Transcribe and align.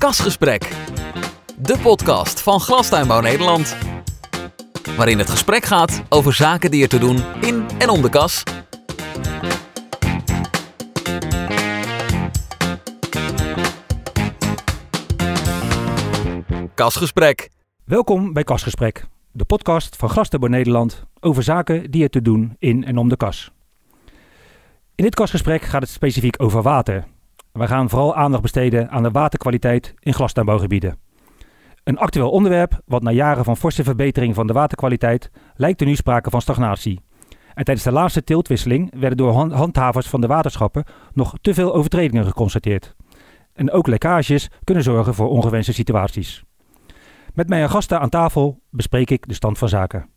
Kasgesprek. 0.00 0.72
De 1.58 1.78
podcast 1.82 2.40
van 2.40 2.60
Glastuinbouw 2.60 3.20
Nederland. 3.20 3.76
Waarin 4.96 5.18
het 5.18 5.30
gesprek 5.30 5.64
gaat 5.64 6.02
over 6.08 6.32
zaken 6.32 6.70
die 6.70 6.82
er 6.82 6.88
te 6.88 6.98
doen 6.98 7.18
in 7.40 7.66
en 7.78 7.88
om 7.88 8.02
de 8.02 8.08
kas. 8.08 8.42
Kasgesprek. 16.74 17.50
Welkom 17.84 18.32
bij 18.32 18.44
Kasgesprek, 18.44 19.04
de 19.32 19.44
podcast 19.44 19.96
van 19.96 20.08
Glastuinbouw 20.08 20.50
Nederland 20.50 21.04
over 21.20 21.42
zaken 21.42 21.90
die 21.90 22.02
er 22.02 22.10
te 22.10 22.22
doen 22.22 22.56
in 22.58 22.84
en 22.84 22.96
om 22.96 23.08
de 23.08 23.16
kas. 23.16 23.50
In 24.94 25.04
dit 25.04 25.14
kasgesprek 25.14 25.62
gaat 25.62 25.82
het 25.82 25.90
specifiek 25.90 26.42
over 26.42 26.62
water. 26.62 27.04
We 27.52 27.66
gaan 27.66 27.88
vooral 27.88 28.14
aandacht 28.14 28.42
besteden 28.42 28.90
aan 28.90 29.02
de 29.02 29.10
waterkwaliteit 29.10 29.94
in 29.98 30.14
glastuinbouwgebieden. 30.14 30.98
Een 31.84 31.98
actueel 31.98 32.30
onderwerp, 32.30 32.80
wat 32.86 33.02
na 33.02 33.10
jaren 33.10 33.44
van 33.44 33.56
forse 33.56 33.84
verbetering 33.84 34.34
van 34.34 34.46
de 34.46 34.52
waterkwaliteit 34.52 35.30
lijkt 35.54 35.80
er 35.80 35.86
nu 35.86 35.94
sprake 35.94 36.30
van 36.30 36.40
stagnatie. 36.40 37.00
En 37.54 37.64
tijdens 37.64 37.86
de 37.86 37.92
laatste 37.92 38.24
tiltwisseling 38.24 38.92
werden 38.98 39.16
door 39.16 39.32
hand- 39.32 39.52
handhavers 39.52 40.06
van 40.08 40.20
de 40.20 40.26
waterschappen 40.26 40.84
nog 41.12 41.34
te 41.40 41.54
veel 41.54 41.74
overtredingen 41.74 42.24
geconstateerd. 42.24 42.96
En 43.52 43.70
ook 43.70 43.86
lekkages 43.86 44.48
kunnen 44.64 44.84
zorgen 44.84 45.14
voor 45.14 45.28
ongewenste 45.28 45.72
situaties. 45.72 46.44
Met 47.34 47.48
mijn 47.48 47.70
gasten 47.70 48.00
aan 48.00 48.08
tafel 48.08 48.62
bespreek 48.70 49.10
ik 49.10 49.28
de 49.28 49.34
stand 49.34 49.58
van 49.58 49.68
zaken. 49.68 50.08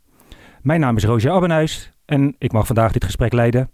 Mijn 0.62 0.80
naam 0.80 0.96
is 0.96 1.04
Roger 1.04 1.32
Abbenhuis 1.32 1.92
en 2.06 2.36
ik 2.38 2.52
mag 2.52 2.66
vandaag 2.66 2.92
dit 2.92 3.04
gesprek 3.04 3.34
leiden. 3.34 3.72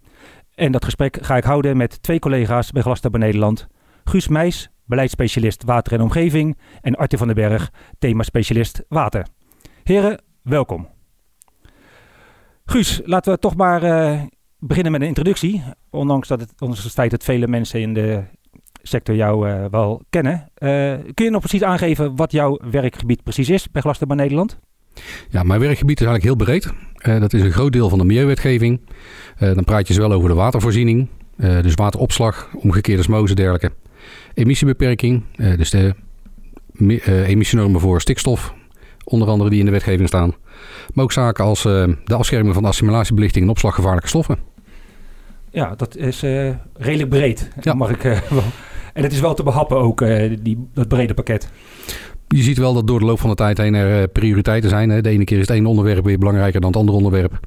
En 0.60 0.72
dat 0.72 0.86
gesprek 0.86 1.18
ga 1.22 1.38
ik 1.38 1.44
houden 1.44 1.78
met 1.78 2.02
twee 2.02 2.20
collega's 2.20 2.72
bij 2.72 2.82
Glastuinbouw 2.82 3.22
Nederland. 3.22 3.68
Guus 4.04 4.28
Meijs, 4.28 4.70
beleidsspecialist 4.86 5.64
water 5.64 5.94
en 5.94 6.02
omgeving. 6.02 6.58
En 6.82 6.96
Arthur 6.96 7.18
van 7.18 7.28
den 7.28 7.36
Berg, 7.36 7.72
themaspecialist 8.00 8.84
water. 8.88 9.28
Heren, 9.84 10.22
welkom. 10.42 10.88
Guus, 12.66 13.02
laten 13.04 13.34
we 13.34 13.40
toch 13.40 13.56
maar 13.56 13.84
eh, 13.84 14.22
beginnen 14.58 14.92
met 14.92 15.02
een 15.02 15.08
introductie. 15.08 15.64
Ondanks, 15.90 16.28
dat 16.28 16.40
het, 16.40 16.54
het 16.60 16.92
feit 16.92 17.12
dat 17.12 17.24
vele 17.24 17.48
mensen 17.48 17.82
in 17.82 17.94
de 17.94 18.24
sector 18.82 19.16
jou 19.16 19.50
eh, 19.50 19.66
wel 19.72 20.02
kennen. 20.10 20.50
Eh, 20.54 20.70
kun 21.14 21.26
je 21.26 21.32
nog 21.32 21.42
precies 21.42 21.64
aangeven 21.64 22.16
wat 22.16 22.32
jouw 22.32 22.60
werkgebied 22.72 23.24
precies 23.24 23.50
is 23.50 23.72
bij 23.72 23.82
Glastuinbouw 23.82 24.18
Nederland? 24.18 24.60
Ja, 25.30 25.44
mijn 25.44 25.60
werkgebied 25.60 26.00
is 26.02 26.06
eigenlijk 26.08 26.38
heel 26.38 26.46
breed. 26.46 26.74
Eh, 26.96 27.20
dat 27.20 27.34
is 27.34 27.42
een 27.42 27.52
groot 27.52 27.72
deel 27.74 27.90
van 27.90 27.98
de 27.98 28.06
milieuwetgeving. 28.06 28.80
Eh, 29.38 29.54
dan 29.54 29.64
praat 29.64 29.88
je 29.88 29.94
zowel 29.94 30.12
over 30.12 30.30
de 30.30 30.36
watervoorziening, 30.36 31.08
eh, 31.38 31.62
dus 31.62 31.74
wateropslag, 31.74 32.50
omgekeerde 32.56 33.02
osmose 33.02 33.30
en 33.30 33.36
dergelijke. 33.36 33.72
Emissiebeperking, 34.34 35.24
dus 35.36 35.70
de 35.70 35.94
mi- 36.72 37.02
emissienormen 37.06 37.82
voor 37.82 38.02
stikstof, 38.02 38.54
onder 39.04 39.28
andere 39.28 39.50
die 39.50 39.60
in 39.60 39.66
de 39.66 39.72
wetgeving 39.72 40.08
staan. 40.08 40.34
Maar 40.94 41.04
ook 41.04 41.12
zaken 41.12 41.44
als 41.44 41.62
de 41.64 41.98
afscherming 42.16 42.54
van 42.54 42.66
assimilatiebelicting 42.66 43.44
en 43.44 43.50
opslag 43.50 43.76
gevaarlijke 43.76 44.08
stoffen. 44.08 44.38
Ja, 45.52 45.76
dat 45.76 45.96
is 45.96 46.22
redelijk 46.74 47.10
breed. 47.10 47.50
Ja. 47.62 47.74
Mag 47.74 47.90
ik, 47.90 48.02
wel. 48.30 48.44
En 48.94 49.04
het 49.04 49.12
is 49.12 49.20
wel 49.20 49.34
te 49.34 49.44
behappen 49.44 49.78
ook, 49.78 50.00
die, 50.42 50.70
dat 50.74 50.88
brede 50.88 51.14
pakket. 51.14 51.50
Je 52.36 52.44
ziet 52.44 52.58
wel 52.58 52.74
dat 52.74 52.88
door 52.88 53.00
de 53.00 53.06
loop 53.06 53.20
van 53.20 53.30
de 53.30 53.36
tijd 53.36 53.58
heen 53.58 53.74
er 53.74 54.02
eh, 54.02 54.08
prioriteiten 54.14 54.70
zijn. 54.70 54.90
Hè. 54.90 55.02
De 55.02 55.10
ene 55.10 55.24
keer 55.24 55.40
is 55.40 55.48
het 55.48 55.56
ene 55.56 55.68
onderwerp 55.68 56.06
weer 56.06 56.18
belangrijker 56.18 56.62
dan 56.62 56.70
het 56.70 56.80
andere 56.80 56.98
onderwerp. 56.98 57.40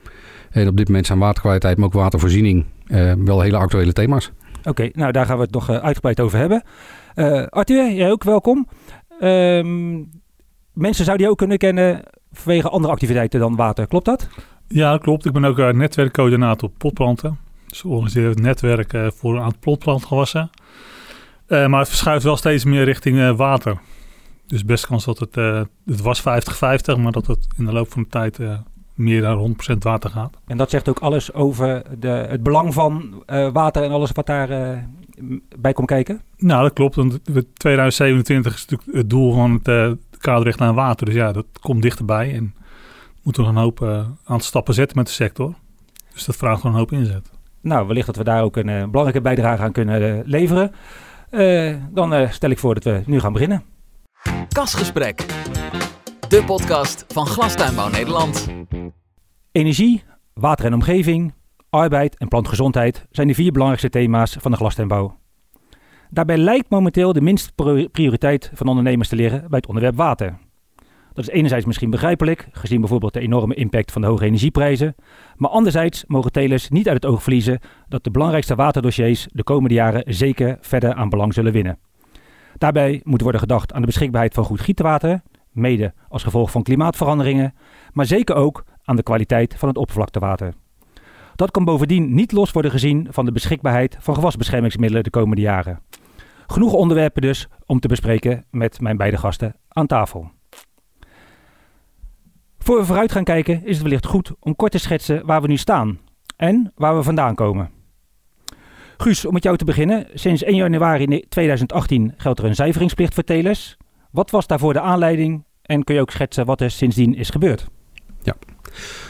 En 0.50 0.68
op 0.68 0.76
dit 0.76 0.86
moment 0.86 1.06
zijn 1.06 1.18
waterkwaliteit, 1.18 1.76
maar 1.76 1.86
ook 1.86 1.92
watervoorziening 1.92 2.64
eh, 2.86 3.12
wel 3.24 3.40
hele 3.40 3.56
actuele 3.56 3.92
thema's. 3.92 4.32
Oké, 4.64 4.90
nou 4.92 5.12
daar 5.12 5.26
gaan 5.26 5.36
we 5.36 5.42
het 5.42 5.52
nog 5.52 5.68
eh, 5.68 5.76
uitgebreid 5.76 6.20
over 6.20 6.38
hebben. 6.38 6.64
Eh 7.14 7.46
Arthur, 7.46 7.92
jij 7.92 8.10
ook 8.10 8.24
welkom. 8.24 8.68
Ehm, 9.20 9.94
mensen 10.72 11.04
zouden 11.04 11.26
je 11.26 11.32
ook 11.32 11.38
kunnen 11.38 11.58
kennen 11.58 12.02
vanwege 12.32 12.68
andere 12.68 12.92
activiteiten 12.92 13.40
dan 13.40 13.56
water, 13.56 13.86
klopt 13.86 14.04
dat? 14.04 14.28
Ja, 14.68 14.98
klopt. 14.98 15.26
Ik 15.26 15.32
ben 15.32 15.44
ook 15.44 15.72
netwerkcoördinator 15.72 16.70
potplanten. 16.78 17.38
Dus 17.72 17.82
we 17.82 17.88
organiseren 17.88 18.30
het 18.30 18.40
netwerk 18.40 18.92
eh, 18.92 19.06
voor 19.14 19.34
een 19.34 19.42
aantal 19.42 19.60
potplantgewassen. 19.60 20.50
Eh, 21.46 21.66
maar 21.66 21.78
het 21.78 21.88
verschuift 21.88 22.24
wel 22.24 22.36
steeds 22.36 22.64
meer 22.64 22.84
richting 22.84 23.18
eh, 23.18 23.36
water. 23.36 23.76
Dus 24.52 24.64
best 24.64 24.86
kans 24.86 25.04
dat 25.04 25.18
het, 25.18 25.36
eh, 25.36 25.62
het 25.86 26.00
was 26.00 26.20
50-50, 26.20 26.96
maar 26.96 27.12
dat 27.12 27.26
het 27.26 27.46
in 27.56 27.64
de 27.64 27.72
loop 27.72 27.92
van 27.92 28.02
de 28.02 28.08
tijd 28.08 28.38
eh, 28.38 28.58
meer 28.94 29.20
dan 29.20 29.36
100% 29.38 29.82
water 29.82 30.10
gaat. 30.10 30.36
En 30.46 30.56
dat 30.56 30.70
zegt 30.70 30.88
ook 30.88 30.98
alles 30.98 31.32
over 31.32 31.82
de, 31.98 32.08
het 32.08 32.42
belang 32.42 32.74
van 32.74 33.22
eh, 33.26 33.48
water 33.52 33.82
en 33.82 33.90
alles 33.90 34.12
wat 34.12 34.26
daar 34.26 34.48
bij 35.58 35.72
komt 35.72 35.86
kijken. 35.86 36.20
Nou, 36.36 36.62
dat 36.62 36.72
klopt. 36.72 36.94
Want 36.94 37.20
we- 37.24 37.52
2027 37.52 38.54
is 38.54 38.66
natuurlijk 38.66 38.98
het 38.98 39.10
doel 39.10 39.34
van 39.34 39.60
het 39.62 39.96
kaderrichtlijn 40.18 40.74
water. 40.74 41.06
Dus 41.06 41.14
ja, 41.14 41.32
dat 41.32 41.46
komt 41.60 41.82
dichterbij. 41.82 42.34
En 42.34 42.54
we 43.14 43.20
moeten 43.22 43.42
nog 43.42 43.52
een 43.52 43.60
hoop 43.60 43.80
aantal 44.24 44.46
stappen 44.46 44.74
zetten 44.74 44.96
met 44.96 45.06
de 45.06 45.12
sector. 45.12 45.54
Dus 46.12 46.24
dat 46.24 46.36
vraagt 46.36 46.60
gewoon 46.60 46.72
een 46.72 46.78
hoop 46.78 46.92
inzet. 46.92 47.30
Nou, 47.60 47.86
wellicht 47.86 48.06
dat 48.06 48.16
we 48.16 48.24
daar 48.24 48.42
ook 48.42 48.56
een 48.56 48.90
belangrijke 48.90 49.20
bijdrage 49.20 49.62
aan 49.62 49.72
kunnen 49.72 50.22
leveren. 50.26 50.72
Dan 51.90 52.28
stel 52.30 52.50
ik 52.50 52.58
voor 52.58 52.74
dat 52.74 52.84
we 52.84 53.02
nu 53.06 53.20
gaan 53.20 53.32
beginnen. 53.32 53.62
Kasgesprek. 54.48 55.26
De 56.28 56.42
podcast 56.46 57.04
van 57.08 57.26
Glastuinbouw 57.26 57.88
Nederland. 57.88 58.48
Energie, 59.52 60.02
water 60.34 60.64
en 60.64 60.74
omgeving, 60.74 61.34
arbeid 61.70 62.18
en 62.18 62.28
plantgezondheid 62.28 63.06
zijn 63.10 63.26
de 63.26 63.34
vier 63.34 63.52
belangrijkste 63.52 63.98
thema's 63.98 64.36
van 64.40 64.50
de 64.50 64.56
glastuinbouw. 64.56 65.18
Daarbij 66.10 66.36
lijkt 66.36 66.70
momenteel 66.70 67.12
de 67.12 67.20
minste 67.20 67.52
prioriteit 67.92 68.50
van 68.54 68.66
ondernemers 68.66 69.08
te 69.08 69.16
liggen 69.16 69.40
bij 69.40 69.58
het 69.58 69.66
onderwerp 69.66 69.96
water. 69.96 70.38
Dat 71.12 71.24
is 71.24 71.30
enerzijds 71.30 71.66
misschien 71.66 71.90
begrijpelijk, 71.90 72.48
gezien 72.52 72.80
bijvoorbeeld 72.80 73.12
de 73.12 73.20
enorme 73.20 73.54
impact 73.54 73.92
van 73.92 74.02
de 74.02 74.08
hoge 74.08 74.24
energieprijzen, 74.24 74.94
maar 75.36 75.50
anderzijds 75.50 76.04
mogen 76.06 76.32
telers 76.32 76.68
niet 76.68 76.88
uit 76.88 77.02
het 77.02 77.12
oog 77.12 77.22
verliezen 77.22 77.60
dat 77.88 78.04
de 78.04 78.10
belangrijkste 78.10 78.54
waterdossiers 78.54 79.26
de 79.30 79.42
komende 79.42 79.74
jaren 79.74 80.14
zeker 80.14 80.58
verder 80.60 80.94
aan 80.94 81.08
belang 81.08 81.34
zullen 81.34 81.52
winnen. 81.52 81.78
Daarbij 82.62 83.00
moet 83.04 83.20
worden 83.20 83.40
gedacht 83.40 83.72
aan 83.72 83.80
de 83.80 83.86
beschikbaarheid 83.86 84.34
van 84.34 84.44
goed 84.44 84.60
gietwater, 84.60 85.22
mede 85.50 85.94
als 86.08 86.22
gevolg 86.22 86.50
van 86.50 86.62
klimaatveranderingen, 86.62 87.54
maar 87.92 88.06
zeker 88.06 88.34
ook 88.34 88.64
aan 88.84 88.96
de 88.96 89.02
kwaliteit 89.02 89.54
van 89.56 89.68
het 89.68 89.78
oppervlaktewater. 89.78 90.54
Dat 91.34 91.50
kan 91.50 91.64
bovendien 91.64 92.14
niet 92.14 92.32
los 92.32 92.52
worden 92.52 92.70
gezien 92.70 93.06
van 93.10 93.24
de 93.24 93.32
beschikbaarheid 93.32 93.96
van 94.00 94.14
gewasbeschermingsmiddelen 94.14 95.04
de 95.04 95.10
komende 95.10 95.42
jaren. 95.42 95.80
Genoeg 96.46 96.72
onderwerpen 96.72 97.22
dus 97.22 97.48
om 97.66 97.80
te 97.80 97.88
bespreken 97.88 98.44
met 98.50 98.80
mijn 98.80 98.96
beide 98.96 99.16
gasten 99.16 99.56
aan 99.68 99.86
tafel. 99.86 100.30
Voor 102.58 102.78
we 102.78 102.84
vooruit 102.84 103.12
gaan 103.12 103.24
kijken 103.24 103.64
is 103.64 103.74
het 103.74 103.82
wellicht 103.82 104.06
goed 104.06 104.32
om 104.40 104.56
kort 104.56 104.72
te 104.72 104.78
schetsen 104.78 105.26
waar 105.26 105.42
we 105.42 105.48
nu 105.48 105.56
staan 105.56 105.98
en 106.36 106.72
waar 106.74 106.96
we 106.96 107.02
vandaan 107.02 107.34
komen. 107.34 107.81
Guus, 109.02 109.24
om 109.24 109.32
met 109.32 109.42
jou 109.42 109.56
te 109.56 109.64
beginnen. 109.64 110.06
Sinds 110.14 110.42
1 110.42 110.56
januari 110.56 111.24
2018 111.28 112.14
geldt 112.16 112.38
er 112.38 112.44
een 112.44 112.54
zuiveringsplicht 112.54 113.14
voor 113.14 113.22
telers. 113.24 113.76
Wat 114.10 114.30
was 114.30 114.46
daarvoor 114.46 114.72
de 114.72 114.80
aanleiding 114.80 115.44
en 115.62 115.84
kun 115.84 115.94
je 115.94 116.00
ook 116.00 116.10
schetsen 116.10 116.46
wat 116.46 116.60
er 116.60 116.70
sindsdien 116.70 117.14
is 117.14 117.30
gebeurd? 117.30 117.66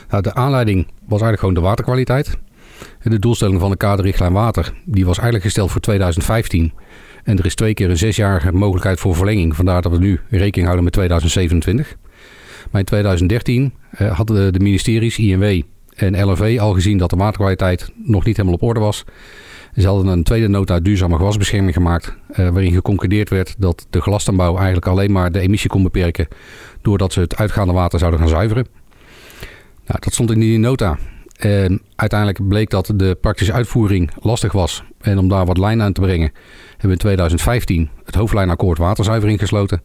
Nou, 0.09 0.23
de 0.23 0.35
aanleiding 0.35 0.87
was 0.87 1.21
eigenlijk 1.21 1.39
gewoon 1.39 1.55
de 1.55 1.61
waterkwaliteit. 1.61 2.39
De 3.03 3.19
doelstelling 3.19 3.61
van 3.61 3.71
de 3.71 3.77
kaderrichtlijn 3.77 4.33
water 4.33 4.73
die 4.85 5.05
was 5.05 5.17
eigenlijk 5.17 5.45
gesteld 5.45 5.71
voor 5.71 5.81
2015. 5.81 6.73
En 7.25 7.39
er 7.39 7.47
is 7.47 7.55
twee 7.55 7.75
keer 7.75 7.91
een 7.91 7.97
zesjarige 7.97 8.53
mogelijkheid 8.53 9.01
voor 9.01 9.15
verlenging. 9.15 9.57
Vandaar 9.57 9.83
dat 9.83 9.93
we 9.93 9.99
nu 9.99 10.21
rekening 10.29 10.65
houden 10.65 10.85
met 10.85 10.93
2027. 10.93 11.97
Maar 12.71 12.81
in 12.81 12.87
2013 12.87 13.75
eh, 13.91 14.17
hadden 14.17 14.37
de, 14.37 14.59
de 14.59 14.65
ministeries, 14.65 15.19
INW 15.19 15.63
en 15.95 16.25
LNV 16.25 16.59
al 16.61 16.73
gezien 16.73 16.99
dat 16.99 17.11
de 17.11 17.17
waterkwaliteit 17.17 17.93
nog 17.97 18.25
niet 18.25 18.37
helemaal 18.37 18.59
op 18.59 18.63
orde 18.63 18.81
was. 18.81 19.05
Ze 19.77 19.87
hadden 19.87 20.07
een 20.07 20.23
tweede 20.23 20.49
nota 20.49 20.81
duurzame 20.81 21.17
gewasbescherming 21.17 21.75
gemaakt. 21.75 22.17
eh, 22.29 22.49
waarin 22.49 22.73
geconcludeerd 22.73 23.29
werd 23.31 23.55
dat 23.59 23.87
de 23.91 24.01
glastuinbouw 24.01 24.57
eigenlijk 24.57 24.87
alleen 24.87 25.13
maar 25.13 25.33
de 25.33 25.41
emissie 25.41 25.71
kon 25.71 25.83
beperken. 25.83 26.29
doordat 26.83 27.13
ze 27.13 27.21
het 27.21 27.37
uitgaande 27.37 27.73
water 27.73 27.99
zouden 27.99 28.21
gaan 28.21 28.29
zuiveren. 28.29 28.67
Nou, 29.87 30.01
dat 30.01 30.13
stond 30.13 30.31
in 30.31 30.41
die 30.41 30.59
nota. 30.59 30.99
Uiteindelijk 31.97 32.49
bleek 32.49 32.71
dat 32.71 32.93
de 32.97 33.17
praktische 33.21 33.53
uitvoering 33.53 34.11
lastig 34.21 34.53
was. 34.53 34.83
En 35.01 35.19
om 35.19 35.29
daar 35.29 35.47
wat 35.47 35.59
lijn 35.59 35.83
aan 35.83 35.93
te 35.93 36.01
brengen, 36.01 36.33
hebben 36.69 36.87
we 36.87 36.93
in 36.93 36.99
2015 36.99 37.91
het 38.05 38.15
hoofdlijnakkoord 38.15 38.79
waterzuivering 38.79 39.39
gesloten. 39.39 39.83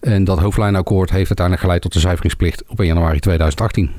En 0.00 0.24
dat 0.24 0.38
hoofdlijnakkoord 0.38 1.10
heeft 1.10 1.26
uiteindelijk 1.26 1.60
geleid 1.66 1.82
tot 1.82 1.92
de 1.92 2.00
zuiveringsplicht 2.00 2.64
op 2.68 2.78
1 2.78 2.88
januari 2.88 3.18
2018. 3.18 3.90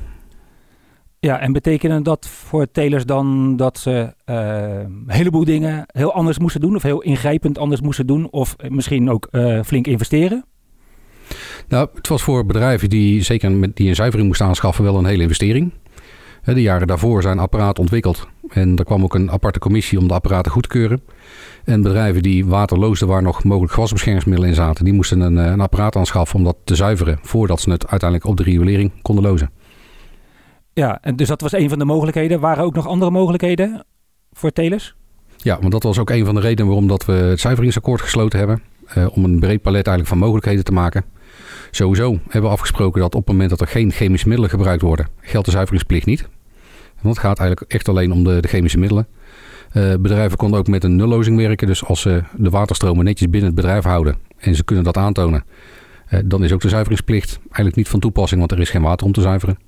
Ja, 1.24 1.40
en 1.40 1.52
betekende 1.52 2.02
dat 2.02 2.26
voor 2.26 2.70
telers 2.70 3.06
dan 3.06 3.56
dat 3.56 3.78
ze 3.78 4.14
eh, 4.24 4.78
een 4.78 5.04
heleboel 5.06 5.44
dingen 5.44 5.84
heel 5.86 6.12
anders 6.12 6.38
moesten 6.38 6.60
doen? 6.60 6.74
Of 6.74 6.82
heel 6.82 7.02
ingrijpend 7.02 7.58
anders 7.58 7.80
moesten 7.80 8.06
doen? 8.06 8.30
Of 8.30 8.56
misschien 8.68 9.10
ook 9.10 9.28
eh, 9.30 9.60
flink 9.62 9.86
investeren? 9.86 10.44
Nou, 11.68 11.88
het 11.94 12.08
was 12.08 12.22
voor 12.22 12.46
bedrijven 12.46 12.88
die 12.88 13.22
zeker 13.22 13.52
met 13.52 13.76
die 13.76 13.88
een 13.88 13.94
zuivering 13.94 14.28
moesten 14.28 14.46
aanschaffen 14.46 14.84
wel 14.84 14.98
een 14.98 15.04
hele 15.04 15.22
investering. 15.22 15.72
De 16.44 16.62
jaren 16.62 16.86
daarvoor 16.86 17.22
zijn 17.22 17.38
apparaten 17.38 17.82
ontwikkeld. 17.82 18.28
En 18.48 18.76
er 18.76 18.84
kwam 18.84 19.02
ook 19.02 19.14
een 19.14 19.30
aparte 19.30 19.58
commissie 19.58 19.98
om 19.98 20.08
de 20.08 20.14
apparaten 20.14 20.52
goed 20.52 20.62
te 20.62 20.68
keuren. 20.68 21.02
En 21.64 21.82
bedrijven 21.82 22.22
die 22.22 22.46
water 22.46 22.78
loosden 22.78 23.08
waar 23.08 23.22
nog 23.22 23.44
mogelijk 23.44 23.72
gewasbeschermingsmiddelen 23.72 24.50
in 24.50 24.56
zaten, 24.56 24.84
die 24.84 24.94
moesten 24.94 25.20
een, 25.20 25.36
een 25.36 25.60
apparaat 25.60 25.96
aanschaffen 25.96 26.36
om 26.38 26.44
dat 26.44 26.56
te 26.64 26.74
zuiveren 26.74 27.18
voordat 27.22 27.60
ze 27.60 27.70
het 27.70 27.88
uiteindelijk 27.88 28.30
op 28.30 28.36
de 28.36 28.42
riolering 28.42 28.92
konden 29.02 29.24
lozen. 29.24 29.50
Ja, 30.74 30.98
en 31.00 31.16
dus 31.16 31.28
dat 31.28 31.40
was 31.40 31.52
een 31.52 31.68
van 31.68 31.78
de 31.78 31.84
mogelijkheden. 31.84 32.40
Waren 32.40 32.64
ook 32.64 32.74
nog 32.74 32.86
andere 32.86 33.10
mogelijkheden 33.10 33.84
voor 34.32 34.50
telers? 34.50 34.94
Ja, 35.36 35.58
want 35.60 35.72
dat 35.72 35.82
was 35.82 35.98
ook 35.98 36.10
een 36.10 36.24
van 36.24 36.34
de 36.34 36.40
redenen 36.40 36.66
waarom 36.66 36.88
dat 36.88 37.04
we 37.04 37.12
het 37.12 37.40
zuiveringsakkoord 37.40 38.00
gesloten 38.00 38.38
hebben. 38.38 38.62
Uh, 38.98 39.06
om 39.10 39.24
een 39.24 39.40
breed 39.40 39.62
palet 39.62 39.86
eigenlijk 39.86 40.08
van 40.08 40.18
mogelijkheden 40.18 40.64
te 40.64 40.72
maken. 40.72 41.04
Sowieso 41.70 42.18
hebben 42.22 42.42
we 42.42 42.56
afgesproken 42.56 43.00
dat 43.00 43.14
op 43.14 43.20
het 43.20 43.30
moment 43.30 43.50
dat 43.50 43.60
er 43.60 43.66
geen 43.66 43.92
chemische 43.92 44.28
middelen 44.28 44.50
gebruikt 44.50 44.82
worden, 44.82 45.08
geldt 45.20 45.46
de 45.46 45.52
zuiveringsplicht 45.52 46.06
niet. 46.06 46.28
Want 47.00 47.16
het 47.16 47.24
gaat 47.24 47.38
eigenlijk 47.38 47.72
echt 47.72 47.88
alleen 47.88 48.12
om 48.12 48.24
de, 48.24 48.40
de 48.40 48.48
chemische 48.48 48.78
middelen. 48.78 49.06
Uh, 49.72 49.94
bedrijven 50.00 50.36
konden 50.36 50.58
ook 50.58 50.66
met 50.66 50.84
een 50.84 50.96
nullozing 50.96 51.36
werken. 51.36 51.66
Dus 51.66 51.84
als 51.84 52.00
ze 52.00 52.22
de 52.36 52.50
waterstromen 52.50 53.04
netjes 53.04 53.30
binnen 53.30 53.50
het 53.50 53.60
bedrijf 53.60 53.84
houden 53.84 54.16
en 54.36 54.54
ze 54.54 54.64
kunnen 54.64 54.84
dat 54.84 54.96
aantonen, 54.96 55.44
uh, 56.10 56.20
dan 56.24 56.44
is 56.44 56.52
ook 56.52 56.60
de 56.60 56.68
zuiveringsplicht 56.68 57.38
eigenlijk 57.44 57.76
niet 57.76 57.88
van 57.88 58.00
toepassing, 58.00 58.40
want 58.40 58.52
er 58.52 58.60
is 58.60 58.70
geen 58.70 58.82
water 58.82 59.06
om 59.06 59.12
te 59.12 59.20
zuiveren. 59.20 59.58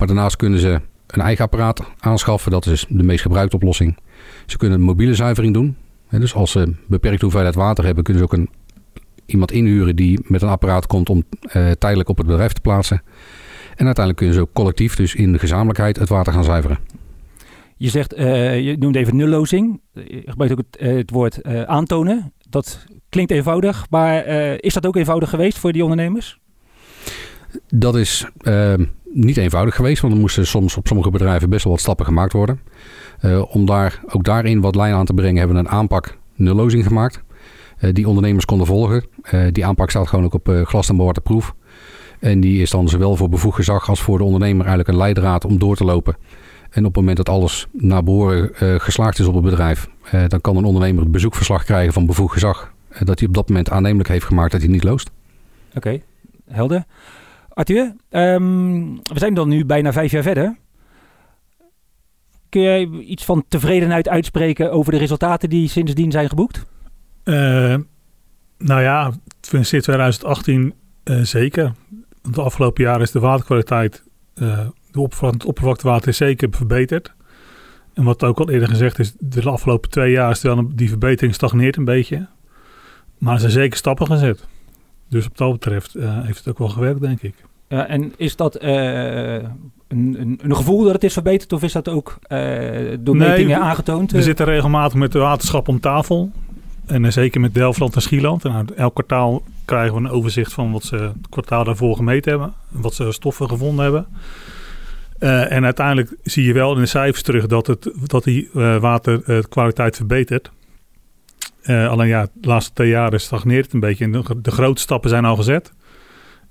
Maar 0.00 0.08
daarnaast 0.08 0.36
kunnen 0.36 0.58
ze 0.58 0.80
een 1.06 1.20
eigen 1.20 1.44
apparaat 1.44 1.82
aanschaffen. 1.98 2.50
Dat 2.50 2.66
is 2.66 2.86
de 2.88 3.02
meest 3.02 3.22
gebruikte 3.22 3.56
oplossing. 3.56 3.98
Ze 4.46 4.56
kunnen 4.56 4.78
een 4.78 4.84
mobiele 4.84 5.14
zuivering 5.14 5.54
doen. 5.54 5.76
Dus 6.10 6.34
als 6.34 6.50
ze 6.50 6.74
beperkte 6.86 7.24
hoeveelheid 7.24 7.54
water 7.54 7.84
hebben, 7.84 8.04
kunnen 8.04 8.22
ze 8.22 8.28
ook 8.28 8.38
een, 8.38 8.48
iemand 9.26 9.52
inhuren 9.52 9.96
die 9.96 10.20
met 10.24 10.42
een 10.42 10.48
apparaat 10.48 10.86
komt 10.86 11.08
om 11.08 11.24
uh, 11.42 11.70
tijdelijk 11.70 12.08
op 12.08 12.16
het 12.16 12.26
bedrijf 12.26 12.52
te 12.52 12.60
plaatsen. 12.60 13.02
En 13.76 13.86
uiteindelijk 13.86 14.16
kunnen 14.16 14.34
ze 14.34 14.40
ook 14.40 14.52
collectief, 14.52 14.96
dus 14.96 15.14
in 15.14 15.32
de 15.32 15.38
gezamenlijkheid, 15.38 15.98
het 15.98 16.08
water 16.08 16.32
gaan 16.32 16.44
zuiveren. 16.44 16.78
Je 17.76 17.88
zegt, 17.88 18.18
uh, 18.18 18.60
je 18.60 18.76
noemde 18.78 18.98
even 18.98 19.16
nullozing. 19.16 19.80
Je 19.92 20.22
gebruikt 20.24 20.52
ook 20.52 20.64
het, 20.70 20.82
uh, 20.82 20.96
het 20.96 21.10
woord 21.10 21.44
aantonen. 21.44 22.32
Dat 22.48 22.86
klinkt 23.08 23.30
eenvoudig, 23.30 23.86
maar 23.90 24.26
is 24.56 24.74
dat 24.74 24.86
ook 24.86 24.96
eenvoudig 24.96 25.30
geweest 25.30 25.58
voor 25.58 25.72
die 25.72 25.82
ondernemers? 25.82 26.38
Dat 27.68 27.96
is 27.96 28.26
niet 29.12 29.36
eenvoudig 29.36 29.74
geweest, 29.74 30.02
want 30.02 30.14
er 30.14 30.20
moesten 30.20 30.46
soms 30.46 30.76
op 30.76 30.86
sommige 30.86 31.10
bedrijven 31.10 31.50
best 31.50 31.64
wel 31.64 31.72
wat 31.72 31.82
stappen 31.82 32.06
gemaakt 32.06 32.32
worden. 32.32 32.60
Uh, 33.22 33.54
om 33.54 33.66
daar 33.66 34.00
ook 34.06 34.24
daarin 34.24 34.60
wat 34.60 34.74
lijn 34.74 34.94
aan 34.94 35.04
te 35.04 35.14
brengen, 35.14 35.36
hebben 35.36 35.56
we 35.56 35.62
een 35.62 35.68
aanpak 35.68 36.18
nullozing 36.34 36.86
gemaakt. 36.86 37.22
Uh, 37.80 37.92
die 37.92 38.08
ondernemers 38.08 38.44
konden 38.44 38.66
volgen. 38.66 39.04
Uh, 39.32 39.46
die 39.52 39.66
aanpak 39.66 39.90
staat 39.90 40.08
gewoon 40.08 40.24
ook 40.24 40.34
op 40.34 40.60
glas 40.64 40.88
en 40.88 40.96
waterproef. 40.96 41.54
En 42.18 42.40
die 42.40 42.62
is 42.62 42.70
dan 42.70 42.88
zowel 42.88 43.16
voor 43.16 43.28
bevoegd 43.28 43.56
gezag 43.56 43.88
als 43.88 44.00
voor 44.00 44.18
de 44.18 44.24
ondernemer 44.24 44.66
eigenlijk 44.66 44.88
een 44.88 44.96
leidraad 44.96 45.44
om 45.44 45.58
door 45.58 45.76
te 45.76 45.84
lopen. 45.84 46.16
En 46.70 46.80
op 46.80 46.84
het 46.84 46.96
moment 46.96 47.16
dat 47.16 47.28
alles 47.28 47.66
naar 47.72 48.02
behoren 48.02 48.50
geslaagd 48.80 49.18
is 49.18 49.26
op 49.26 49.34
het 49.34 49.44
bedrijf, 49.44 49.88
dan 50.28 50.40
kan 50.40 50.56
een 50.56 50.64
ondernemer 50.64 51.02
het 51.02 51.12
bezoekverslag 51.12 51.64
krijgen 51.64 51.92
van 51.92 52.06
bevoegd 52.06 52.32
gezag. 52.32 52.72
dat 53.04 53.18
hij 53.18 53.28
op 53.28 53.34
dat 53.34 53.48
moment 53.48 53.70
aannemelijk 53.70 54.08
heeft 54.08 54.24
gemaakt 54.24 54.52
dat 54.52 54.60
hij 54.60 54.70
niet 54.70 54.84
loost. 54.84 55.10
Oké, 55.74 56.00
helder. 56.48 56.84
Arthur, 57.52 57.94
um, 58.10 58.94
we 58.94 59.18
zijn 59.18 59.34
dan 59.34 59.48
nu 59.48 59.64
bijna 59.64 59.92
vijf 59.92 60.10
jaar 60.10 60.22
verder. 60.22 60.56
Kun 62.48 62.60
jij 62.62 62.86
iets 62.86 63.24
van 63.24 63.44
tevredenheid 63.48 64.08
uitspreken 64.08 64.72
over 64.72 64.92
de 64.92 64.98
resultaten 64.98 65.48
die 65.48 65.68
sindsdien 65.68 66.10
zijn 66.10 66.28
geboekt? 66.28 66.66
Uh, 67.24 67.76
nou 68.58 68.82
ja, 68.82 69.12
sinds 69.40 69.68
2018 69.68 70.74
uh, 71.04 71.22
zeker. 71.22 71.72
Want 72.22 72.34
de 72.34 72.42
afgelopen 72.42 72.84
jaren 72.84 73.02
is 73.02 73.10
de 73.10 73.20
waterkwaliteit, 73.20 74.02
uh, 74.34 74.68
de 74.90 75.08
het 75.20 75.44
oppervlaktewater 75.44 76.14
zeker 76.14 76.48
verbeterd. 76.50 77.14
En 77.94 78.04
wat 78.04 78.24
ook 78.24 78.38
al 78.38 78.50
eerder 78.50 78.68
gezegd 78.68 78.98
is, 78.98 79.14
de 79.18 79.50
afgelopen 79.50 79.90
twee 79.90 80.10
jaar 80.10 80.30
is 80.30 80.40
dan 80.40 80.72
die 80.74 80.88
verbetering 80.88 81.34
stagneert 81.34 81.76
een 81.76 81.84
beetje. 81.84 82.28
Maar 83.18 83.34
er 83.34 83.40
zijn 83.40 83.52
zeker 83.52 83.76
stappen 83.76 84.06
gezet. 84.06 84.48
Dus 85.10 85.26
op 85.26 85.36
dat 85.36 85.52
betreft 85.52 85.96
uh, 85.96 86.24
heeft 86.24 86.38
het 86.38 86.48
ook 86.48 86.58
wel 86.58 86.68
gewerkt, 86.68 87.00
denk 87.00 87.22
ik. 87.22 87.34
Ja, 87.68 87.86
en 87.86 88.12
is 88.16 88.36
dat 88.36 88.62
uh, 88.62 89.34
een, 89.34 89.46
een, 89.88 90.38
een, 90.42 90.56
gevoel 90.56 90.84
dat 90.84 90.92
het 90.92 91.04
is 91.04 91.12
verbeterd 91.12 91.52
of 91.52 91.62
is 91.62 91.72
dat 91.72 91.88
ook 91.88 92.18
uh, 92.28 92.38
door 93.00 93.16
nee, 93.16 93.28
metingen 93.28 93.58
we, 93.58 93.64
aangetoond? 93.64 94.12
We 94.12 94.22
zitten 94.22 94.46
regelmatig 94.46 94.98
met 94.98 95.12
de 95.12 95.18
waterschap 95.18 95.68
om 95.68 95.80
tafel. 95.80 96.30
En 96.86 97.04
uh, 97.04 97.10
zeker 97.10 97.40
met 97.40 97.54
Delftland 97.54 97.94
en 97.94 98.02
Schieland. 98.02 98.44
En 98.44 98.66
elk 98.76 98.94
kwartaal 98.94 99.42
krijgen 99.64 99.94
we 99.94 100.00
een 100.00 100.10
overzicht 100.10 100.52
van 100.52 100.72
wat 100.72 100.82
ze 100.82 100.96
het 100.96 101.28
kwartaal 101.28 101.64
daarvoor 101.64 101.96
gemeten 101.96 102.30
hebben. 102.30 102.52
Wat 102.68 102.94
ze 102.94 103.12
stoffen 103.12 103.48
gevonden 103.48 103.84
hebben. 103.84 104.06
en 105.48 105.64
uiteindelijk 105.64 106.16
zie 106.22 106.44
je 106.44 106.52
wel 106.52 106.74
in 106.74 106.80
de 106.80 106.86
cijfers 106.86 107.22
terug 107.22 107.46
dat, 107.46 107.66
het, 107.66 107.90
dat 108.04 108.24
die 108.24 108.50
waterkwaliteit 108.80 109.96
verbetert. 109.96 110.50
Alleen 111.64 112.08
ja, 112.08 112.26
de 112.34 112.48
laatste 112.48 112.72
twee 112.72 112.88
jaren 112.88 113.20
stagneert 113.20 113.64
het 113.64 113.74
een 113.74 113.80
beetje. 113.80 114.04
En 114.04 114.12
de, 114.12 114.40
de 114.40 114.50
grote 114.50 114.80
stappen 114.80 115.10
zijn 115.10 115.24
al 115.24 115.36
gezet. 115.36 115.72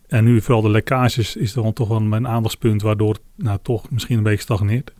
En 0.07 0.23
nu 0.23 0.41
vooral 0.41 0.61
de 0.61 0.69
lekkages 0.69 1.35
is 1.35 1.53
dan 1.53 1.73
toch 1.73 1.87
wel 1.87 1.99
mijn 1.99 2.27
aandachtspunt, 2.27 2.81
waardoor 2.81 3.13
het 3.13 3.21
nou, 3.35 3.59
toch 3.61 3.91
misschien 3.91 4.17
een 4.17 4.23
beetje 4.23 4.41
stagneert. 4.41 4.93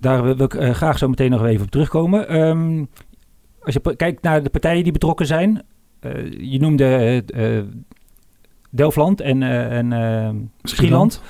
Daar 0.00 0.22
wil 0.22 0.40
ik 0.40 0.54
uh, 0.54 0.70
graag 0.70 0.98
zo 0.98 1.08
meteen 1.08 1.30
nog 1.30 1.44
even 1.44 1.64
op 1.64 1.70
terugkomen. 1.70 2.36
Um, 2.40 2.88
als 3.60 3.74
je 3.74 3.96
kijkt 3.96 4.22
naar 4.22 4.42
de 4.42 4.50
partijen 4.50 4.82
die 4.82 4.92
betrokken 4.92 5.26
zijn, 5.26 5.62
uh, 6.00 6.32
je 6.52 6.58
noemde 6.60 7.24
Delftland 8.70 9.20
en, 9.20 9.42
en 9.42 10.50
Schieland. 10.62 11.22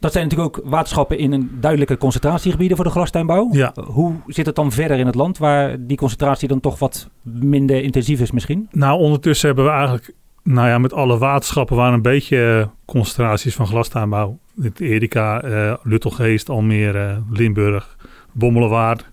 Dat 0.00 0.12
zijn 0.12 0.24
natuurlijk 0.24 0.58
ook 0.58 0.68
waterschappen 0.68 1.18
in 1.18 1.32
een 1.32 1.50
duidelijke 1.60 1.96
concentratiegebieden 1.96 2.76
voor 2.76 2.86
de 2.86 2.92
glastuinbouw. 2.92 3.48
Ja. 3.52 3.72
Hoe 3.84 4.14
zit 4.26 4.46
het 4.46 4.54
dan 4.54 4.72
verder 4.72 4.98
in 4.98 5.06
het 5.06 5.14
land 5.14 5.38
waar 5.38 5.76
die 5.86 5.96
concentratie 5.96 6.48
dan 6.48 6.60
toch 6.60 6.78
wat 6.78 7.08
minder 7.22 7.82
intensief 7.82 8.20
is 8.20 8.30
misschien? 8.30 8.68
Nou, 8.70 8.98
ondertussen 9.00 9.46
hebben 9.46 9.64
we 9.64 9.70
eigenlijk 9.70 10.14
nou 10.42 10.68
ja, 10.68 10.78
met 10.78 10.92
alle 10.92 11.18
waterschappen 11.18 11.76
waren 11.76 11.94
een 11.94 12.02
beetje 12.02 12.58
uh, 12.58 12.66
concentraties 12.84 13.54
van 13.54 13.66
glastuinbouw. 13.66 14.38
Erika, 14.76 15.44
uh, 15.44 15.74
Luttelgeest, 15.82 16.48
Almere, 16.48 17.22
Limburg, 17.30 17.96
Bommelenwaard. 18.32 19.10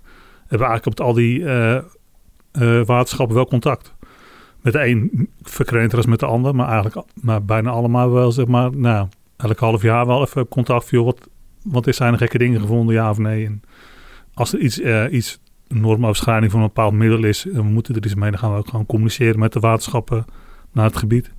Hebben 0.48 0.68
eigenlijk 0.68 1.00
op 1.00 1.06
al 1.06 1.14
die 1.14 1.40
uh, 1.40 1.80
waterschappen 2.86 3.36
wel 3.36 3.46
contact. 3.48 3.94
Met 4.62 4.74
de 4.74 4.88
een 4.88 5.30
verkrenter 5.42 5.98
als 5.98 6.08
met 6.08 6.20
de 6.20 6.26
ander, 6.26 6.56
maar 6.56 6.70
eigenlijk 6.70 7.08
maar 7.22 7.44
bijna 7.44 7.70
allemaal 7.70 8.12
wel, 8.12 8.32
zeg 8.32 8.48
maar, 8.48 8.78
nou, 8.78 9.08
elk 9.38 9.60
half 9.60 9.82
jaar 9.82 10.06
wel 10.06 10.22
even 10.22 10.48
contact. 10.48 10.90
Joh, 10.90 11.06
wat, 11.06 11.30
wat 11.64 11.88
is 11.88 11.98
zijn 11.98 12.14
er 12.14 12.20
gekke 12.20 12.38
dingen 12.38 12.62
gevonden, 12.62 12.96
ja 12.96 13.10
of 13.10 13.18
nee? 13.18 13.46
En 13.46 13.62
als 14.34 14.54
er 14.54 14.60
iets, 14.60 14.80
iets 15.10 15.40
normoverschrijding 15.68 16.52
van 16.52 16.62
een 16.62 16.68
bepaald 16.68 16.94
middel 16.94 17.24
is, 17.24 17.44
we 17.44 17.62
moeten 17.62 17.96
er 17.96 18.06
iets 18.06 18.16
mee, 18.16 18.30
dan 18.30 18.40
gaan 18.40 18.52
we 18.52 18.58
ook 18.58 18.70
gewoon 18.70 18.86
communiceren 18.86 19.40
met 19.40 19.54
de 19.54 19.60
waterschappen 19.60 20.26
naar 20.72 20.86
het 20.86 20.98
gebied. 20.98 21.32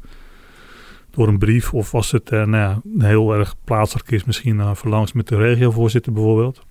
Door 1.10 1.28
een 1.28 1.38
brief 1.38 1.74
of 1.74 1.94
als 1.94 2.10
het 2.10 2.30
uh, 2.30 2.44
nou 2.44 2.80
ja, 2.96 3.06
heel 3.06 3.34
erg 3.34 3.54
plaatselijk 3.64 4.10
is, 4.10 4.24
misschien 4.24 4.56
uh, 4.56 4.74
verlangs 4.74 5.12
met 5.12 5.28
de 5.28 5.36
regiovoorzitter 5.36 6.12
bijvoorbeeld. 6.12 6.66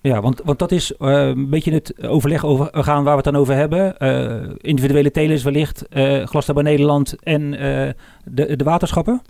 Ja, 0.00 0.20
want, 0.20 0.40
want 0.44 0.58
dat 0.58 0.72
is 0.72 0.92
uh, 0.98 1.26
een 1.26 1.50
beetje 1.50 1.72
het 1.72 2.02
overleg 2.02 2.44
over 2.44 2.68
gaan 2.72 3.04
waar 3.04 3.16
we 3.16 3.22
het 3.22 3.32
dan 3.32 3.36
over 3.36 3.54
hebben. 3.54 3.94
Uh, 3.98 4.54
individuele 4.56 5.10
telers 5.10 5.42
wellicht, 5.42 5.86
uh, 5.90 6.48
Nederland 6.54 7.22
en 7.22 7.50
de, 8.24 8.56
de 8.56 8.64
waterschappen. 8.64 9.22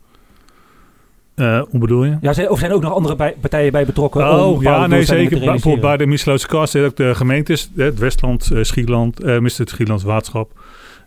Hoe 1.45 1.79
bedoel 1.81 2.05
je? 2.05 2.17
Ja, 2.21 2.33
zijn, 2.33 2.51
of 2.51 2.59
zijn 2.59 2.71
er 2.71 2.77
ook 2.77 2.83
nog 2.83 2.95
andere 2.95 3.17
bij, 3.17 3.37
partijen 3.41 3.73
bij 3.73 3.87
betrokken? 3.87 4.31
Oh, 4.31 4.63
ja, 4.63 4.87
nee, 4.87 5.05
zeker. 5.05 5.39
Bijvoorbeeld 5.39 5.81
bij 5.81 5.97
de 5.97 6.07
Misseloze 6.07 6.47
Kast 6.47 6.77
ook 6.77 6.97
de 6.97 7.15
gemeentes, 7.15 7.71
het 7.77 7.99
Westland, 7.99 8.51
Schieland, 8.61 9.25
uh, 9.25 9.43
het 9.43 9.69
Schielands 9.69 10.05
Waterschap. 10.05 10.53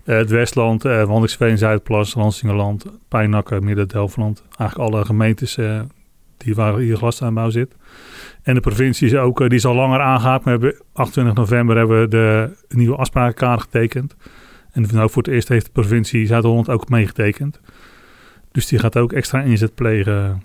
Uh, 0.09 0.17
het 0.17 0.29
Westland, 0.29 0.86
uh, 0.86 1.03
Wandingsveen, 1.03 1.57
Zuidplas, 1.57 2.15
Lansingerland, 2.15 2.86
Pijnakker, 3.07 3.63
Midden-Delfland. 3.63 4.43
Eigenlijk 4.57 4.91
alle 4.91 5.05
gemeentes 5.05 5.57
uh, 5.57 5.79
die 6.38 6.55
waar 6.55 6.77
hier 6.77 6.98
glasaanbouw 6.98 7.50
zit. 7.50 7.75
En 8.43 8.53
de 8.53 8.59
provincie 8.59 9.07
is 9.07 9.15
ook, 9.15 9.38
die 9.38 9.50
is 9.50 9.65
al 9.65 9.75
langer 9.75 10.00
aangehaakt. 10.00 10.43
We 10.43 10.50
hebben 10.50 10.75
28 10.93 11.36
november 11.36 11.77
hebben 11.77 12.01
we 12.01 12.07
de 12.07 12.50
nieuwe 12.67 12.95
afsprakenkaart 12.95 13.62
getekend. 13.62 14.15
En 14.71 14.86
nou 14.93 15.09
voor 15.09 15.24
het 15.24 15.31
eerst 15.31 15.48
heeft 15.48 15.65
de 15.65 15.71
provincie 15.71 16.25
Zuid-Holland 16.25 16.69
ook 16.69 16.89
meegetekend. 16.89 17.59
Dus 18.51 18.67
die 18.67 18.79
gaat 18.79 18.97
ook 18.97 19.13
extra 19.13 19.41
inzet 19.41 19.75
plegen 19.75 20.43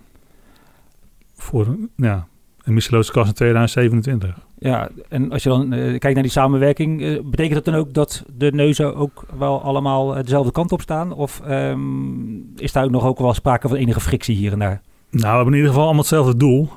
voor 1.34 1.76
ja, 1.96 2.26
een 2.64 2.74
misseloze 2.74 3.12
kast 3.12 3.28
in 3.28 3.34
2027. 3.34 4.38
Ja, 4.58 4.88
en 5.08 5.30
als 5.32 5.42
je 5.42 5.48
dan 5.48 5.72
uh, 5.72 5.86
kijkt 5.86 6.14
naar 6.14 6.22
die 6.22 6.30
samenwerking, 6.30 7.00
uh, 7.02 7.20
betekent 7.24 7.54
dat 7.54 7.64
dan 7.64 7.74
ook 7.74 7.94
dat 7.94 8.24
de 8.36 8.52
neuzen 8.52 8.96
ook 8.96 9.24
wel 9.38 9.62
allemaal 9.62 10.14
dezelfde 10.14 10.52
kant 10.52 10.72
op 10.72 10.80
staan? 10.80 11.12
Of 11.12 11.42
um, 11.48 12.52
is 12.56 12.72
daar 12.72 12.84
ook 12.84 12.90
nog 12.90 13.04
ook 13.04 13.18
wel 13.18 13.34
sprake 13.34 13.68
van 13.68 13.76
enige 13.76 14.00
frictie 14.00 14.36
hier 14.36 14.52
en 14.52 14.58
daar? 14.58 14.80
Nou, 15.10 15.22
we 15.22 15.34
hebben 15.34 15.46
in 15.46 15.54
ieder 15.54 15.68
geval 15.68 15.84
allemaal 15.84 16.00
hetzelfde 16.00 16.36
doel. 16.36 16.70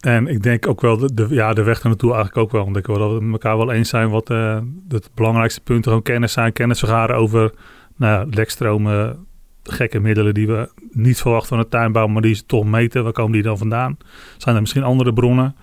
En 0.00 0.26
ik 0.26 0.42
denk 0.42 0.66
ook 0.66 0.80
wel, 0.80 0.96
de, 0.96 1.14
de 1.14 1.26
ja, 1.30 1.52
de 1.52 1.62
weg 1.62 1.82
naartoe 1.82 2.12
eigenlijk 2.12 2.38
ook 2.38 2.52
wel. 2.52 2.64
Want 2.64 2.76
ik 2.76 2.86
wil 2.86 2.98
dat 2.98 3.22
we 3.22 3.30
elkaar 3.32 3.56
wel 3.56 3.72
eens 3.72 3.88
zijn 3.88 4.10
wat 4.10 4.30
uh, 4.30 4.58
het 4.88 5.10
belangrijkste 5.14 5.60
punten 5.60 5.84
gewoon 5.84 6.02
kennis 6.02 6.32
zijn. 6.32 6.52
Kennis 6.52 6.78
vergaren 6.78 7.16
over 7.16 7.52
nou, 7.96 8.28
lekstromen, 8.30 9.26
gekke 9.72 10.00
middelen 10.00 10.34
die 10.34 10.46
we 10.46 10.70
niet 10.90 11.20
verwachten 11.20 11.48
van 11.48 11.58
de 11.58 11.68
tuinbouw, 11.68 12.06
maar 12.06 12.22
die 12.22 12.34
ze 12.34 12.46
toch 12.46 12.64
meten. 12.64 13.02
Waar 13.04 13.12
komen 13.12 13.32
die 13.32 13.42
dan 13.42 13.58
vandaan? 13.58 13.96
Zijn 14.36 14.54
er 14.54 14.60
misschien 14.60 14.82
andere 14.82 15.12
bronnen? 15.12 15.56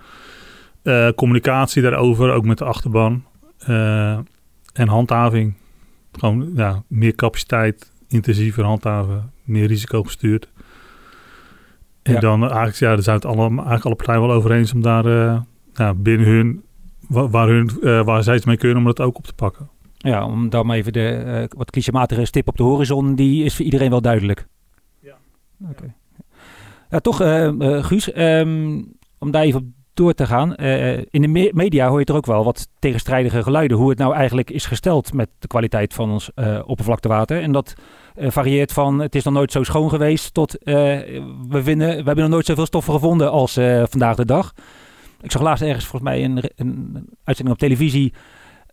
Uh, 0.82 1.08
communicatie 1.16 1.82
daarover, 1.82 2.32
ook 2.32 2.44
met 2.44 2.58
de 2.58 2.64
achterban. 2.64 3.24
Uh, 3.68 4.18
en 4.72 4.88
handhaving. 4.88 5.54
Gewoon 6.12 6.50
ja, 6.54 6.82
meer 6.86 7.14
capaciteit, 7.14 7.92
intensiever 8.08 8.64
handhaven, 8.64 9.30
meer 9.44 9.66
risico 9.66 10.02
gestuurd. 10.02 10.48
En 12.02 12.12
Ja. 12.12 12.20
dan 12.20 12.42
eigenlijk, 12.42 12.76
ja, 12.76 12.88
daar 12.94 13.02
zijn 13.02 13.16
het 13.16 13.24
alle, 13.24 13.48
eigenlijk 13.48 13.84
alle 13.84 13.94
partijen 13.94 14.20
wel 14.20 14.32
over 14.32 14.52
eens 14.52 14.72
om 14.72 14.82
daar 14.82 15.04
eh, 15.06 15.40
ja, 15.74 15.94
binnen 15.94 16.26
hun, 16.26 16.62
wa- 17.08 17.28
waar, 17.28 17.48
hun, 17.48 17.70
eh, 17.82 18.04
waar 18.04 18.22
zij 18.22 18.36
iets 18.36 18.44
mee 18.44 18.56
kunnen, 18.56 18.78
om 18.78 18.84
dat 18.84 19.00
ook 19.00 19.16
op 19.16 19.24
te 19.26 19.32
pakken. 19.34 19.68
Ja, 19.98 20.26
om 20.26 20.48
dan 20.50 20.70
even 20.70 20.92
de 20.92 21.08
eh, 21.08 21.44
wat 21.56 21.70
clichématige 21.70 22.24
stip 22.24 22.48
op 22.48 22.56
de 22.56 22.62
horizon, 22.62 23.14
die 23.14 23.44
is 23.44 23.56
voor 23.56 23.64
iedereen 23.64 23.90
wel 23.90 24.00
duidelijk. 24.00 24.46
Ja. 25.00 25.16
Oké. 25.70 25.94
Ja, 26.90 26.98
toch, 27.00 27.20
eh, 27.20 27.46
eh, 27.46 27.84
Guus, 27.84 28.12
ehm, 28.12 28.82
om 29.18 29.30
daar 29.30 29.42
even 29.42 29.60
op 29.60 29.66
door 29.94 30.12
te 30.14 30.26
gaan. 30.26 30.54
in 31.10 31.22
de 31.22 31.28
me- 31.28 31.50
media 31.54 31.88
hoor 31.88 31.98
je 31.98 32.04
er 32.04 32.14
ook 32.14 32.26
wel 32.26 32.44
wat 32.44 32.68
tegenstrijdige 32.78 33.42
geluiden. 33.42 33.76
Hoe 33.76 33.88
het 33.88 33.98
nou 33.98 34.14
eigenlijk 34.14 34.50
is 34.50 34.66
gesteld 34.66 35.12
met 35.12 35.28
de 35.38 35.46
kwaliteit 35.46 35.94
van 35.94 36.10
ons 36.10 36.30
oppervlaktewater. 36.66 37.42
En 37.42 37.52
dat 37.52 37.74
varieert 38.16 38.72
van 38.72 38.98
het 38.98 39.14
is 39.14 39.24
nog 39.24 39.34
nooit 39.34 39.52
zo 39.52 39.62
schoon 39.62 39.88
geweest 39.88 40.34
tot 40.34 40.52
we, 40.64 41.60
vinden, 41.62 41.88
we 41.88 41.94
hebben 41.94 42.16
nog 42.16 42.28
nooit 42.28 42.46
zoveel 42.46 42.66
stoffen 42.66 42.92
gevonden 42.92 43.30
als 43.30 43.52
vandaag 43.84 44.16
de 44.16 44.24
dag. 44.24 44.52
Ik 45.20 45.30
zag 45.30 45.42
laatst 45.42 45.62
ergens 45.64 45.86
volgens 45.86 46.10
mij 46.10 46.24
een, 46.24 46.42
een 46.56 47.06
uitzending 47.24 47.56
op 47.56 47.62
televisie. 47.62 48.12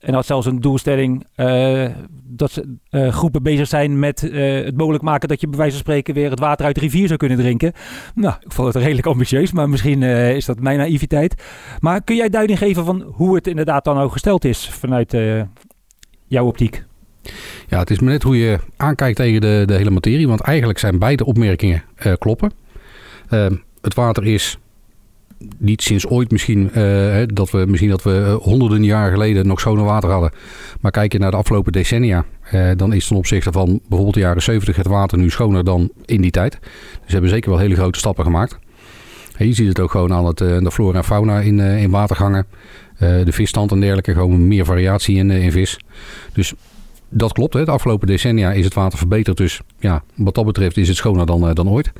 En 0.03 0.13
had 0.13 0.25
zelfs 0.25 0.45
een 0.45 0.59
doelstelling 0.61 1.25
eh, 1.35 1.85
dat 2.23 2.51
ze 2.51 2.77
eh, 2.89 3.13
groepen 3.13 3.43
bezig 3.43 3.67
zijn 3.67 3.99
met 3.99 4.29
eh, 4.29 4.63
het 4.63 4.77
mogelijk 4.77 5.03
maken 5.03 5.27
dat 5.27 5.41
je 5.41 5.47
bij 5.47 5.57
wijze 5.57 5.73
van 5.73 5.81
spreken 5.81 6.13
weer 6.13 6.29
het 6.29 6.39
water 6.39 6.65
uit 6.65 6.75
de 6.75 6.81
rivier 6.81 7.07
zou 7.07 7.19
kunnen 7.19 7.37
drinken. 7.37 7.73
Nou, 8.15 8.35
ik 8.39 8.51
vond 8.51 8.73
het 8.73 8.83
redelijk 8.83 9.07
ambitieus, 9.07 9.51
maar 9.51 9.69
misschien 9.69 10.03
is 10.03 10.45
dat 10.45 10.59
mijn 10.59 10.77
naïviteit. 10.77 11.43
Maar 11.79 12.03
kun 12.03 12.15
jij 12.15 12.29
duiding 12.29 12.59
geven 12.59 12.85
van 12.85 13.01
hoe 13.01 13.35
het 13.35 13.47
inderdaad 13.47 13.83
dan 13.83 13.97
ook 13.97 14.11
gesteld 14.11 14.45
is 14.45 14.69
vanuit 14.69 15.17
jouw 16.27 16.45
optiek? 16.45 16.83
Ja, 17.67 17.79
het 17.79 17.89
is 17.89 17.99
maar 17.99 18.11
net 18.11 18.23
hoe 18.23 18.37
je 18.37 18.59
aankijkt 18.77 19.17
tegen 19.17 19.41
de, 19.41 19.63
de 19.65 19.73
hele 19.73 19.89
materie. 19.89 20.27
Want 20.27 20.41
eigenlijk 20.41 20.79
zijn 20.79 20.99
beide 20.99 21.25
opmerkingen 21.25 21.83
kloppen. 22.17 22.51
Eh, 23.29 23.47
het 23.81 23.93
water 23.93 24.25
is 24.25 24.57
niet 25.57 25.81
sinds 25.81 26.07
ooit 26.07 26.31
misschien, 26.31 26.71
eh, 26.71 27.21
dat 27.25 27.51
we, 27.51 27.65
misschien 27.67 27.89
dat 27.89 28.03
we 28.03 28.17
eh, 28.17 28.33
honderden 28.33 28.83
jaren 28.83 29.11
geleden 29.11 29.47
nog 29.47 29.59
schoner 29.59 29.83
water 29.83 30.09
hadden. 30.09 30.31
Maar 30.81 30.91
kijk 30.91 31.11
je 31.11 31.19
naar 31.19 31.31
de 31.31 31.37
afgelopen 31.37 31.71
decennia, 31.71 32.25
eh, 32.43 32.71
dan 32.75 32.93
is 32.93 33.07
ten 33.07 33.15
opzichte 33.15 33.51
van 33.51 33.65
bijvoorbeeld 33.65 34.13
de 34.13 34.19
jaren 34.19 34.41
70 34.41 34.75
het 34.75 34.87
water 34.87 35.17
nu 35.17 35.29
schoner 35.29 35.63
dan 35.63 35.91
in 36.05 36.21
die 36.21 36.31
tijd. 36.31 36.51
Dus 36.61 36.69
we 37.05 37.11
hebben 37.11 37.29
zeker 37.29 37.49
wel 37.49 37.59
hele 37.59 37.75
grote 37.75 37.99
stappen 37.99 38.23
gemaakt. 38.23 38.59
En 39.37 39.47
je 39.47 39.53
ziet 39.53 39.67
het 39.67 39.79
ook 39.79 39.91
gewoon 39.91 40.13
aan 40.13 40.25
het, 40.25 40.37
de 40.37 40.71
flora 40.71 40.97
en 40.97 41.03
fauna 41.03 41.39
in, 41.39 41.59
in 41.59 41.89
watergangen. 41.89 42.45
De 42.97 43.31
visstand 43.31 43.71
en 43.71 43.79
dergelijke, 43.79 44.13
gewoon 44.13 44.47
meer 44.47 44.65
variatie 44.65 45.15
in, 45.15 45.31
in 45.31 45.51
vis. 45.51 45.79
Dus 46.33 46.53
dat 47.09 47.33
klopt. 47.33 47.53
Hè. 47.53 47.65
De 47.65 47.71
afgelopen 47.71 48.07
decennia 48.07 48.51
is 48.51 48.65
het 48.65 48.73
water 48.73 48.97
verbeterd. 48.97 49.37
Dus 49.37 49.61
ja, 49.79 50.03
wat 50.15 50.35
dat 50.35 50.45
betreft 50.45 50.77
is 50.77 50.87
het 50.87 50.97
schoner 50.97 51.25
dan, 51.25 51.53
dan 51.53 51.69
ooit. 51.69 51.91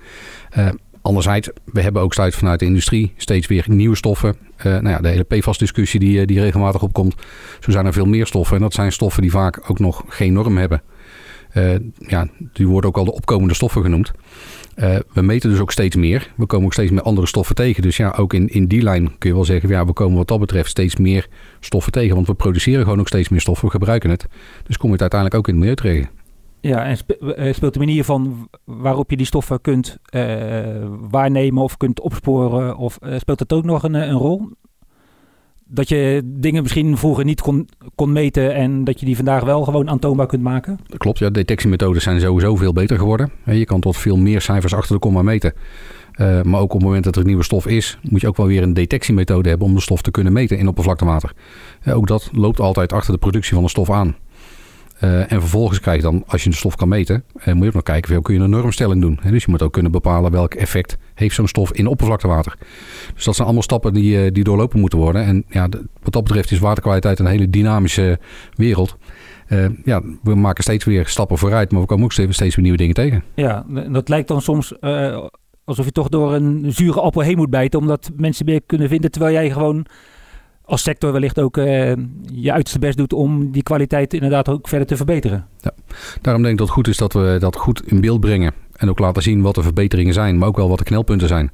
Anderzijds, 1.03 1.49
we 1.65 1.81
hebben 1.81 2.01
ook 2.01 2.13
steeds 2.13 2.35
vanuit 2.35 2.59
de 2.59 2.65
industrie 2.65 3.13
steeds 3.17 3.47
weer 3.47 3.65
nieuwe 3.67 3.95
stoffen. 3.95 4.35
Eh, 4.55 4.71
nou 4.71 4.89
ja, 4.89 4.99
de 4.99 5.07
hele 5.07 5.23
PFAS-discussie 5.23 5.99
die, 5.99 6.19
eh, 6.19 6.27
die 6.27 6.39
regelmatig 6.39 6.81
opkomt. 6.81 7.15
Zo 7.59 7.71
zijn 7.71 7.85
er 7.85 7.93
veel 7.93 8.05
meer 8.05 8.25
stoffen. 8.25 8.55
En 8.55 8.61
dat 8.61 8.73
zijn 8.73 8.91
stoffen 8.91 9.21
die 9.21 9.31
vaak 9.31 9.69
ook 9.69 9.79
nog 9.79 10.03
geen 10.07 10.33
norm 10.33 10.57
hebben. 10.57 10.81
Eh, 11.49 11.75
ja, 11.97 12.27
die 12.53 12.67
worden 12.67 12.89
ook 12.89 12.97
al 12.97 13.05
de 13.05 13.13
opkomende 13.13 13.53
stoffen 13.53 13.81
genoemd. 13.81 14.11
We 15.13 15.21
meten 15.21 15.49
dus 15.49 15.59
ook 15.59 15.71
steeds 15.71 15.95
meer. 15.95 16.31
We 16.35 16.45
komen 16.45 16.65
ook 16.65 16.73
steeds 16.73 16.91
meer 16.91 17.01
andere 17.01 17.27
stoffen 17.27 17.55
tegen. 17.55 17.81
Dus 17.81 17.97
ja, 17.97 18.13
ook 18.17 18.33
in, 18.33 18.47
in 18.47 18.67
die 18.67 18.81
lijn 18.81 19.17
kun 19.17 19.29
je 19.29 19.35
wel 19.35 19.45
zeggen... 19.45 19.69
Ja, 19.69 19.85
we 19.85 19.93
komen 19.93 20.17
wat 20.17 20.27
dat 20.27 20.39
betreft 20.39 20.69
steeds 20.69 20.95
meer 20.95 21.27
stoffen 21.59 21.91
tegen. 21.91 22.15
Want 22.15 22.27
we 22.27 22.33
produceren 22.33 22.83
gewoon 22.83 22.99
ook 22.99 23.07
steeds 23.07 23.29
meer 23.29 23.41
stoffen. 23.41 23.65
We 23.65 23.71
gebruiken 23.71 24.09
het. 24.09 24.25
Dus 24.63 24.77
kom 24.77 24.87
je 24.87 24.93
het 24.93 25.01
uiteindelijk 25.01 25.39
ook 25.39 25.47
in 25.47 25.53
het 25.53 25.63
milieu 25.63 25.75
tegen. 25.75 26.22
Ja, 26.63 26.85
en 26.85 26.97
eh, 27.35 27.53
speelt 27.53 27.73
de 27.73 27.79
manier 27.79 28.03
van 28.03 28.49
waarop 28.63 29.09
je 29.09 29.17
die 29.17 29.25
stoffen 29.25 29.61
kunt 29.61 29.97
eh, 30.03 30.23
waarnemen 31.09 31.63
of 31.63 31.77
kunt 31.77 31.99
opsporen, 31.99 32.77
of 32.77 32.97
eh, 32.97 33.19
speelt 33.19 33.37
dat 33.37 33.53
ook 33.53 33.63
nog 33.63 33.83
een, 33.83 33.93
een 33.93 34.17
rol? 34.17 34.49
Dat 35.65 35.89
je 35.89 36.21
dingen 36.23 36.61
misschien 36.61 36.97
vroeger 36.97 37.25
niet 37.25 37.41
kon, 37.41 37.69
kon 37.95 38.11
meten 38.11 38.53
en 38.53 38.83
dat 38.83 38.99
je 38.99 39.05
die 39.05 39.15
vandaag 39.15 39.43
wel 39.43 39.63
gewoon 39.63 39.89
aantoonbaar 39.89 40.27
kunt 40.27 40.43
maken? 40.43 40.79
Klopt, 40.97 41.19
ja. 41.19 41.29
Detectiemethodes 41.29 42.03
zijn 42.03 42.21
sowieso 42.21 42.55
veel 42.55 42.73
beter 42.73 42.97
geworden. 42.97 43.31
Je 43.45 43.65
kan 43.65 43.79
tot 43.79 43.97
veel 43.97 44.17
meer 44.17 44.41
cijfers 44.41 44.73
achter 44.73 44.93
de 44.93 44.99
komma 44.99 45.21
meten. 45.21 45.53
Maar 46.17 46.59
ook 46.59 46.73
op 46.73 46.79
het 46.79 46.83
moment 46.83 47.03
dat 47.03 47.15
er 47.15 47.21
een 47.21 47.27
nieuwe 47.27 47.43
stof 47.43 47.67
is, 47.67 47.99
moet 48.01 48.21
je 48.21 48.27
ook 48.27 48.37
wel 48.37 48.47
weer 48.47 48.63
een 48.63 48.73
detectiemethode 48.73 49.49
hebben 49.49 49.67
om 49.67 49.73
de 49.73 49.81
stof 49.81 50.01
te 50.01 50.11
kunnen 50.11 50.33
meten 50.33 50.57
in 50.57 50.67
oppervlaktewater. 50.67 51.33
Ook 51.85 52.07
dat 52.07 52.29
loopt 52.33 52.59
altijd 52.59 52.93
achter 52.93 53.13
de 53.13 53.19
productie 53.19 53.53
van 53.53 53.63
de 53.63 53.69
stof 53.69 53.89
aan. 53.89 54.15
Eh, 55.03 55.31
en 55.31 55.39
vervolgens 55.39 55.79
krijg 55.79 55.97
je 55.97 56.03
dan, 56.03 56.23
als 56.27 56.43
je 56.43 56.49
de 56.49 56.55
stof 56.55 56.75
kan 56.75 56.87
meten, 56.87 57.23
eh, 57.33 57.53
moet 57.53 57.61
je 57.61 57.67
ook 57.67 57.73
nog 57.73 57.83
kijken, 57.83 58.09
veel 58.09 58.21
kun 58.21 58.33
je 58.33 58.39
een 58.39 58.49
normstelling 58.49 59.01
doen. 59.01 59.19
Hè? 59.21 59.31
Dus 59.31 59.43
je 59.43 59.51
moet 59.51 59.61
ook 59.61 59.73
kunnen 59.73 59.91
bepalen 59.91 60.31
welk 60.31 60.53
effect 60.53 60.97
heeft 61.13 61.35
zo'n 61.35 61.47
stof 61.47 61.71
in 61.71 61.87
oppervlaktewater. 61.87 62.55
Dus 63.13 63.23
dat 63.23 63.33
zijn 63.33 63.47
allemaal 63.47 63.63
stappen 63.63 63.93
die, 63.93 64.23
eh, 64.23 64.31
die 64.31 64.43
doorlopen 64.43 64.79
moeten 64.79 64.99
worden. 64.99 65.23
En 65.23 65.45
ja, 65.47 65.69
wat 66.01 66.13
dat 66.13 66.23
betreft 66.23 66.51
is 66.51 66.59
waterkwaliteit 66.59 67.19
een 67.19 67.25
hele 67.25 67.49
dynamische 67.49 68.19
wereld. 68.53 68.97
Ja, 69.83 70.01
we 70.23 70.35
maken 70.35 70.63
steeds 70.63 70.85
weer 70.85 71.07
stappen 71.07 71.37
vooruit, 71.37 71.71
maar 71.71 71.81
we 71.81 71.87
komen 71.87 72.03
ook 72.03 72.11
steeds 72.11 72.37
weer 72.37 72.61
nieuwe 72.61 72.77
dingen 72.77 72.93
tegen. 72.93 73.23
Ja, 73.35 73.65
dat 73.89 74.09
lijkt 74.09 74.27
dan 74.27 74.41
soms 74.41 74.73
alsof 75.63 75.85
je 75.85 75.91
toch 75.91 76.09
door 76.09 76.33
een 76.33 76.65
zure 76.67 77.01
appel 77.01 77.21
heen 77.21 77.37
moet 77.37 77.49
bijten, 77.49 77.79
omdat 77.79 78.11
mensen 78.15 78.45
meer 78.45 78.61
kunnen 78.65 78.89
vinden, 78.89 79.11
terwijl 79.11 79.33
jij 79.33 79.51
gewoon 79.51 79.85
als 80.65 80.81
sector 80.81 81.11
wellicht 81.11 81.39
ook 81.39 81.57
eh, 81.57 81.93
je 82.31 82.51
uiterste 82.51 82.79
best 82.79 82.97
doet 82.97 83.13
om 83.13 83.51
die 83.51 83.63
kwaliteit 83.63 84.13
inderdaad 84.13 84.49
ook 84.49 84.67
verder 84.67 84.87
te 84.87 84.95
verbeteren. 84.95 85.47
Daarom 86.21 86.41
denk 86.41 86.53
ik 86.53 86.59
dat 86.59 86.67
het 86.67 86.75
goed 86.75 86.87
is 86.87 86.97
dat 86.97 87.13
we 87.13 87.35
dat 87.39 87.55
goed 87.55 87.81
in 87.85 88.01
beeld 88.01 88.19
brengen. 88.19 88.53
En 88.73 88.89
ook 88.89 88.99
laten 88.99 89.21
zien 89.21 89.41
wat 89.41 89.55
de 89.55 89.61
verbeteringen 89.61 90.13
zijn, 90.13 90.37
maar 90.37 90.47
ook 90.47 90.57
wel 90.57 90.69
wat 90.69 90.77
de 90.77 90.83
knelpunten 90.83 91.27
zijn. 91.27 91.51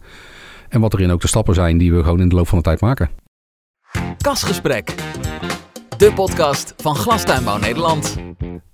En 0.70 0.82
wat 0.82 0.94
erin 0.94 1.12
ook 1.12 1.22
de 1.22 1.28
stappen 1.28 1.54
zijn 1.54 1.78
die 1.78 1.94
we 1.94 2.04
gewoon 2.04 2.22
in 2.22 2.30
de 2.30 2.36
loop 2.36 2.48
van 2.48 2.58
de 2.58 2.63
tijd 2.63 2.82
maken. 2.82 3.10
Kasgesprek. 4.22 4.96
De 5.98 6.13
podcast 6.13 6.74
van 6.78 6.96
Glastuinbouw 6.96 7.58
Nederland. 7.58 8.18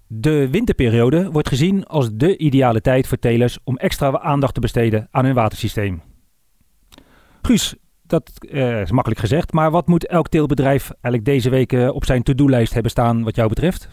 De 0.07 0.49
winterperiode 0.49 1.31
wordt 1.31 1.47
gezien 1.47 1.85
als 1.85 2.09
de 2.13 2.37
ideale 2.37 2.81
tijd 2.81 3.07
voor 3.07 3.19
telers 3.19 3.57
om 3.63 3.77
extra 3.77 4.19
aandacht 4.19 4.53
te 4.53 4.59
besteden 4.59 5.07
aan 5.11 5.25
hun 5.25 5.33
watersysteem. 5.33 6.01
Guus, 7.41 7.75
dat 8.07 8.31
eh, 8.51 8.81
is 8.81 8.91
makkelijk 8.91 9.21
gezegd, 9.21 9.53
maar 9.53 9.71
wat 9.71 9.87
moet 9.87 10.07
elk 10.07 10.27
teelbedrijf 10.27 10.89
eigenlijk 10.89 11.25
deze 11.25 11.49
week 11.49 11.71
op 11.71 12.05
zijn 12.05 12.23
to-do-lijst 12.23 12.73
hebben 12.73 12.91
staan 12.91 13.23
wat 13.23 13.35
jou 13.35 13.49
betreft? 13.49 13.89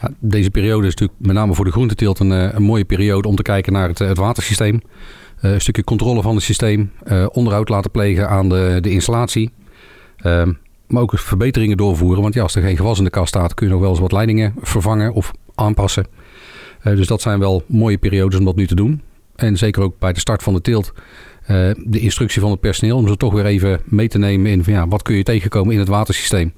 Ja, 0.00 0.10
deze 0.18 0.50
periode 0.50 0.86
is 0.86 0.94
natuurlijk 0.94 1.18
met 1.20 1.36
name 1.36 1.54
voor 1.54 1.64
de 1.64 1.70
groenteteelt 1.70 2.18
een, 2.18 2.32
eh, 2.32 2.52
een 2.52 2.62
mooie 2.62 2.84
periode 2.84 3.28
om 3.28 3.36
te 3.36 3.42
kijken 3.42 3.72
naar 3.72 3.88
het, 3.88 4.00
eh, 4.00 4.14
watersysteem. 4.14 4.80
Een 5.40 5.60
stukje 5.60 5.84
controle 5.84 6.22
van 6.22 6.34
het 6.34 6.44
systeem, 6.44 6.92
onderhoud 7.32 7.68
laten 7.68 7.90
plegen 7.90 8.28
aan 8.28 8.48
de, 8.48 8.78
de 8.80 8.90
installatie. 8.90 9.52
Ehm, 10.16 10.52
maar 10.86 11.02
ook 11.02 11.18
verbeteringen 11.18 11.76
doorvoeren, 11.76 12.22
want 12.22 12.34
ja, 12.34 12.42
als 12.42 12.54
er 12.54 12.62
geen 12.62 12.76
gewas 12.76 12.98
in 12.98 13.04
de 13.04 13.10
kast 13.10 13.28
staat, 13.28 13.54
kun 13.54 13.66
je 13.66 13.72
nog 13.72 13.80
wel 13.80 13.90
eens 13.90 14.00
wat 14.00 14.12
leidingen 14.12 14.54
vervangen 14.60 15.12
of 15.12 15.30
aanpassen. 15.54 16.06
Dus 16.82 17.06
dat 17.06 17.20
zijn 17.20 17.38
wel 17.38 17.62
mooie 17.66 17.98
periodes 17.98 18.38
om 18.38 18.44
dat 18.44 18.56
nu 18.56 18.66
te 18.66 18.74
doen. 18.74 19.02
En 19.36 19.56
zeker 19.56 19.82
ook 19.82 19.98
bij 19.98 20.12
de 20.12 20.20
start 20.20 20.42
van 20.42 20.54
de 20.54 20.60
teelt 20.60 20.92
eh, 21.46 21.70
de 21.84 22.00
instructie 22.00 22.40
van 22.40 22.50
het 22.50 22.60
personeel 22.60 22.96
om 22.96 23.08
ze 23.08 23.16
toch 23.16 23.32
weer 23.32 23.46
even 23.46 23.80
mee 23.84 24.08
te 24.08 24.18
nemen 24.18 24.50
in 24.50 24.62
ja, 24.66 24.88
wat 24.88 25.02
kun 25.02 25.16
je 25.16 25.22
tegenkomen 25.22 25.72
in 25.72 25.78
het 25.78 25.88
watersysteem. 25.88 26.52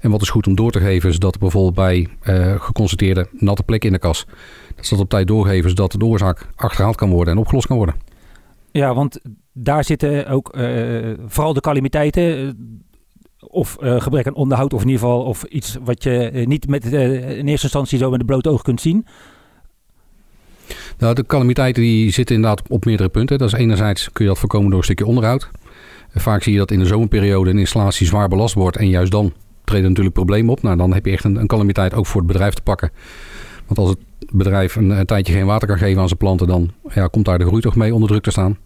En 0.00 0.10
wat 0.10 0.22
is 0.22 0.30
goed 0.30 0.46
om 0.46 0.54
door 0.54 0.70
te 0.70 0.80
geven, 0.80 1.10
is 1.10 1.18
dat 1.18 1.34
er 1.34 1.40
bijvoorbeeld 1.40 1.74
bij 1.74 2.08
eh, 2.20 2.60
geconstateerde 2.60 3.28
natte 3.32 3.62
plekken 3.62 3.88
in 3.88 3.94
de 3.94 4.00
kas, 4.00 4.26
dat 4.76 4.86
ze 4.86 4.94
dat 4.94 5.02
op 5.02 5.10
tijd 5.10 5.26
doorgeven, 5.26 5.70
zodat 5.70 5.92
de 5.92 6.04
oorzaak 6.04 6.48
achterhaald 6.54 6.96
kan 6.96 7.10
worden 7.10 7.34
en 7.34 7.40
opgelost 7.40 7.66
kan 7.66 7.76
worden. 7.76 7.94
Ja, 8.70 8.94
want 8.94 9.20
daar 9.52 9.84
zitten 9.84 10.28
ook 10.28 10.48
eh, 10.48 11.12
vooral 11.26 11.52
de 11.52 11.60
calamiteiten. 11.60 12.56
of 13.38 13.76
gebrek 13.80 14.26
aan 14.26 14.34
onderhoud, 14.34 14.72
of 14.72 14.80
in 14.80 14.88
ieder 14.88 15.02
geval 15.02 15.22
of 15.22 15.42
iets 15.42 15.76
wat 15.84 16.02
je 16.02 16.42
niet 16.44 16.68
met, 16.68 16.84
in 16.84 17.48
eerste 17.48 17.48
instantie 17.48 17.98
zo 17.98 18.10
met 18.10 18.18
het 18.18 18.26
blote 18.26 18.48
oog 18.48 18.62
kunt 18.62 18.80
zien. 18.80 19.06
Nou, 20.98 21.14
de 21.14 21.26
calamiteiten 21.26 21.82
die 21.82 22.10
zitten 22.10 22.34
inderdaad 22.34 22.68
op 22.68 22.84
meerdere 22.84 23.08
punten. 23.08 23.38
Dat 23.38 23.52
is 23.52 23.58
enerzijds 23.58 24.12
kun 24.12 24.24
je 24.24 24.30
dat 24.30 24.40
voorkomen 24.40 24.68
door 24.68 24.78
een 24.78 24.84
stukje 24.84 25.06
onderhoud. 25.06 25.50
Vaak 26.14 26.42
zie 26.42 26.52
je 26.52 26.58
dat 26.58 26.70
in 26.70 26.78
de 26.78 26.86
zomerperiode 26.86 27.50
een 27.50 27.58
installatie 27.58 28.06
zwaar 28.06 28.28
belast 28.28 28.54
wordt 28.54 28.76
en 28.76 28.88
juist 28.88 29.12
dan 29.12 29.32
treden 29.64 29.88
natuurlijk 29.88 30.14
problemen 30.14 30.52
op. 30.52 30.62
Nou, 30.62 30.76
dan 30.76 30.92
heb 30.92 31.06
je 31.06 31.12
echt 31.12 31.24
een, 31.24 31.36
een 31.36 31.46
calamiteit 31.46 31.94
ook 31.94 32.06
voor 32.06 32.20
het 32.20 32.30
bedrijf 32.30 32.54
te 32.54 32.62
pakken. 32.62 32.90
Want 33.66 33.78
als 33.78 33.88
het 33.88 33.98
bedrijf 34.30 34.76
een, 34.76 35.06
tijdje 35.06 35.32
geen 35.32 35.46
water 35.46 35.68
kan 35.68 35.78
geven 35.78 36.00
aan 36.00 36.08
zijn 36.08 36.18
planten, 36.18 36.46
dan 36.46 36.70
ja, 36.94 37.06
komt 37.06 37.24
daar 37.24 37.38
de 37.38 37.46
groei 37.46 37.62
toch 37.62 37.76
mee 37.76 37.94
onder 37.94 38.08
druk 38.08 38.22
te 38.22 38.30
staan. 38.30 38.56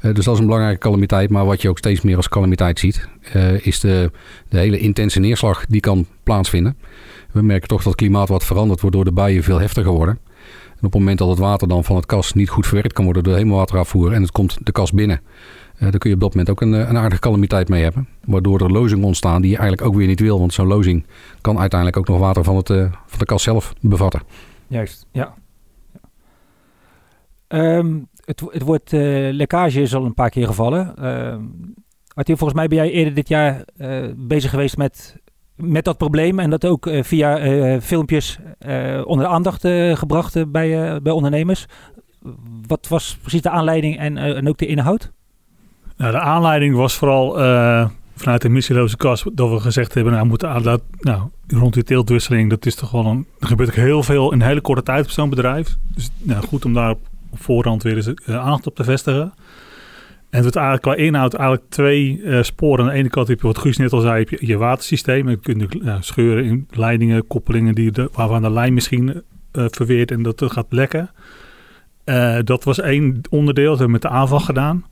Eh, 0.00 0.14
dus 0.14 0.24
dat 0.24 0.34
is 0.34 0.40
een 0.40 0.46
belangrijke 0.46 0.78
calamiteit. 0.78 1.30
Maar 1.30 1.44
wat 1.44 1.62
je 1.62 1.68
ook 1.68 1.78
steeds 1.78 2.00
meer 2.00 2.16
als 2.16 2.28
calamiteit 2.28 2.78
ziet, 2.78 3.08
eh, 3.32 3.66
is 3.66 3.80
de, 3.80 4.10
de 4.48 4.58
hele 4.58 4.78
intense 4.78 5.20
neerslag 5.20 5.66
die 5.66 5.80
kan 5.80 6.06
plaatsvinden. 6.22 6.76
We 7.32 7.42
merken 7.42 7.68
toch 7.68 7.78
dat 7.78 7.92
het 7.92 7.96
klimaat 7.96 8.28
wat 8.28 8.44
verandert, 8.44 8.80
waardoor 8.80 9.04
de 9.04 9.12
buien 9.12 9.42
veel 9.42 9.60
heftiger 9.60 9.92
worden. 9.92 10.18
Op 10.82 10.92
het 10.92 11.00
moment 11.00 11.18
dat 11.18 11.28
het 11.28 11.38
water 11.38 11.68
dan 11.68 11.84
van 11.84 11.96
het 11.96 12.06
kas 12.06 12.32
niet 12.32 12.48
goed 12.48 12.66
verwerkt 12.66 12.92
kan 12.92 13.04
worden 13.04 13.22
door 13.22 13.32
de 13.32 13.38
hemelwaterafvoer 13.38 14.12
en 14.12 14.22
het 14.22 14.30
komt 14.30 14.58
de 14.60 14.72
kas 14.72 14.92
binnen, 14.92 15.20
uh, 15.74 15.80
dan 15.80 15.98
kun 15.98 16.10
je 16.10 16.16
op 16.16 16.20
dat 16.22 16.30
moment 16.30 16.50
ook 16.50 16.60
een, 16.60 16.72
een 16.72 16.96
aardige 16.96 17.20
calamiteit 17.20 17.68
mee 17.68 17.82
hebben. 17.82 18.08
Waardoor 18.24 18.60
er 18.60 18.72
lozingen 18.72 19.04
ontstaan 19.04 19.42
die 19.42 19.50
je 19.50 19.56
eigenlijk 19.56 19.88
ook 19.88 19.94
weer 19.94 20.06
niet 20.06 20.20
wil. 20.20 20.38
Want 20.38 20.52
zo'n 20.52 20.66
lozing 20.66 21.06
kan 21.40 21.58
uiteindelijk 21.58 21.98
ook 21.98 22.08
nog 22.08 22.18
water 22.18 22.44
van, 22.44 22.56
het, 22.56 22.70
uh, 22.70 22.92
van 23.06 23.18
de 23.18 23.24
kas 23.24 23.42
zelf 23.42 23.72
bevatten. 23.80 24.22
Juist, 24.66 25.06
ja. 25.12 25.34
Um, 27.48 28.08
het, 28.24 28.42
het 28.50 28.62
woord 28.62 28.92
lekkage 29.32 29.80
is 29.80 29.94
al 29.94 30.04
een 30.04 30.14
paar 30.14 30.30
keer 30.30 30.46
gevallen. 30.46 30.94
Uh, 30.98 31.36
Martin, 32.14 32.36
volgens 32.36 32.58
mij 32.58 32.68
ben 32.68 32.78
jij 32.78 32.90
eerder 32.90 33.14
dit 33.14 33.28
jaar 33.28 33.64
bezig 34.16 34.50
geweest 34.50 34.76
met, 34.76 35.16
met 35.62 35.84
dat 35.84 35.96
probleem. 35.96 36.38
En 36.38 36.50
dat 36.50 36.64
ook 36.64 36.90
via 37.00 37.80
filmpjes 37.80 38.38
onder 39.04 39.26
de 39.26 39.32
aandacht 39.32 39.66
gebracht 39.98 40.50
bij, 40.52 41.00
bij 41.02 41.12
ondernemers. 41.12 41.66
Wat 42.66 42.88
was 42.88 43.16
precies 43.20 43.42
de 43.42 43.50
aanleiding 43.50 43.98
en, 43.98 44.16
en 44.16 44.48
ook 44.48 44.58
de 44.58 44.66
inhoud? 44.66 45.12
Nou, 45.96 46.12
de 46.12 46.20
aanleiding 46.20 46.74
was 46.74 46.94
vooral 46.94 47.32
vanuit 48.14 48.42
de 48.42 48.48
missieloze 48.48 48.96
kas 48.96 49.24
dat 49.32 49.50
we 49.50 49.60
gezegd 49.60 49.94
hebben, 49.94 50.12
nou, 50.12 50.26
moeten 50.26 50.62
dat, 50.62 50.82
nou, 51.00 51.22
rond 51.46 51.74
die 51.74 51.82
teeltwisseling, 51.82 52.50
dat 52.50 52.66
is 52.66 52.74
toch 52.74 52.90
wel 52.90 53.06
een, 53.06 53.26
er 53.40 53.46
gebeurt 53.46 53.74
heel 53.74 54.02
veel 54.02 54.32
in 54.32 54.40
een 54.40 54.46
hele 54.46 54.60
korte 54.60 54.82
tijd 54.82 55.04
op 55.04 55.10
zo'n 55.10 55.30
bedrijf. 55.30 55.76
Dus 55.94 56.10
nou, 56.18 56.46
goed 56.46 56.64
om 56.64 56.74
daar 56.74 56.90
op 56.90 56.98
voorhand 57.32 57.82
weer 57.82 57.96
eens 57.96 58.14
aandacht 58.26 58.66
op 58.66 58.74
te 58.74 58.84
vestigen. 58.84 59.32
En 60.32 60.44
het 60.44 60.56
eigenlijk 60.56 60.84
qua 60.84 60.94
inhoud 60.94 61.34
eigenlijk 61.34 61.70
twee 61.70 62.18
uh, 62.18 62.42
sporen. 62.42 62.84
Aan 62.84 62.90
de 62.90 62.96
ene 62.96 63.08
kant 63.08 63.28
heb 63.28 63.40
je, 63.40 63.46
wat 63.46 63.58
Guus 63.58 63.76
net 63.76 63.92
al 63.92 64.00
zei, 64.00 64.18
heb 64.18 64.28
je, 64.28 64.46
je 64.46 64.56
watersysteem. 64.56 65.28
Je 65.28 65.36
kunt 65.36 65.74
uh, 65.74 65.96
scheuren 66.00 66.44
in 66.44 66.66
leidingen, 66.70 67.26
koppelingen 67.26 67.74
die 67.74 67.90
de, 67.90 68.08
waarvan 68.12 68.42
de 68.42 68.50
lijn 68.50 68.74
misschien 68.74 69.22
verweert 69.52 70.10
en 70.10 70.22
dat 70.22 70.42
gaat 70.46 70.66
lekken. 70.68 71.10
dat 72.44 72.64
was 72.64 72.80
één 72.80 73.20
onderdeel, 73.30 73.70
dat 73.70 73.78
hebben 73.78 74.00
we 74.00 74.02
met 74.02 74.12
de 74.12 74.18
aanval 74.18 74.40
gedaan. 74.40 74.84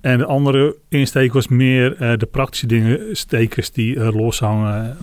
En 0.00 0.18
de 0.18 0.26
andere 0.26 0.76
insteek 0.88 1.32
was 1.32 1.48
meer 1.48 2.18
de 2.18 2.28
praktische 2.30 2.66
dingen, 2.66 3.16
stekers 3.16 3.72
die 3.72 4.12
loshangen, 4.12 4.96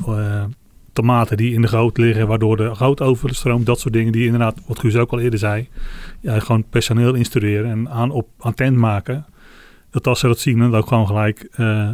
tomaten 0.93 1.38
die 1.38 1.53
in 1.53 1.62
de 1.62 1.67
goot 1.67 1.98
liggen, 1.98 2.27
waardoor 2.27 2.57
de 2.57 2.75
goot 2.75 3.01
overstroomt. 3.01 3.65
Dat 3.65 3.79
soort 3.79 3.93
dingen 3.93 4.12
die 4.12 4.25
inderdaad, 4.25 4.59
wat 4.67 4.79
Guus 4.79 4.95
ook 4.95 5.12
al 5.12 5.19
eerder 5.19 5.39
zei, 5.39 5.67
ja, 6.19 6.39
gewoon 6.39 6.63
personeel 6.69 7.13
instrueren 7.13 7.71
en 7.71 7.89
aan 7.89 8.12
op 8.12 8.27
attent 8.38 8.77
maken. 8.77 9.25
Dat 9.91 10.08
als 10.08 10.19
ze 10.19 10.27
dat 10.27 10.39
zien, 10.39 10.60
dan 10.60 10.75
ook 10.75 10.88
gewoon 10.88 11.08
gelijk 11.08 11.48
uh, 11.58 11.91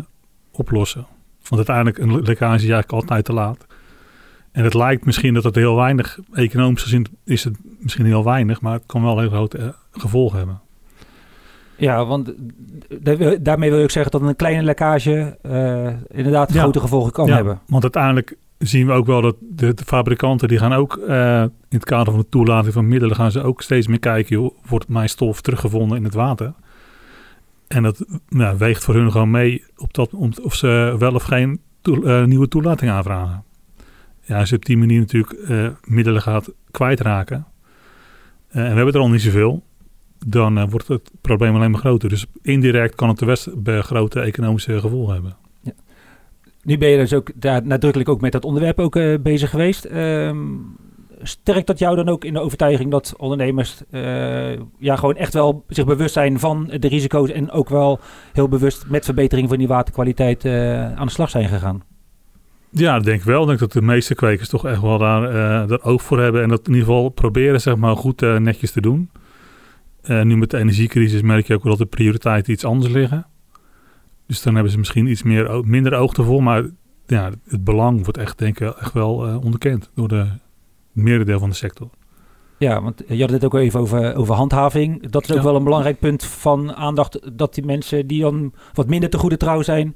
oplossen. 0.51 1.05
Want 1.49 1.55
uiteindelijk 1.55 1.97
een 1.97 2.23
lekkage 2.23 2.55
is 2.55 2.69
eigenlijk 2.69 2.91
altijd 2.91 3.25
te 3.25 3.33
laat. 3.33 3.65
En 4.51 4.63
het 4.63 4.73
lijkt 4.73 5.05
misschien 5.05 5.33
dat 5.33 5.43
het 5.43 5.55
heel 5.55 5.75
weinig, 5.75 6.19
economisch 6.33 6.81
gezien 6.81 7.05
is 7.23 7.43
het 7.43 7.57
misschien 7.79 8.05
heel 8.05 8.23
weinig, 8.23 8.61
maar 8.61 8.73
het 8.73 8.83
kan 8.85 9.03
wel 9.03 9.19
heel 9.19 9.29
grote 9.29 9.57
uh, 9.57 9.67
gevolgen 9.91 10.37
hebben. 10.37 10.59
Ja, 11.77 12.05
want 12.05 12.33
daarmee 13.41 13.71
wil 13.71 13.83
ik 13.83 13.91
zeggen 13.91 14.11
dat 14.11 14.21
een 14.21 14.35
kleine 14.35 14.63
lekkage 14.63 15.37
uh, 15.45 15.87
inderdaad 16.17 16.53
ja. 16.53 16.61
grote 16.61 16.79
gevolgen 16.79 17.11
kan 17.11 17.27
ja, 17.27 17.35
hebben. 17.35 17.59
Want 17.67 17.83
uiteindelijk 17.83 18.37
zien 18.57 18.87
we 18.87 18.93
ook 18.93 19.05
wel 19.05 19.21
dat 19.21 19.35
de, 19.39 19.73
de 19.73 19.83
fabrikanten 19.85 20.47
die 20.47 20.57
gaan 20.57 20.73
ook 20.73 20.97
uh, 21.07 21.41
in 21.41 21.51
het 21.69 21.85
kader 21.85 22.13
van 22.13 22.21
de 22.21 22.29
toelating 22.29 22.73
van 22.73 22.87
middelen 22.87 23.15
gaan 23.15 23.31
ze 23.31 23.43
ook 23.43 23.61
steeds 23.61 23.87
meer 23.87 23.99
kijken, 23.99 24.35
joh, 24.35 24.55
wordt 24.67 24.87
mijn 24.87 25.09
stof 25.09 25.41
teruggevonden 25.41 25.97
in 25.97 26.03
het 26.03 26.13
water? 26.13 26.53
En 27.67 27.83
dat 27.83 28.05
nou, 28.29 28.57
weegt 28.57 28.83
voor 28.83 28.93
hun 28.93 29.11
gewoon 29.11 29.31
mee 29.31 29.63
op 29.77 29.93
dat, 29.93 30.13
of 30.41 30.55
ze 30.55 30.95
wel 30.99 31.13
of 31.13 31.23
geen 31.23 31.59
uh, 31.83 32.23
nieuwe 32.23 32.47
toelating 32.47 32.91
aanvragen. 32.91 33.43
Ja, 34.21 34.39
als 34.39 34.49
je 34.49 34.55
op 34.55 34.65
die 34.65 34.77
manier 34.77 34.99
natuurlijk 34.99 35.49
uh, 35.49 35.69
middelen 35.83 36.21
gaat 36.21 36.53
kwijtraken, 36.71 37.45
en 38.47 38.63
we 38.69 38.75
hebben 38.75 38.93
er 38.93 38.99
al 38.99 39.09
niet 39.09 39.21
zoveel, 39.21 39.63
dan 40.25 40.69
wordt 40.69 40.87
het 40.87 41.11
probleem 41.21 41.55
alleen 41.55 41.71
maar 41.71 41.79
groter. 41.79 42.09
Dus 42.09 42.25
indirect 42.41 42.95
kan 42.95 43.09
het 43.09 43.19
de 43.19 43.25
best 43.25 43.49
grote 43.63 44.19
economische 44.19 44.79
gevolgen 44.79 45.13
hebben. 45.13 45.35
Nu 46.63 46.77
ben 46.77 46.89
je 46.89 46.97
dus 46.97 47.13
ook 47.13 47.31
daar 47.35 47.65
nadrukkelijk 47.65 48.09
ook 48.09 48.21
met 48.21 48.31
dat 48.31 48.45
onderwerp 48.45 48.79
ook 48.79 48.93
bezig 49.21 49.49
geweest. 49.49 49.85
Um, 49.85 50.75
sterkt 51.21 51.67
dat 51.67 51.79
jou 51.79 51.95
dan 51.95 52.09
ook 52.09 52.23
in 52.23 52.33
de 52.33 52.39
overtuiging 52.39 52.91
dat 52.91 53.13
ondernemers 53.17 53.81
uh, 53.91 54.51
ja, 54.79 54.95
gewoon 54.95 55.15
echt 55.15 55.33
wel 55.33 55.63
zich 55.67 55.85
bewust 55.85 56.13
zijn 56.13 56.39
van 56.39 56.71
de 56.79 56.87
risico's 56.87 57.29
en 57.29 57.51
ook 57.51 57.69
wel 57.69 57.99
heel 58.33 58.47
bewust 58.47 58.85
met 58.87 59.05
verbetering 59.05 59.49
van 59.49 59.57
die 59.57 59.67
waterkwaliteit 59.67 60.45
uh, 60.45 60.93
aan 60.95 61.05
de 61.05 61.11
slag 61.11 61.29
zijn 61.29 61.47
gegaan? 61.47 61.83
Ja, 62.69 62.95
dat 62.95 63.03
denk 63.03 63.19
ik 63.19 63.25
wel. 63.25 63.41
Ik 63.41 63.47
denk 63.47 63.59
dat 63.59 63.71
de 63.71 63.81
meeste 63.81 64.15
kwekers 64.15 64.49
toch 64.49 64.65
echt 64.65 64.81
wel 64.81 64.97
daar, 64.97 65.23
uh, 65.23 65.67
daar 65.67 65.83
oog 65.83 66.01
voor 66.01 66.19
hebben 66.19 66.41
en 66.41 66.49
dat 66.49 66.67
in 66.67 66.73
ieder 66.73 66.87
geval 66.87 67.09
proberen 67.09 67.61
zeg 67.61 67.75
maar 67.75 67.95
goed 67.95 68.21
netjes 68.21 68.71
te 68.71 68.81
doen. 68.81 69.09
nu 70.07 70.37
met 70.37 70.49
de 70.49 70.57
energiecrisis 70.57 71.21
merk 71.21 71.47
je 71.47 71.53
ook 71.53 71.63
wel 71.63 71.77
dat 71.77 71.89
de 71.89 71.95
prioriteiten 71.95 72.53
iets 72.53 72.65
anders 72.65 72.93
liggen. 72.93 73.25
Dus 74.27 74.41
dan 74.41 74.53
hebben 74.53 74.71
ze 74.71 74.77
misschien 74.77 75.07
iets 75.07 75.23
meer, 75.23 75.61
minder 75.65 75.93
oog 75.93 76.13
ervoor. 76.13 76.43
Maar 76.43 76.65
ja, 77.05 77.31
het 77.47 77.63
belang 77.63 78.03
wordt 78.03 78.17
echt, 78.17 78.37
denk 78.37 78.59
ik, 78.59 78.75
echt 78.77 78.93
wel 78.93 79.39
onderkend 79.41 79.89
door 79.93 80.07
de 80.07 80.27
merendeel 80.95 81.39
van 81.39 81.49
de 81.49 81.55
sector. 81.55 81.89
Ja, 82.57 82.81
want 82.81 83.03
je 83.07 83.21
had 83.21 83.29
het 83.29 83.45
ook 83.45 83.53
even 83.53 83.79
over, 83.79 84.15
over 84.15 84.35
handhaving. 84.35 85.09
Dat 85.09 85.23
is 85.23 85.31
ook 85.31 85.37
ja. 85.37 85.43
wel 85.43 85.55
een 85.55 85.63
belangrijk 85.63 85.99
punt 85.99 86.23
van 86.23 86.75
aandacht. 86.75 87.37
Dat 87.37 87.53
die 87.53 87.65
mensen 87.65 88.07
die 88.07 88.21
dan 88.21 88.53
wat 88.73 88.87
minder 88.87 89.09
te 89.09 89.17
goede 89.17 89.37
trouw 89.37 89.61
zijn... 89.61 89.95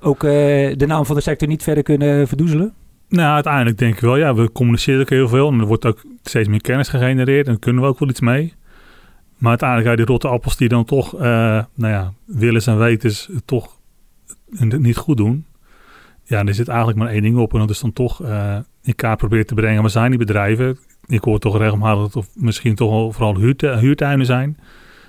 ook 0.00 0.22
uh, 0.22 0.30
de 0.76 0.86
naam 0.86 1.06
van 1.06 1.16
de 1.16 1.22
sector 1.22 1.48
niet 1.48 1.62
verder 1.62 1.82
kunnen 1.82 2.28
verdoezelen? 2.28 2.74
Nou, 3.08 3.34
uiteindelijk 3.34 3.78
denk 3.78 3.94
ik 3.94 4.00
wel. 4.00 4.16
Ja, 4.16 4.34
we 4.34 4.52
communiceren 4.52 5.00
ook 5.00 5.10
heel 5.10 5.28
veel. 5.28 5.48
En 5.48 5.60
er 5.60 5.66
wordt 5.66 5.86
ook 5.86 6.02
steeds 6.22 6.48
meer 6.48 6.60
kennis 6.60 6.88
gegenereerd. 6.88 7.46
En 7.46 7.52
daar 7.52 7.60
kunnen 7.60 7.82
we 7.82 7.88
ook 7.88 7.98
wel 7.98 8.08
iets 8.08 8.20
mee. 8.20 8.54
Maar 9.36 9.48
uiteindelijk 9.48 9.88
uit 9.88 9.98
die 9.98 10.06
rotte 10.06 10.28
appels 10.28 10.56
die 10.56 10.68
dan 10.68 10.84
toch, 10.84 11.14
uh, 11.14 11.20
nou 11.74 11.92
ja, 11.92 12.12
willens 12.24 12.66
en 12.66 12.78
wetens 12.78 13.30
toch 13.44 13.78
niet 14.58 14.96
goed 14.96 15.16
doen. 15.16 15.46
Ja, 16.24 16.44
er 16.44 16.54
zit 16.54 16.68
eigenlijk 16.68 16.98
maar 16.98 17.08
één 17.08 17.22
ding 17.22 17.36
op. 17.36 17.52
En 17.52 17.58
dat 17.58 17.70
is 17.70 17.80
dan 17.80 17.92
toch 17.92 18.22
uh, 18.22 18.58
in 18.86 18.94
kaart 18.94 19.18
proberen 19.18 19.46
te 19.46 19.54
brengen. 19.54 19.80
Maar 19.80 19.90
zijn 19.90 20.10
die 20.10 20.18
bedrijven? 20.18 20.78
Ik 21.06 21.24
hoor 21.24 21.38
toch 21.38 21.58
regelmatig 21.58 22.12
dat 22.12 22.14
het 22.14 22.42
misschien 22.42 22.74
toch 22.74 22.90
wel 22.90 23.12
vooral 23.12 23.38
huurtuinen 23.78 24.26
zijn. 24.26 24.58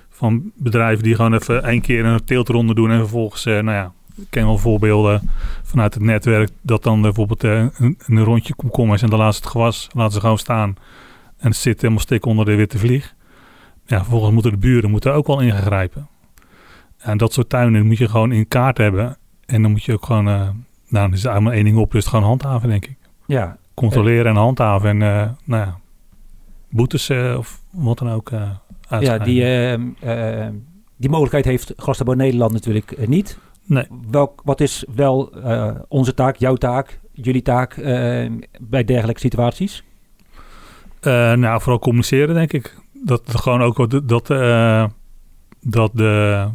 Van 0.08 0.52
bedrijven 0.54 1.04
die 1.04 1.14
gewoon 1.14 1.34
even 1.34 1.64
één 1.64 1.80
keer 1.80 2.04
een 2.04 2.24
teeltronde 2.24 2.74
doen. 2.74 2.90
En 2.90 2.98
vervolgens, 2.98 3.46
uh, 3.46 3.52
nou 3.54 3.76
ja, 3.76 3.92
ik 4.16 4.26
ken 4.30 4.44
wel 4.44 4.58
voorbeelden 4.58 5.30
vanuit 5.62 5.94
het 5.94 6.02
netwerk. 6.02 6.50
Dat 6.62 6.82
dan 6.82 7.02
bijvoorbeeld 7.02 7.42
een, 7.42 7.96
een, 8.06 8.24
rondje 8.24 8.54
komkommers 8.54 9.02
en 9.02 9.10
dan 9.10 9.18
laat 9.18 9.36
het 9.36 9.46
gewas 9.46 9.88
laten 9.92 10.12
ze 10.12 10.20
gewoon 10.20 10.38
staan. 10.38 10.76
En 11.36 11.54
zit 11.54 11.80
helemaal 11.80 12.02
stik 12.02 12.26
onder 12.26 12.44
de 12.44 12.54
witte 12.54 12.78
vlieg 12.78 13.16
ja, 13.88 13.98
vervolgens 13.98 14.32
moeten 14.32 14.50
de 14.50 14.56
buren 14.56 14.90
moeten 14.90 15.14
ook 15.14 15.26
wel 15.26 15.40
ingrijpen. 15.40 16.08
En 16.98 17.18
dat 17.18 17.32
soort 17.32 17.48
tuinen 17.48 17.86
moet 17.86 17.98
je 17.98 18.08
gewoon 18.08 18.32
in 18.32 18.48
kaart 18.48 18.78
hebben. 18.78 19.16
En 19.46 19.62
dan 19.62 19.70
moet 19.70 19.84
je 19.84 19.92
ook 19.92 20.04
gewoon, 20.04 20.28
uh, 20.28 20.34
nou, 20.34 20.52
dan 20.88 21.12
is 21.12 21.24
er 21.24 21.30
allemaal 21.30 21.52
één 21.52 21.64
ding 21.64 21.76
op, 21.76 21.92
dus 21.92 22.06
gewoon 22.06 22.24
handhaven, 22.24 22.68
denk 22.68 22.86
ik. 22.86 22.96
Ja. 23.26 23.58
Controleren 23.78 24.26
en 24.26 24.36
handhaven 24.36 24.88
en, 24.88 25.00
uh, 25.00 25.28
nou 25.44 25.64
ja, 25.64 25.78
boetes 26.68 27.10
uh, 27.10 27.38
of 27.38 27.62
wat 27.70 27.98
dan 27.98 28.10
ook 28.10 28.30
Ja, 29.00 29.18
die, 29.18 29.44
die 30.96 31.10
mogelijkheid 31.10 31.44
heeft 31.44 31.72
Glastabouw 31.76 32.14
Nederland 32.14 32.52
natuurlijk 32.52 33.08
niet. 33.08 33.38
Nee. 33.64 33.86
Welk, 34.10 34.40
wat 34.44 34.60
is 34.60 34.84
wel 34.94 35.32
onze 35.88 36.14
taak, 36.14 36.36
jouw 36.36 36.54
taak, 36.54 37.00
jullie 37.12 37.42
taak 37.42 37.74
bij 38.60 38.84
dergelijke 38.84 39.20
situaties? 39.20 39.84
nou, 41.34 41.60
vooral 41.60 41.78
communiceren, 41.78 42.34
denk 42.34 42.52
ik 42.52 42.76
dat 43.04 43.22
gewoon 43.26 43.62
ook 43.62 44.08
dat, 44.08 44.30
uh, 44.30 44.84
dat 45.60 45.90
de. 45.94 46.46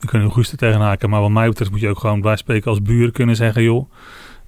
Ik 0.00 0.08
kan 0.08 0.20
er 0.20 0.30
goed 0.30 0.58
tegen 0.58 0.80
haken, 0.80 1.10
maar 1.10 1.20
wat 1.20 1.30
mij 1.30 1.48
betreft 1.48 1.70
moet 1.70 1.80
je 1.80 1.88
ook 1.88 1.98
gewoon 1.98 2.20
bij 2.20 2.36
spreken 2.36 2.70
als 2.70 2.82
buur 2.82 3.10
kunnen 3.10 3.36
zeggen: 3.36 3.62
joh, 3.62 3.90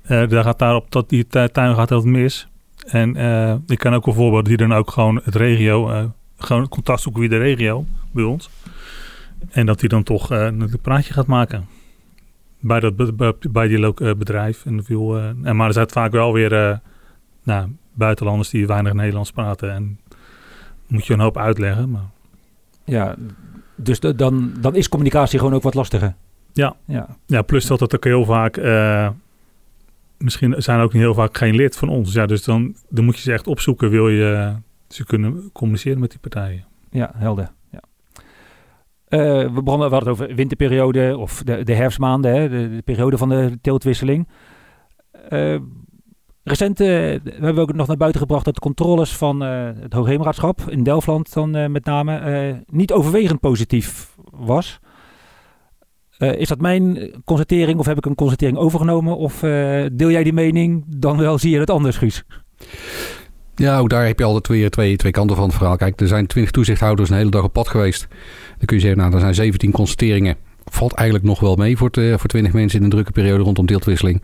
uh, 0.09 0.29
daar 0.29 0.45
gaat 0.45 0.59
daar 0.59 0.75
op 0.75 0.91
dat 0.91 1.09
die 1.09 1.27
tuin 1.27 1.75
gaat 1.75 1.89
dat 1.89 2.05
mis. 2.05 2.49
En 2.87 3.17
uh, 3.17 3.55
ik 3.67 3.79
kan 3.79 3.95
ook 3.95 4.05
wel 4.05 4.15
voorbeelden 4.15 4.49
die 4.49 4.57
dan 4.69 4.73
ook 4.73 4.91
gewoon 4.91 5.21
het 5.25 5.35
regio, 5.35 6.11
gewoon 6.37 6.69
contact 6.69 7.01
zoeken 7.01 7.21
wie 7.21 7.31
de 7.31 7.39
regio 7.39 7.85
bij 8.11 8.25
ons. 8.25 8.51
En 9.51 9.67
dat 9.67 9.81
die 9.81 9.89
dan 9.89 10.03
toch 10.03 10.31
een 10.31 10.79
praatje 10.83 11.13
gaat 11.13 11.27
maken 11.27 11.67
bij, 12.61 12.81
dat, 12.81 13.17
bij, 13.17 13.35
bij 13.51 13.69
die 13.69 14.15
bedrijf. 14.17 14.67
En 14.67 14.85
veel, 14.85 15.19
en 15.19 15.57
maar 15.57 15.67
er 15.67 15.73
zijn 15.73 15.91
vaak 15.91 16.13
wel 16.13 16.33
weer 16.33 16.81
nou, 17.43 17.69
buitenlanders 17.95 18.51
die 18.51 18.67
weinig 18.67 18.93
Nederlands 18.93 19.33
praten. 19.33 19.73
En 19.73 19.99
moet 20.87 21.07
je 21.07 21.13
een 21.13 21.21
hoop 21.21 21.37
uitleggen. 21.37 21.91
Maar... 21.91 22.09
Ja, 22.85 23.17
dus 23.77 24.01
de, 24.01 24.15
dan, 24.15 24.53
dan 24.61 24.75
is 24.75 24.89
communicatie 24.89 25.39
gewoon 25.39 25.55
ook 25.55 25.63
wat 25.63 25.75
lastiger. 25.75 26.15
Ja, 26.53 26.77
ja. 26.85 27.07
ja 27.27 27.43
plus 27.43 27.67
dat 27.67 27.81
het 27.81 27.95
ook 27.95 28.05
heel 28.05 28.25
vaak... 28.25 28.57
Misschien 30.23 30.55
zijn 30.57 30.81
ook 30.81 30.93
heel 30.93 31.15
vaak 31.15 31.37
geen 31.37 31.55
lid 31.55 31.77
van 31.77 31.89
ons. 31.89 32.13
Ja, 32.13 32.27
dus 32.27 32.45
dan, 32.45 32.75
dan 32.89 33.05
moet 33.05 33.17
je 33.17 33.23
ze 33.23 33.33
echt 33.33 33.47
opzoeken. 33.47 33.91
Wil 33.91 34.09
je 34.09 34.57
ze 34.89 35.05
kunnen 35.05 35.51
communiceren 35.53 36.01
met 36.01 36.11
die 36.11 36.19
partijen. 36.19 36.65
Ja, 36.91 37.11
helder. 37.17 37.51
Ja. 37.71 37.81
Uh, 39.09 39.55
we 39.55 39.63
begonnen, 39.63 39.89
we 39.89 39.95
hadden 39.95 40.13
het 40.13 40.23
over 40.23 40.35
winterperiode 40.35 41.17
of 41.19 41.43
de, 41.43 41.65
de 41.65 41.75
herfstmaanden, 41.75 42.35
hè, 42.35 42.49
de, 42.49 42.77
de 42.77 42.83
periode 42.83 43.19
van 43.19 43.29
de 43.29 43.59
teeltwisseling. 43.61 44.29
Uh, 45.31 45.59
Recent 46.45 46.81
uh, 46.81 46.87
we 46.87 47.21
hebben 47.41 47.63
ook 47.63 47.75
nog 47.75 47.87
naar 47.87 47.97
buiten 47.97 48.21
gebracht 48.21 48.45
dat 48.45 48.55
de 48.55 48.61
controles 48.61 49.17
van 49.17 49.41
het 49.41 49.93
Hoogheemraadschap 49.93 50.61
in 50.61 50.83
Delftland 50.83 51.33
dan 51.33 51.73
met 51.73 51.85
name 51.85 52.65
niet 52.67 52.93
overwegend 52.93 53.41
positief 53.41 54.17
was. 54.31 54.81
Is 56.23 56.49
dat 56.49 56.61
mijn 56.61 57.11
constatering 57.25 57.79
of 57.79 57.87
heb 57.87 57.97
ik 57.97 58.07
een 58.07 58.15
constatering 58.15 58.59
overgenomen? 58.59 59.17
Of 59.17 59.41
deel 59.93 60.11
jij 60.11 60.23
die 60.23 60.33
mening? 60.33 60.85
Dan 60.87 61.17
wel 61.17 61.39
zie 61.39 61.51
je 61.51 61.59
het 61.59 61.71
anders, 61.71 61.97
Guus. 61.97 62.25
Ja, 63.55 63.79
ook 63.79 63.91
daar 63.91 64.07
heb 64.07 64.19
je 64.19 64.25
altijd 64.25 64.49
weer 64.49 64.71
twee, 64.71 64.97
twee 64.97 65.13
kanten 65.13 65.37
van 65.37 65.45
het 65.45 65.55
verhaal. 65.55 65.77
Kijk, 65.77 66.01
er 66.01 66.07
zijn 66.07 66.27
twintig 66.27 66.53
toezichthouders 66.53 67.11
een 67.11 67.17
hele 67.17 67.31
dag 67.31 67.45
op 67.45 67.53
pad 67.53 67.69
geweest. 67.69 68.07
Dan 68.59 68.67
kun 68.67 68.77
je 68.77 68.83
zeggen, 68.83 69.01
nou, 69.01 69.15
er 69.15 69.21
zijn 69.21 69.35
17 69.35 69.71
constateringen 69.71 70.37
valt 70.65 70.93
eigenlijk 70.93 71.29
nog 71.29 71.41
wel 71.41 71.57
mee 71.57 71.77
voor, 71.77 71.91
te, 71.91 72.15
voor 72.19 72.29
20 72.29 72.53
mensen 72.53 72.79
in 72.79 72.85
een 72.85 72.91
drukke 72.91 73.13
periode 73.13 73.43
rondom 73.43 73.67
deeltwisseling. 73.67 74.23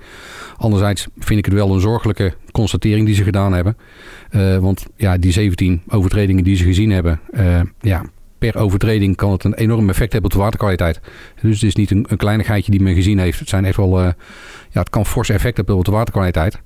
Anderzijds 0.56 1.06
vind 1.18 1.38
ik 1.38 1.44
het 1.44 1.54
wel 1.54 1.74
een 1.74 1.80
zorgelijke 1.80 2.34
constatering 2.52 3.06
die 3.06 3.14
ze 3.14 3.22
gedaan 3.22 3.52
hebben. 3.52 3.76
Want 4.60 4.86
ja, 4.96 5.16
die 5.16 5.32
17 5.32 5.82
overtredingen 5.88 6.44
die 6.44 6.56
ze 6.56 6.64
gezien 6.64 6.90
hebben, 6.90 7.20
ja, 7.80 8.04
per 8.38 8.56
overtreding 8.56 9.16
kan 9.16 9.32
het 9.32 9.44
een 9.44 9.54
enorm 9.54 9.88
effect 9.88 10.12
hebben 10.12 10.30
op 10.30 10.36
de 10.36 10.42
waterkwaliteit. 10.42 11.00
Dus 11.42 11.54
het 11.54 11.62
is 11.62 11.74
niet 11.74 11.90
een, 11.90 12.06
een 12.08 12.16
kleinigheidje 12.16 12.70
die 12.70 12.80
men 12.80 12.94
gezien 12.94 13.18
heeft. 13.18 13.38
Het 13.38 13.48
zijn 13.48 13.64
echt 13.64 13.76
wel, 13.76 14.00
uh, 14.00 14.08
ja, 14.70 14.80
het 14.80 14.90
kan 14.90 15.06
forse 15.06 15.32
effect 15.32 15.56
hebben 15.56 15.76
op 15.76 15.84
de 15.84 15.90
waterkwaliteit. 15.90 16.60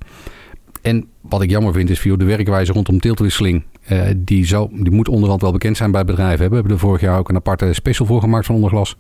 En 0.82 1.06
wat 1.20 1.42
ik 1.42 1.50
jammer 1.50 1.72
vind 1.72 1.90
is 1.90 2.00
voor 2.00 2.18
de 2.18 2.24
werkwijze 2.24 2.72
rondom 2.72 3.00
teeltwisseling. 3.00 3.62
Uh, 3.90 4.02
die, 4.16 4.46
zou, 4.46 4.82
die 4.82 4.92
moet 4.92 5.08
onderhand 5.08 5.40
wel 5.42 5.52
bekend 5.52 5.76
zijn 5.76 5.90
bij 5.90 6.04
bedrijven. 6.04 6.48
We 6.48 6.54
hebben 6.54 6.72
er 6.72 6.78
vorig 6.78 7.00
jaar 7.00 7.18
ook 7.18 7.28
een 7.28 7.36
aparte 7.36 7.72
special 7.72 8.06
voor 8.06 8.20
gemaakt 8.20 8.46
van 8.46 8.54
onderglas. 8.54 8.96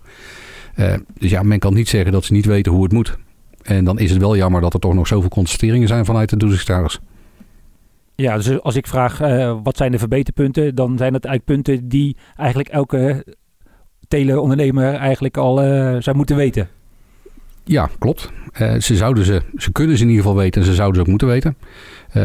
Uh, 0.76 0.94
dus 1.18 1.30
ja, 1.30 1.42
men 1.42 1.58
kan 1.58 1.74
niet 1.74 1.88
zeggen 1.88 2.12
dat 2.12 2.24
ze 2.24 2.32
niet 2.32 2.46
weten 2.46 2.72
hoe 2.72 2.82
het 2.82 2.92
moet. 2.92 3.18
En 3.62 3.84
dan 3.84 3.98
is 3.98 4.10
het 4.10 4.20
wel 4.20 4.36
jammer 4.36 4.60
dat 4.60 4.74
er 4.74 4.80
toch 4.80 4.94
nog 4.94 5.06
zoveel 5.06 5.28
constateringen 5.28 5.88
zijn 5.88 6.04
vanuit 6.04 6.30
de 6.30 6.36
toezichthouders. 6.36 7.00
Ja, 8.14 8.36
dus 8.36 8.60
als 8.60 8.76
ik 8.76 8.86
vraag 8.86 9.20
uh, 9.20 9.56
wat 9.62 9.76
zijn 9.76 9.92
de 9.92 9.98
verbeterpunten, 9.98 10.74
dan 10.74 10.98
zijn 10.98 11.12
dat 11.12 11.24
eigenlijk 11.24 11.64
punten 11.64 11.88
die 11.88 12.16
eigenlijk 12.36 12.68
elke 12.68 13.26
teleondernemer 14.08 14.94
eigenlijk 14.94 15.36
al 15.36 15.64
uh, 15.64 15.96
zou 15.98 16.16
moeten 16.16 16.36
weten. 16.36 16.68
Ja, 17.64 17.90
klopt. 17.98 18.32
Uh, 18.60 18.74
ze, 18.74 18.96
zouden 18.96 19.24
ze, 19.24 19.42
ze 19.56 19.72
kunnen 19.72 19.96
ze 19.96 20.02
in 20.02 20.08
ieder 20.08 20.24
geval 20.24 20.40
weten 20.40 20.60
en 20.60 20.66
ze 20.66 20.74
zouden 20.74 20.94
ze 20.94 21.02
ook 21.02 21.08
moeten 21.08 21.28
weten. 21.28 21.56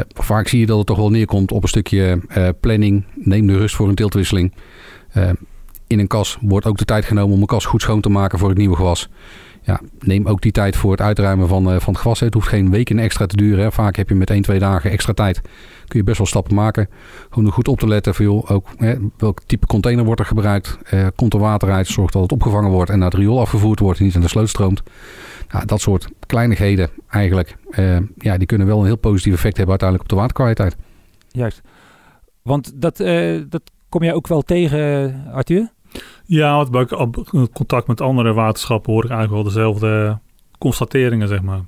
Vaak 0.09 0.47
zie 0.47 0.59
je 0.59 0.65
dat 0.65 0.77
het 0.77 0.87
toch 0.87 0.97
wel 0.97 1.09
neerkomt 1.09 1.51
op 1.51 1.63
een 1.63 1.69
stukje 1.69 2.21
planning. 2.59 3.05
Neem 3.15 3.47
de 3.47 3.57
rust 3.57 3.75
voor 3.75 3.87
een 3.87 3.95
tiltwisseling 3.95 4.53
in 5.87 5.99
een 5.99 6.07
kas 6.07 6.37
wordt 6.41 6.65
ook 6.65 6.77
de 6.77 6.85
tijd 6.85 7.05
genomen 7.05 7.35
om 7.35 7.41
een 7.41 7.47
kas 7.47 7.65
goed 7.65 7.81
schoon 7.81 8.01
te 8.01 8.09
maken 8.09 8.39
voor 8.39 8.49
het 8.49 8.57
nieuwe 8.57 8.75
gewas. 8.75 9.09
Ja, 9.67 9.81
neem 9.99 10.27
ook 10.27 10.41
die 10.41 10.51
tijd 10.51 10.75
voor 10.75 10.91
het 10.91 11.01
uitruimen 11.01 11.47
van, 11.47 11.73
uh, 11.73 11.79
van 11.79 11.93
het 11.93 12.01
gewas. 12.01 12.19
Het 12.19 12.33
hoeft 12.33 12.47
geen 12.47 12.69
weken 12.69 12.99
extra 12.99 13.25
te 13.25 13.35
duren. 13.35 13.63
Hè. 13.63 13.71
Vaak 13.71 13.95
heb 13.95 14.09
je 14.09 14.15
met 14.15 14.29
1, 14.29 14.41
2 14.41 14.59
dagen 14.59 14.91
extra 14.91 15.13
tijd. 15.13 15.41
Kun 15.87 15.99
je 15.99 16.03
best 16.03 16.17
wel 16.17 16.27
stappen 16.27 16.55
maken. 16.55 16.89
Gewoon 17.29 17.51
goed 17.51 17.67
op 17.67 17.79
te 17.79 17.87
letten 17.87 18.15
voor 18.15 18.25
joh, 18.25 18.51
ook 18.51 18.67
hè, 18.77 18.95
welk 19.17 19.41
type 19.45 19.65
container 19.65 20.05
wordt 20.05 20.19
er 20.19 20.25
gebruikt. 20.25 20.77
Uh, 20.93 21.07
komt 21.15 21.33
er 21.33 21.39
water 21.39 21.71
uit, 21.71 21.87
zorgt 21.87 22.13
dat 22.13 22.21
het 22.21 22.31
opgevangen 22.31 22.71
wordt 22.71 22.89
en 22.89 22.99
naar 22.99 23.09
het 23.09 23.19
riool 23.19 23.39
afgevoerd 23.39 23.79
wordt 23.79 23.99
en 23.99 24.05
niet 24.05 24.15
aan 24.15 24.21
de 24.21 24.27
sloot 24.27 24.49
stroomt. 24.49 24.83
Nou, 25.49 25.65
dat 25.65 25.81
soort 25.81 26.07
kleinigheden 26.25 26.89
eigenlijk, 27.09 27.57
uh, 27.69 27.97
ja, 28.17 28.37
die 28.37 28.47
kunnen 28.47 28.67
wel 28.67 28.79
een 28.79 28.85
heel 28.85 28.97
positief 28.97 29.33
effect 29.33 29.57
hebben 29.57 29.79
uiteindelijk 29.79 30.11
op 30.11 30.15
de 30.15 30.21
waterkwaliteit. 30.21 30.75
Juist. 31.27 31.61
Want 32.41 32.71
dat, 32.75 32.97
dat 33.49 33.61
kom 33.89 34.03
je 34.03 34.13
ook 34.13 34.27
wel 34.27 34.41
tegen, 34.41 35.13
Arthur? 35.31 35.71
Ja, 36.25 36.55
want 36.55 36.71
bij 36.71 36.85
contact 37.53 37.87
met 37.87 38.01
andere 38.01 38.33
waterschappen 38.33 38.93
hoor 38.93 39.03
ik 39.03 39.09
eigenlijk 39.09 39.43
wel 39.43 39.53
dezelfde 39.53 40.19
constateringen, 40.57 41.27
zeg 41.27 41.41
maar. 41.41 41.61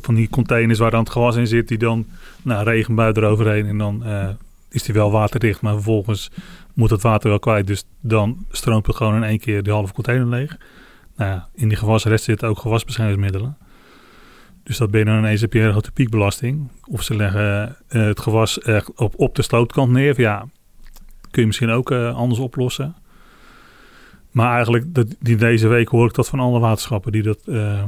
Van 0.00 0.14
die 0.14 0.28
containers 0.28 0.78
waar 0.78 0.90
dan 0.90 1.00
het 1.00 1.10
gewas 1.10 1.36
in 1.36 1.46
zit, 1.46 1.68
die 1.68 1.78
dan 1.78 2.06
nou, 2.42 2.64
regenbui 2.64 3.12
eroverheen 3.12 3.66
en 3.66 3.78
dan 3.78 4.02
uh, 4.06 4.28
is 4.70 4.82
die 4.82 4.94
wel 4.94 5.10
waterdicht, 5.10 5.60
maar 5.60 5.72
vervolgens 5.72 6.30
moet 6.74 6.90
het 6.90 7.02
water 7.02 7.28
wel 7.28 7.38
kwijt. 7.38 7.66
Dus 7.66 7.84
dan 8.00 8.46
stroomt 8.50 8.86
het 8.86 8.96
gewoon 8.96 9.14
in 9.14 9.22
één 9.22 9.38
keer 9.38 9.62
de 9.62 9.70
halve 9.70 9.92
container 9.92 10.26
leeg. 10.26 10.56
Nou 11.16 11.30
ja, 11.30 11.48
in 11.54 11.68
die 11.68 11.76
gewasrest 11.76 12.24
zitten 12.24 12.48
ook 12.48 12.58
gewasbeschermingsmiddelen. 12.58 13.56
Dus 14.62 14.76
dat 14.76 14.90
ben 14.90 15.00
je 15.00 15.06
dan 15.06 15.18
ineens 15.18 15.40
heb 15.40 15.52
je 15.52 15.60
een 15.60 15.70
grote 15.70 15.92
piekbelasting. 15.92 16.70
Of 16.84 17.02
ze 17.02 17.16
leggen 17.16 17.76
uh, 17.88 18.04
het 18.04 18.20
gewas 18.20 18.60
echt 18.60 18.94
op, 18.94 19.14
op 19.16 19.34
de 19.34 19.42
slootkant 19.42 19.92
neer. 19.92 20.20
Ja, 20.20 20.46
kun 21.36 21.44
je 21.44 21.50
misschien 21.50 21.70
ook 21.70 21.90
uh, 21.90 22.14
anders 22.14 22.40
oplossen. 22.40 22.94
Maar 24.30 24.54
eigenlijk, 24.54 24.94
dat, 24.94 25.16
die, 25.20 25.36
deze 25.36 25.68
week 25.68 25.88
hoor 25.88 26.08
ik 26.08 26.14
dat 26.14 26.28
van 26.28 26.40
alle 26.40 26.58
waterschappen 26.58 27.12
die 27.12 27.22
dat 27.22 27.38
uh, 27.46 27.82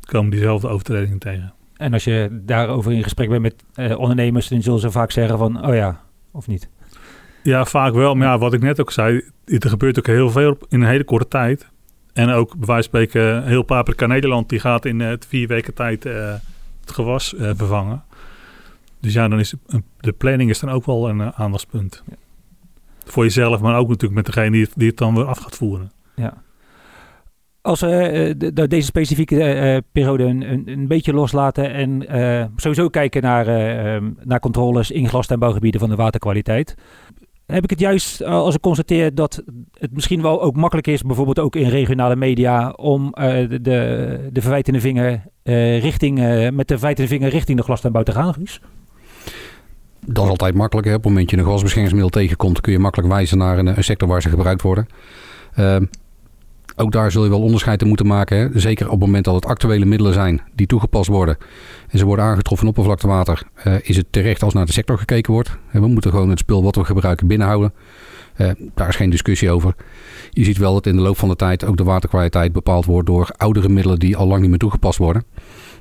komen 0.00 0.30
diezelfde 0.30 0.68
overtredingen 0.68 1.18
tegen. 1.18 1.52
En 1.76 1.92
als 1.92 2.04
je 2.04 2.40
daarover 2.42 2.92
in 2.92 3.02
gesprek 3.02 3.28
bent 3.28 3.42
met 3.42 3.54
uh, 3.76 3.98
ondernemers, 3.98 4.48
dan 4.48 4.62
zullen 4.62 4.80
ze 4.80 4.90
vaak 4.90 5.10
zeggen 5.10 5.38
van, 5.38 5.66
oh 5.66 5.74
ja, 5.74 6.00
of 6.30 6.46
niet? 6.46 6.68
Ja, 7.42 7.64
vaak 7.64 7.94
wel. 7.94 8.14
Maar 8.14 8.28
ja, 8.28 8.38
wat 8.38 8.52
ik 8.52 8.60
net 8.60 8.80
ook 8.80 8.90
zei, 8.90 9.22
er 9.44 9.68
gebeurt 9.68 9.98
ook 9.98 10.06
heel 10.06 10.30
veel 10.30 10.58
in 10.68 10.80
een 10.80 10.88
hele 10.88 11.04
korte 11.04 11.28
tijd. 11.28 11.68
En 12.12 12.30
ook 12.30 12.56
bij 12.56 12.66
wijze 12.66 12.90
van 12.90 13.00
spreken, 13.00 13.44
heel 13.44 13.62
Paprika 13.62 14.06
Nederland, 14.06 14.48
die 14.48 14.60
gaat 14.60 14.84
in 14.84 15.00
uh, 15.00 15.12
vier 15.28 15.48
weken 15.48 15.74
tijd 15.74 16.06
uh, 16.06 16.34
het 16.80 16.92
gewas 16.92 17.34
uh, 17.34 17.52
bevangen. 17.52 18.02
Dus 19.00 19.12
ja, 19.12 19.28
dan 19.28 19.38
is 19.38 19.54
de 20.00 20.12
planning 20.12 20.50
is 20.50 20.60
dan 20.60 20.70
ook 20.70 20.86
wel 20.86 21.08
een 21.08 21.32
aandachtspunt. 21.32 22.02
Ja. 22.06 22.16
Voor 23.04 23.24
jezelf, 23.24 23.60
maar 23.60 23.78
ook 23.78 23.88
natuurlijk 23.88 24.14
met 24.14 24.34
degene 24.34 24.68
die 24.74 24.88
het, 24.88 24.96
dan 24.96 25.14
weer 25.14 25.24
af 25.24 25.38
gaat 25.38 25.56
voeren. 25.56 25.90
Ja. 26.14 26.42
Als 27.60 27.80
we 27.80 28.34
uh, 28.56 28.64
deze 28.66 28.86
specifieke 28.86 29.36
uh, 29.36 29.76
periode 29.92 30.24
een, 30.24 30.50
een, 30.52 30.62
een, 30.66 30.88
beetje 30.88 31.12
loslaten 31.12 31.72
en 31.72 32.02
sowieso 32.56 32.88
kijken 32.88 33.22
naar, 33.22 33.46
ehm, 33.46 34.10
naar 34.22 34.40
controles 34.40 34.90
in 34.90 35.08
glas- 35.08 35.26
en 35.26 35.38
bouwgebieden 35.38 35.80
van 35.80 35.88
de 35.88 35.96
waterkwaliteit. 35.96 36.74
Heb 37.46 37.64
ik 37.64 37.70
het 37.70 37.80
juist 37.80 38.24
als 38.24 38.54
ik 38.54 38.60
constateer 38.60 39.14
dat 39.14 39.42
het 39.72 39.92
misschien 39.92 40.22
wel 40.22 40.42
ook 40.42 40.56
makkelijk 40.56 40.86
is, 40.86 41.02
bijvoorbeeld 41.02 41.38
ook 41.38 41.56
in 41.56 41.68
regionale 41.68 42.16
media, 42.16 42.70
om 42.70 43.10
de, 43.10 43.58
de, 43.62 44.28
de 44.32 44.40
verwijtende 44.40 44.80
vinger 44.80 45.22
richting, 45.78 46.18
met 46.52 46.68
de 46.68 46.74
verwijtende 46.74 47.10
vinger 47.10 47.28
richting 47.28 47.58
de 47.58 47.64
glastuinbouw 47.64 48.02
te 48.02 48.12
gaan? 48.12 48.34
Dat 50.06 50.24
is 50.24 50.30
altijd 50.30 50.54
makkelijk. 50.54 50.86
Op 50.86 50.92
het 50.92 51.04
moment 51.04 51.30
dat 51.30 51.38
je 51.38 51.44
een 51.44 51.50
gasbeschermingsmiddel 51.52 52.10
tegenkomt, 52.10 52.60
kun 52.60 52.72
je 52.72 52.78
makkelijk 52.78 53.12
wijzen 53.12 53.38
naar 53.38 53.58
een, 53.58 53.84
sector 53.84 54.08
waar 54.08 54.22
ze 54.22 54.28
gebruikt 54.28 54.62
worden. 54.62 54.86
Uh, 55.58 55.76
ook 56.76 56.92
daar 56.92 57.10
zul 57.10 57.24
je 57.24 57.30
wel 57.30 57.42
onderscheid 57.42 57.82
in 57.82 57.88
moeten 57.88 58.06
maken. 58.06 58.38
Hè? 58.38 58.60
Zeker 58.60 58.84
op 58.84 58.90
het 58.92 59.00
moment 59.00 59.24
dat 59.24 59.34
het 59.34 59.46
actuele 59.46 59.84
middelen 59.84 60.12
zijn 60.12 60.42
die 60.54 60.66
toegepast 60.66 61.08
worden. 61.08 61.36
En 61.88 61.98
ze 61.98 62.04
worden 62.04 62.24
aangetroffen 62.24 62.66
in 62.66 62.72
oppervlaktewater. 62.72 63.42
Uh, 63.66 63.74
is 63.82 63.96
het 63.96 64.06
terecht 64.10 64.42
als 64.42 64.54
naar 64.54 64.66
de 64.66 64.72
sector 64.72 64.98
gekeken 64.98 65.32
wordt. 65.32 65.56
We 65.70 65.86
moeten 65.86 66.10
gewoon 66.10 66.30
het 66.30 66.38
spul 66.38 66.62
wat 66.62 66.76
we 66.76 66.84
gebruiken 66.84 67.26
binnenhouden. 67.26 67.72
Uh, 68.36 68.50
daar 68.74 68.88
is 68.88 68.96
geen 68.96 69.10
discussie 69.10 69.50
over. 69.50 69.74
Je 70.30 70.44
ziet 70.44 70.58
wel 70.58 70.72
dat 70.72 70.86
in 70.86 70.96
de 70.96 71.02
loop 71.02 71.18
van 71.18 71.28
de 71.28 71.36
tijd 71.36 71.64
ook 71.64 71.76
de 71.76 71.84
waterkwaliteit 71.84 72.52
bepaald 72.52 72.84
wordt 72.84 73.06
door 73.06 73.30
oudere 73.36 73.68
middelen 73.68 73.98
die 73.98 74.16
al 74.16 74.26
lang 74.26 74.40
niet 74.40 74.50
meer 74.50 74.58
toegepast 74.58 74.98
worden. 74.98 75.24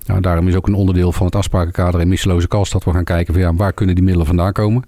Nou, 0.05 0.21
daarom 0.21 0.47
is 0.47 0.55
ook 0.55 0.67
een 0.67 0.73
onderdeel 0.73 1.11
van 1.11 1.25
het 1.25 1.35
afsprakenkader 1.35 2.01
in 2.01 2.07
misseloze 2.07 2.47
kast 2.47 2.71
dat 2.71 2.83
we 2.83 2.91
gaan 2.91 3.03
kijken 3.03 3.55
waar 3.55 3.73
kunnen 3.73 3.95
die 3.95 4.03
middelen 4.03 4.27
vandaan 4.27 4.51
komen. 4.51 4.83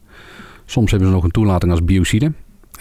Soms 0.65 0.91
hebben 0.91 1.09
ze 1.09 1.15
nog 1.15 1.23
een 1.23 1.31
toelating 1.31 1.71
als 1.71 1.83
biocide. 1.83 2.31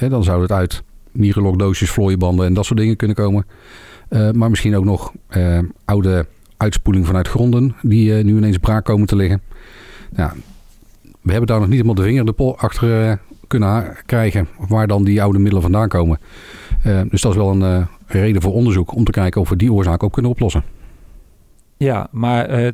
Dan 0.08 0.24
zou 0.24 0.42
het 0.42 0.52
uit 0.52 0.82
mierelokdoosjes, 1.12 1.90
vlooienbanden 1.90 2.46
en 2.46 2.54
dat 2.54 2.64
soort 2.64 2.78
dingen 2.78 2.96
kunnen 2.96 3.16
komen. 3.16 3.46
Uh, 4.08 4.30
maar 4.30 4.50
misschien 4.50 4.76
ook 4.76 4.84
nog 4.84 5.12
uh, 5.36 5.58
oude 5.84 6.26
uitspoeling 6.56 7.06
vanuit 7.06 7.28
gronden 7.28 7.74
die 7.82 8.18
uh, 8.18 8.24
nu 8.24 8.36
ineens 8.36 8.58
braak 8.58 8.84
komen 8.84 9.06
te 9.06 9.16
liggen. 9.16 9.42
We 11.20 11.30
hebben 11.30 11.46
daar 11.46 11.58
nog 11.58 11.68
niet 11.68 11.76
helemaal 11.76 11.94
de 11.94 12.02
vinger 12.02 12.24
de 12.24 12.32
pol 12.32 12.58
achter 12.58 13.18
kunnen 13.46 13.96
krijgen 14.06 14.48
waar 14.58 14.86
dan 14.86 15.04
die 15.04 15.22
oude 15.22 15.38
middelen 15.38 15.62
vandaan 15.62 15.88
komen. 15.88 16.18
dus 17.08 17.20
dat 17.20 17.30
is 17.30 17.36
wel 17.36 17.50
een 17.62 17.86
reden 18.06 18.42
voor 18.42 18.52
onderzoek 18.52 18.94
om 18.94 19.04
te 19.04 19.10
kijken 19.10 19.40
of 19.40 19.48
we 19.48 19.56
die 19.56 19.72
oorzaak 19.72 20.02
ook 20.02 20.12
kunnen 20.12 20.30
oplossen. 20.30 20.62
Ja, 21.76 22.08
maar 22.10 22.60
uh, 22.60 22.68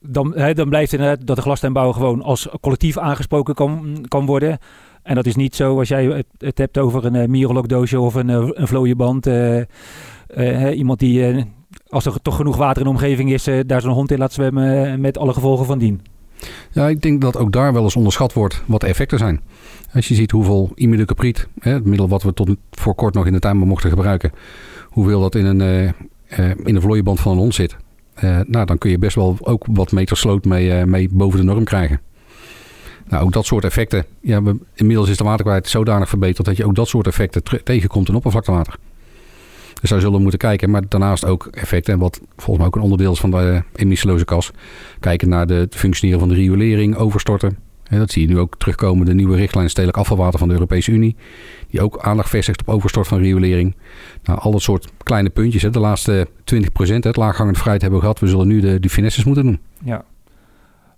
dan, 0.00 0.32
hè, 0.34 0.54
dan 0.54 0.68
blijft 0.68 0.92
inderdaad 0.92 1.26
dat 1.26 1.36
de 1.36 1.42
glastuinbouw 1.42 1.92
gewoon 1.92 2.22
als 2.22 2.48
collectief 2.60 2.98
aangesproken 2.98 3.54
kan, 3.54 4.04
kan 4.08 4.26
worden. 4.26 4.58
En 5.02 5.14
dat 5.14 5.26
is 5.26 5.36
niet 5.36 5.54
zo 5.54 5.78
als 5.78 5.88
jij 5.88 6.24
het, 6.38 6.58
hebt 6.58 6.78
over 6.78 7.04
een 7.04 7.34
uh, 7.34 8.02
of 8.02 8.14
een, 8.14 8.28
uh, 8.28 8.50
een 8.56 8.84
iemand 10.74 10.98
die, 10.98 11.44
als 11.88 12.06
er 12.06 12.22
toch 12.22 12.36
genoeg 12.36 12.56
water 12.56 12.78
in 12.78 12.84
de 12.84 12.94
omgeving 12.94 13.32
is, 13.32 13.48
daar 13.66 13.80
zo'n 13.80 13.92
hond 13.92 14.10
in 14.10 14.18
laat 14.18 14.32
zwemmen 14.32 15.00
met 15.00 15.18
alle 15.18 15.32
gevolgen 15.32 15.66
van 15.66 15.78
dien. 15.78 16.00
Ja, 16.72 16.88
ik 16.88 17.00
denk 17.00 17.20
dat 17.20 17.36
ook 17.36 17.52
daar 17.52 17.72
wel 17.72 17.82
eens 17.82 17.96
onderschat 17.96 18.32
wordt 18.32 18.62
wat 18.66 18.80
de 18.80 18.86
effecten 18.86 19.18
zijn. 19.18 19.40
Als 19.94 20.08
je 20.08 20.14
ziet 20.14 20.30
hoeveel 20.30 20.72
imidocapriet, 20.74 21.48
het 21.58 21.84
middel 21.84 22.08
wat 22.08 22.22
we 22.22 22.34
tot 22.34 22.56
voor 22.70 22.94
kort 22.94 23.14
nog 23.14 23.26
in 23.26 23.32
de 23.32 23.38
tuinbouw 23.38 23.66
mochten 23.66 23.90
gebruiken, 23.90 24.32
hoeveel 24.88 25.20
dat 25.20 25.34
in 25.34 25.44
een 25.44 25.94
in 26.64 26.74
de 26.74 26.80
vlooienband 26.80 27.20
van 27.20 27.32
een 27.32 27.38
hond 27.38 27.54
zit, 27.54 27.76
uh, 28.24 28.40
nou, 28.46 28.66
dan 28.66 28.78
kun 28.78 28.90
je 28.90 28.98
best 28.98 29.14
wel 29.14 29.36
ook 29.40 29.66
wat 29.70 29.92
meter 29.92 30.16
sloot 30.16 30.44
mee, 30.44 30.78
uh, 30.78 30.84
mee 30.84 31.08
boven 31.12 31.38
de 31.38 31.44
norm 31.44 31.64
krijgen. 31.64 32.00
Nou, 33.08 33.24
ook 33.24 33.32
dat 33.32 33.46
soort 33.46 33.64
effecten. 33.64 34.04
Ja, 34.20 34.42
we, 34.42 34.56
inmiddels 34.74 35.08
is 35.08 35.16
de 35.16 35.24
waterkwaliteit 35.24 35.72
zodanig 35.72 36.08
verbeterd 36.08 36.46
dat 36.46 36.56
je 36.56 36.64
ook 36.64 36.74
dat 36.74 36.88
soort 36.88 37.06
effecten 37.06 37.42
tegenkomt 37.64 38.08
in 38.08 38.14
oppervlaktewater. 38.14 38.74
Dus 39.80 39.90
daar 39.90 40.00
zullen 40.00 40.14
we 40.14 40.22
moeten 40.22 40.38
kijken. 40.38 40.70
Maar 40.70 40.82
daarnaast 40.88 41.24
ook 41.24 41.46
effecten, 41.46 41.98
wat 41.98 42.20
volgens 42.36 42.56
mij 42.56 42.66
ook 42.66 42.76
een 42.76 42.82
onderdeel 42.82 43.12
is 43.12 43.20
van 43.20 43.30
de 43.30 43.62
emissieloze 43.74 44.24
kas. 44.24 44.50
Kijken 45.00 45.28
naar 45.28 45.46
de, 45.46 45.54
het 45.54 45.74
functioneren 45.76 46.20
van 46.20 46.28
de 46.28 46.34
riolering, 46.34 46.96
overstorten. 46.96 47.69
Dat 47.98 48.10
zie 48.10 48.22
je 48.22 48.28
nu 48.28 48.38
ook 48.38 48.56
terugkomen, 48.58 49.06
de 49.06 49.14
nieuwe 49.14 49.36
richtlijn 49.36 49.70
stedelijk 49.70 49.98
afvalwater 49.98 50.38
van 50.38 50.48
de 50.48 50.54
Europese 50.54 50.92
Unie. 50.92 51.16
Die 51.68 51.80
ook 51.80 51.98
aandacht 51.98 52.28
vestigt 52.28 52.60
op 52.60 52.68
overstort 52.68 53.06
van 53.06 53.18
riolering. 53.18 53.76
Nou, 54.22 54.38
al 54.40 54.50
dat 54.50 54.62
soort 54.62 54.92
kleine 55.02 55.30
puntjes. 55.30 55.62
Hè. 55.62 55.70
De 55.70 55.78
laatste 55.78 56.28
20 56.44 56.72
procent, 56.72 57.04
het 57.04 57.16
laaghangend 57.16 57.58
fruit 57.58 57.80
hebben 57.80 57.98
we 58.00 58.04
gehad. 58.04 58.20
We 58.20 58.28
zullen 58.28 58.48
nu 58.48 58.60
de, 58.60 58.80
de 58.80 58.90
finesses 58.90 59.24
moeten 59.24 59.44
doen. 59.44 59.60
Ja. 59.84 60.04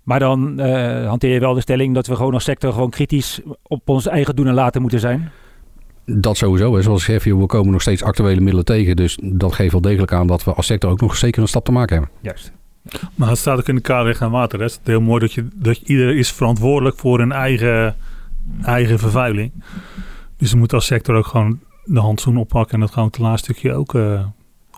Maar 0.03 0.19
dan 0.19 0.61
uh, 0.61 1.07
hanteer 1.07 1.33
je 1.33 1.39
wel 1.39 1.53
de 1.53 1.61
stelling 1.61 1.93
dat 1.93 2.07
we 2.07 2.15
gewoon 2.15 2.33
als 2.33 2.43
sector 2.43 2.73
gewoon 2.73 2.89
kritisch 2.89 3.41
op 3.63 3.89
ons 3.89 4.07
eigen 4.07 4.35
doen 4.35 4.47
en 4.47 4.53
laten 4.53 4.81
moeten 4.81 4.99
zijn? 4.99 5.31
Dat 6.05 6.37
sowieso. 6.37 6.75
Hè. 6.75 6.81
Zoals 6.81 7.07
ik 7.07 7.21
zeg, 7.21 7.33
we 7.35 7.45
komen 7.45 7.71
nog 7.71 7.81
steeds 7.81 8.03
actuele 8.03 8.39
middelen 8.41 8.65
tegen. 8.65 8.95
Dus 8.95 9.19
dat 9.23 9.53
geeft 9.53 9.71
wel 9.71 9.81
degelijk 9.81 10.11
aan 10.11 10.27
dat 10.27 10.43
we 10.43 10.53
als 10.53 10.65
sector 10.65 10.91
ook 10.91 11.01
nog 11.01 11.15
zeker 11.15 11.41
een 11.41 11.47
stap 11.47 11.65
te 11.65 11.71
maken 11.71 11.97
hebben. 11.97 12.15
Juist. 12.21 12.51
Maar 13.15 13.29
het 13.29 13.37
staat 13.37 13.57
ook 13.57 13.67
in 13.67 13.75
de 13.75 13.81
kaderrecht 13.81 14.21
aan 14.21 14.31
water. 14.31 14.59
Het 14.59 14.71
is 14.71 14.79
heel 14.83 15.01
mooi 15.01 15.19
dat, 15.19 15.33
je, 15.33 15.47
dat 15.53 15.77
iedereen 15.77 16.17
is 16.17 16.31
verantwoordelijk 16.31 16.97
voor 16.97 17.19
een 17.19 17.31
eigen, 17.31 17.95
eigen 18.61 18.99
vervuiling. 18.99 19.51
Dus 20.37 20.51
we 20.51 20.57
moeten 20.57 20.77
als 20.77 20.85
sector 20.85 21.15
ook 21.15 21.27
gewoon 21.27 21.59
de 21.83 21.99
handzoen 21.99 22.37
oppakken 22.37 22.73
en 22.73 22.79
dat 22.79 22.91
gewoon 22.91 23.07
het 23.07 23.17
laatste 23.17 23.51
stukje 23.51 23.73
ook 23.73 23.93
uh, 23.93 24.25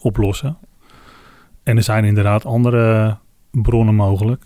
oplossen. 0.01 0.57
En 1.63 1.77
er 1.77 1.83
zijn 1.83 2.05
inderdaad 2.05 2.45
andere 2.45 3.17
bronnen 3.51 3.95
mogelijk. 3.95 4.43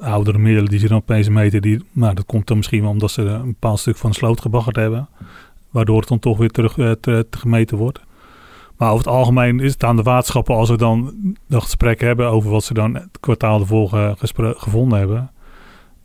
Oudere 0.00 0.38
middelen 0.38 0.70
die 0.70 0.78
ze 0.78 0.88
dan 0.88 0.96
opeens 0.96 1.28
meten, 1.28 1.62
die, 1.62 1.84
nou, 1.92 2.14
dat 2.14 2.26
komt 2.26 2.46
dan 2.46 2.56
misschien 2.56 2.82
wel 2.82 2.90
omdat 2.90 3.10
ze 3.10 3.22
een 3.22 3.46
bepaald 3.46 3.78
stuk 3.78 3.96
van 3.96 4.10
de 4.10 4.16
sloot 4.16 4.40
gebaggerd 4.40 4.76
hebben. 4.76 5.08
Waardoor 5.70 5.98
het 5.98 6.08
dan 6.08 6.18
toch 6.18 6.38
weer 6.38 6.50
terug 6.50 6.74
te, 6.74 6.98
te 7.00 7.38
gemeten 7.38 7.76
wordt. 7.76 8.00
Maar 8.78 8.92
over 8.92 9.04
het 9.04 9.14
algemeen 9.14 9.60
is 9.60 9.72
het 9.72 9.84
aan 9.84 9.96
de 9.96 10.02
waterschappen 10.02 10.54
als 10.54 10.70
we 10.70 10.76
dan 10.76 11.14
dat 11.48 11.62
gesprek 11.62 12.00
hebben 12.00 12.28
over 12.28 12.50
wat 12.50 12.64
ze 12.64 12.74
dan 12.74 12.94
het 12.94 13.18
kwartaal 13.20 13.60
ervoor 13.60 14.16
gevonden 14.56 14.98
hebben 14.98 15.30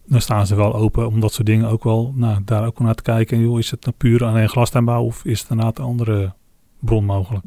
dan 0.06 0.22
staan 0.22 0.48
ze 0.48 0.56
wel 0.56 0.74
open 0.74 1.08
om 1.08 1.20
dat 1.20 1.34
soort 1.34 1.48
dingen 1.48 1.70
ook 1.70 1.84
wel, 1.84 2.14
nou, 2.16 2.44
daar 2.44 2.66
ook 2.66 2.80
naar 2.80 2.96
te 2.96 3.04
kijken. 3.04 3.38
En 3.38 3.44
joh, 3.44 3.60
is 3.60 3.72
het 3.72 3.86
nou 3.86 3.96
puur 3.98 4.26
alleen 4.26 4.50
glastuinbouw 4.50 5.04
of 5.04 5.26
is 5.26 5.40
het 5.40 5.48
daarna 5.48 5.68
een 5.68 5.84
andere 5.84 6.34
bron 6.80 7.06
mogelijk? 7.06 7.46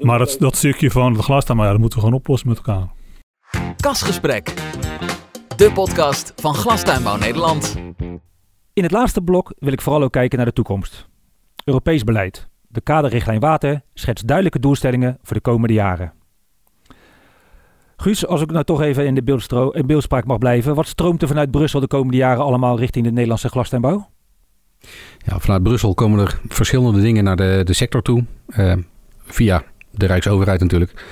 maar 0.00 0.18
dat, 0.18 0.36
dat 0.38 0.56
stukje 0.56 0.90
van 0.90 1.12
het 1.12 1.24
glastuinbouw, 1.24 1.66
ja, 1.66 1.72
dat 1.72 1.80
moeten 1.80 1.98
we 1.98 2.04
gewoon 2.04 2.20
oplossen 2.20 2.48
met 2.48 2.56
elkaar. 2.56 2.88
Kasgesprek, 3.76 4.54
de 5.56 5.72
podcast 5.72 6.32
van 6.36 6.54
Glastuinbouw 6.54 7.16
Nederland. 7.16 7.76
In 8.72 8.82
het 8.82 8.92
laatste 8.92 9.22
blok 9.22 9.54
wil 9.58 9.72
ik 9.72 9.80
vooral 9.80 10.02
ook 10.02 10.12
kijken 10.12 10.36
naar 10.36 10.46
de 10.46 10.52
toekomst. 10.52 11.08
Europees 11.64 12.04
beleid. 12.04 12.50
De 12.72 12.80
kaderrichtlijn 12.80 13.40
water 13.40 13.82
schetst 13.94 14.26
duidelijke 14.26 14.58
doelstellingen 14.58 15.18
voor 15.22 15.36
de 15.36 15.42
komende 15.42 15.74
jaren. 15.74 16.12
Guus, 17.96 18.26
als 18.26 18.40
ik 18.40 18.50
nou 18.50 18.64
toch 18.64 18.80
even 18.80 19.06
in 19.06 19.14
de 19.14 19.82
beeldspraak 19.86 20.24
mag 20.24 20.38
blijven. 20.38 20.74
Wat 20.74 20.86
stroomt 20.86 21.22
er 21.22 21.28
vanuit 21.28 21.50
Brussel 21.50 21.80
de 21.80 21.86
komende 21.86 22.16
jaren 22.16 22.44
allemaal 22.44 22.78
richting 22.78 23.04
de 23.04 23.10
Nederlandse 23.10 23.48
glastuinbouw? 23.48 24.08
Ja, 25.18 25.38
vanuit 25.38 25.62
Brussel 25.62 25.94
komen 25.94 26.18
er 26.18 26.40
verschillende 26.48 27.00
dingen 27.00 27.24
naar 27.24 27.36
de, 27.36 27.60
de 27.64 27.72
sector 27.72 28.02
toe. 28.02 28.24
Uh, 28.48 28.74
via 29.18 29.62
de 29.90 30.06
Rijksoverheid 30.06 30.60
natuurlijk. 30.60 31.04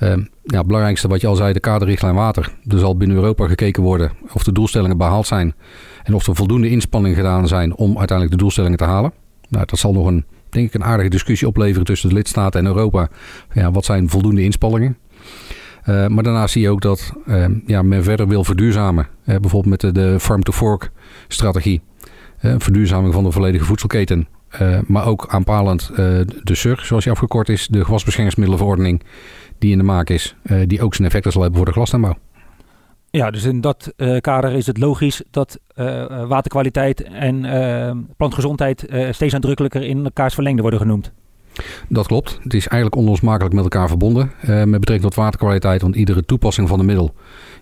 Uh, 0.00 0.08
ja, 0.42 0.58
het 0.58 0.66
belangrijkste 0.66 1.08
wat 1.08 1.20
je 1.20 1.26
al 1.26 1.36
zei, 1.36 1.52
de 1.52 1.60
kaderrichtlijn 1.60 2.14
water. 2.14 2.52
Er 2.66 2.78
zal 2.78 2.96
binnen 2.96 3.16
Europa 3.16 3.46
gekeken 3.46 3.82
worden 3.82 4.12
of 4.32 4.44
de 4.44 4.52
doelstellingen 4.52 4.98
behaald 4.98 5.26
zijn. 5.26 5.54
En 6.02 6.14
of 6.14 6.26
er 6.26 6.36
voldoende 6.36 6.70
inspanningen 6.70 7.16
gedaan 7.16 7.48
zijn 7.48 7.76
om 7.76 7.98
uiteindelijk 7.98 8.30
de 8.30 8.42
doelstellingen 8.42 8.78
te 8.78 8.84
halen. 8.84 9.12
Nou, 9.48 9.66
dat 9.66 9.78
zal 9.78 9.92
nog 9.92 10.06
een, 10.06 10.24
denk 10.56 10.74
ik, 10.74 10.74
een 10.74 10.84
aardige 10.84 11.08
discussie 11.08 11.48
opleveren 11.48 11.84
tussen 11.84 12.08
de 12.08 12.14
lidstaten 12.14 12.60
en 12.60 12.66
Europa. 12.66 13.08
Ja, 13.52 13.70
wat 13.70 13.84
zijn 13.84 14.08
voldoende 14.08 14.42
inspanningen? 14.42 14.96
Uh, 15.88 16.06
maar 16.06 16.22
daarnaast 16.22 16.52
zie 16.52 16.62
je 16.62 16.70
ook 16.70 16.80
dat 16.80 17.12
uh, 17.26 17.44
ja, 17.66 17.82
men 17.82 18.04
verder 18.04 18.28
wil 18.28 18.44
verduurzamen. 18.44 19.06
Uh, 19.24 19.36
bijvoorbeeld 19.36 19.66
met 19.66 19.80
de, 19.80 19.92
de 19.92 20.20
farm-to-fork 20.20 20.90
strategie. 21.28 21.82
verduurzaming 22.40 23.14
van 23.14 23.24
de 23.24 23.30
volledige 23.30 23.64
voedselketen. 23.64 24.28
maar 24.86 25.06
ook 25.06 25.26
aanpalend 25.28 25.90
de 26.42 26.54
SUR, 26.54 26.80
zoals 26.82 27.04
die 27.04 27.12
afgekort 27.12 27.48
is. 27.48 27.66
De 27.66 27.84
gewasbeschermingsmiddelenverordening 27.84 29.02
die 29.58 29.72
in 29.72 29.78
de 29.78 29.84
maak 29.84 30.10
is. 30.10 30.36
die 30.66 30.82
ook 30.82 30.94
zijn 30.94 31.08
effecten 31.08 31.32
zal 31.32 31.40
hebben 31.40 31.58
voor 31.58 31.68
de 31.68 31.74
glastuinbouw. 31.74 32.16
Ja, 33.16 33.30
dus 33.30 33.44
in 33.44 33.60
dat 33.60 33.92
kader 34.20 34.52
is 34.52 34.66
het 34.66 34.78
logisch 34.78 35.22
dat 35.30 35.58
waterkwaliteit 36.28 37.02
en 37.02 38.08
plantgezondheid 38.16 38.86
steeds 39.10 39.32
nadrukkelijker 39.32 39.82
in 39.82 40.04
elkaars 40.04 40.34
verlengde 40.34 40.62
worden 40.62 40.80
genoemd. 40.80 41.12
Dat 41.88 42.06
klopt. 42.06 42.38
Het 42.42 42.54
is 42.54 42.68
eigenlijk 42.68 43.02
onlosmakelijk 43.02 43.54
met 43.54 43.64
elkaar 43.64 43.88
verbonden 43.88 44.30
met 44.46 44.70
betrekking 44.70 45.02
tot 45.02 45.14
waterkwaliteit. 45.14 45.82
Want 45.82 45.96
iedere 45.96 46.24
toepassing 46.24 46.68
van 46.68 46.78
een 46.78 46.86
middel, 46.86 47.14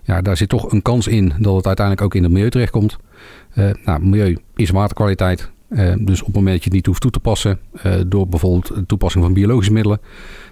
ja, 0.03 0.21
daar 0.21 0.37
zit 0.37 0.49
toch 0.49 0.71
een 0.71 0.81
kans 0.81 1.07
in 1.07 1.33
dat 1.39 1.55
het 1.55 1.65
uiteindelijk 1.65 2.05
ook 2.05 2.15
in 2.15 2.23
het 2.23 2.31
milieu 2.31 2.49
terechtkomt. 2.49 2.97
Nou, 3.85 4.01
milieu 4.01 4.37
is 4.55 4.69
waterkwaliteit. 4.69 5.51
Dus 5.99 6.19
op 6.19 6.25
het 6.25 6.35
moment 6.35 6.53
dat 6.55 6.63
je 6.63 6.69
het 6.69 6.73
niet 6.73 6.85
hoeft 6.85 7.01
toe 7.01 7.11
te 7.11 7.19
passen, 7.19 7.59
door 8.07 8.27
bijvoorbeeld 8.27 8.67
de 8.67 8.85
toepassing 8.85 9.23
van 9.23 9.33
biologische 9.33 9.73
middelen. 9.73 9.99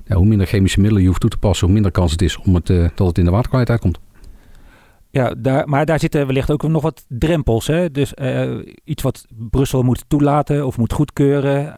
Ja, 0.06 0.16
hoe 0.16 0.26
minder 0.26 0.48
chemische 0.48 0.80
middelen 0.80 1.02
je 1.02 1.08
hoeft 1.08 1.22
toe 1.22 1.30
te 1.30 1.38
passen, 1.38 1.66
hoe 1.66 1.74
minder 1.74 1.92
kans 1.92 2.12
het 2.12 2.22
is 2.22 2.38
om 2.38 2.56
het, 2.56 2.68
dat 2.96 3.08
het 3.08 3.18
in 3.18 3.26
de 3.26 3.32
waterkwaliteit 3.32 3.80
komt. 3.80 4.00
Ja, 5.13 5.34
daar, 5.38 5.69
maar 5.69 5.86
daar 5.86 5.99
zitten 5.99 6.26
wellicht 6.26 6.52
ook 6.52 6.63
nog 6.63 6.82
wat 6.82 7.06
drempels. 7.08 7.67
Hè? 7.67 7.91
Dus 7.91 8.13
iets 8.84 9.04
wat 9.04 9.26
Brussel 9.49 9.84
moet 9.84 10.06
toelaten 10.08 10.65
of 10.65 10.78
moet 10.78 10.93
goedkeuren 10.93 11.73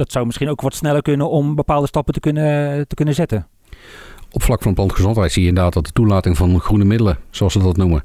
dat 0.00 0.12
zou 0.12 0.26
misschien 0.26 0.48
ook 0.48 0.60
wat 0.60 0.74
sneller 0.74 1.02
kunnen 1.02 1.30
om 1.30 1.54
bepaalde 1.54 1.86
stappen 1.86 2.14
te 2.14 2.20
kunnen, 2.20 2.88
te 2.88 2.94
kunnen 2.94 3.14
zetten. 3.14 3.46
Op 4.30 4.42
vlak 4.42 4.62
van 4.62 4.74
plantgezondheid 4.74 5.32
zie 5.32 5.42
je 5.42 5.48
inderdaad 5.48 5.72
dat 5.72 5.86
de 5.86 5.92
toelating 5.92 6.36
van 6.36 6.60
groene 6.60 6.84
middelen, 6.84 7.18
zoals 7.30 7.52
ze 7.52 7.58
dat 7.58 7.76
noemen, 7.76 8.04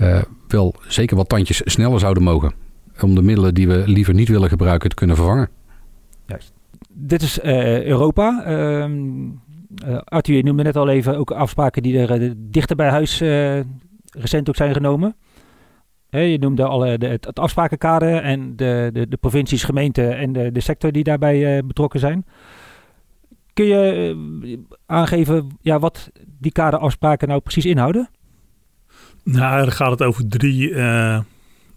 uh, 0.00 0.22
wel 0.48 0.74
zeker 0.88 1.16
wat 1.16 1.28
tandjes 1.28 1.62
sneller 1.64 1.98
zouden 1.98 2.22
mogen. 2.22 2.54
Om 3.00 3.14
de 3.14 3.22
middelen 3.22 3.54
die 3.54 3.68
we 3.68 3.82
liever 3.86 4.14
niet 4.14 4.28
willen 4.28 4.48
gebruiken 4.48 4.88
te 4.88 4.94
kunnen 4.94 5.16
vervangen. 5.16 5.48
Juist. 6.26 6.52
Dit 6.88 7.22
is 7.22 7.42
Europa. 7.42 8.44
Uh, 9.86 9.98
Arthur, 10.04 10.36
je 10.36 10.42
noemde 10.42 10.62
net 10.62 10.76
al 10.76 10.88
even 10.88 11.16
ook 11.16 11.30
afspraken 11.30 11.82
die 11.82 11.98
er 11.98 12.34
dichter 12.36 12.76
bij 12.76 12.88
huis 12.88 13.18
recent 14.10 14.48
ook 14.48 14.56
zijn 14.56 14.72
genomen 14.72 15.16
je 16.20 16.38
noemde 16.38 16.64
al 16.64 16.78
de, 16.78 17.06
het, 17.06 17.38
afsprakenkader 17.38 18.22
en 18.22 18.56
de, 18.56 18.90
de, 18.92 19.08
de 19.08 19.16
provincies, 19.16 19.62
gemeenten 19.62 20.16
en 20.18 20.32
de, 20.32 20.52
de 20.52 20.60
sector 20.60 20.92
die 20.92 21.04
daarbij 21.04 21.64
betrokken 21.66 22.00
zijn. 22.00 22.26
Kun 23.52 23.64
je 23.64 24.62
aangeven 24.86 25.56
ja, 25.60 25.78
wat 25.78 26.10
die 26.38 26.52
kaderafspraken 26.52 27.28
nou 27.28 27.40
precies 27.40 27.64
inhouden? 27.64 28.08
Nou, 29.22 29.64
dan 29.64 29.72
gaat 29.72 29.90
het 29.90 30.02
over 30.02 30.28
drie, 30.28 30.74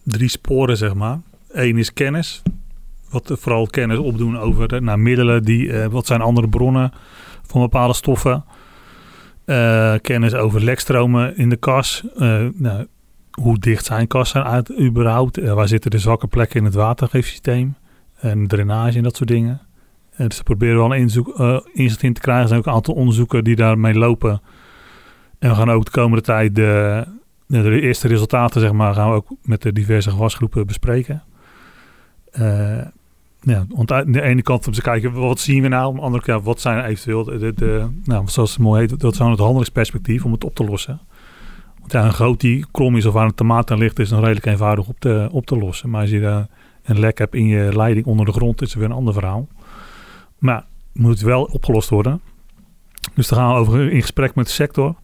drie 0.04 0.30
sporen, 0.30 0.78
zeg 0.78 0.94
maar. 0.94 1.20
Eén 1.50 1.78
is 1.78 1.94
kennis. 1.94 2.42
Wat 3.10 3.32
vooral 3.40 3.68
kennis 3.68 3.98
opdoen 3.98 4.38
over 4.38 5.00
middelen, 5.00 5.44
die, 5.44 5.74
wat 5.74 6.06
zijn 6.06 6.22
andere 6.22 6.50
bronnen 6.50 6.92
van 7.48 7.62
bepaalde 7.62 7.94
stoffen. 7.94 8.46
kennis 10.02 10.34
over 10.34 10.64
lekstromen 10.64 11.38
in 11.38 11.50
de 11.50 11.58
kas. 11.58 12.04
nou, 12.54 12.88
hoe 13.42 13.60
dicht 13.60 13.86
zijn 13.86 14.08
kassen 14.08 14.44
uit 14.44 14.80
überhaupt? 14.80 15.40
Uh, 15.40 15.54
waar 15.54 15.68
zitten 15.68 15.92
de 15.92 15.98
zwakke 15.98 16.28
plekken 16.28 16.60
in 16.60 16.66
het 16.66 16.74
watergeefsysteem? 16.74 17.76
En 18.20 18.48
drainage 18.48 18.98
en 18.98 19.04
dat 19.04 19.16
soort 19.16 19.30
dingen. 19.30 19.62
Dus 20.18 20.38
we 20.38 20.44
proberen 20.44 20.78
wel 20.78 20.96
een 20.96 21.10
inzicht 21.74 22.04
in 22.04 22.14
te 22.14 22.22
krijgen. 22.22 22.44
Er 22.44 22.48
zijn 22.48 22.60
ook 22.60 22.66
een 22.66 22.74
aantal 22.74 22.94
onderzoeken 22.94 23.44
die 23.44 23.56
daarmee 23.56 23.94
lopen. 23.94 24.42
En 25.40 25.50
we 25.50 25.56
gaan 25.56 25.72
ook 25.72 25.86
de 25.86 25.92
komende 25.92 26.24
tijd 26.24 26.56
de, 26.56 27.04
de 27.48 27.82
eerste 27.82 28.08
resultaten, 28.08 28.62
zeg 28.62 28.72
maar, 28.72 28.94
gaan 28.94 29.10
we 29.10 29.16
ook 29.16 29.28
met 29.42 29.62
de 29.62 29.74
diverse 29.74 30.10
gewasgroepen 30.10 30.68
bespreken. 30.68 31.24
Ja, 33.42 33.66
want 33.70 33.92
aan 33.92 34.12
de 34.12 34.22
ene 34.22 34.42
kant 34.42 34.68
om 34.68 34.74
te 34.74 34.82
kijken, 34.82 35.14
wat 35.14 35.40
zien 35.40 35.62
we 35.62 35.68
nou? 35.68 35.90
Aan 35.90 35.96
de 35.96 36.02
andere 36.02 36.24
kant, 36.24 36.44
wat 36.44 36.62
zijn 36.62 36.86
eventueel 36.86 37.24
de, 37.24 37.88
nou, 38.04 38.28
zoals 38.28 38.52
het 38.52 38.60
mooi 38.60 38.80
heet, 38.80 39.00
dat 39.00 39.14
is 39.14 39.20
het 39.20 39.40
handelingsperspectief 39.40 40.26
om 40.26 40.32
het 40.32 40.44
op 40.44 40.56
te 40.56 40.64
lossen 40.64 41.00
ja, 41.92 42.06
een 42.06 42.14
groot 42.14 42.40
die 42.40 42.66
krom 42.72 42.96
is 42.96 43.06
of 43.06 43.16
aan 43.16 43.26
een 43.26 43.34
tomaat 43.34 43.72
aan 43.72 43.78
ligt, 43.78 44.00
is 44.00 44.10
nog 44.10 44.20
redelijk 44.20 44.46
eenvoudig 44.46 44.88
op 44.88 45.00
te, 45.00 45.30
op 45.32 45.46
te 45.46 45.58
lossen. 45.58 45.90
Maar 45.90 46.02
als 46.02 46.10
je 46.10 46.20
daar 46.20 46.48
een 46.84 47.00
lek 47.00 47.18
hebt 47.18 47.36
in 47.36 47.46
je 47.46 47.76
leiding 47.76 48.06
onder 48.06 48.26
de 48.26 48.32
grond, 48.32 48.62
is 48.62 48.70
het 48.70 48.78
weer 48.78 48.90
een 48.90 48.96
ander 48.96 49.14
verhaal. 49.14 49.48
Maar 50.38 50.66
moet 50.94 51.20
wel 51.20 51.44
opgelost 51.44 51.90
worden. 51.90 52.22
Dus 53.14 53.28
dan 53.28 53.38
gaan 53.40 53.54
we 53.54 53.60
over 53.60 53.92
in 53.92 54.02
gesprek 54.02 54.36
met 54.36 54.46
de 54.46 54.52
sector. 54.52 54.96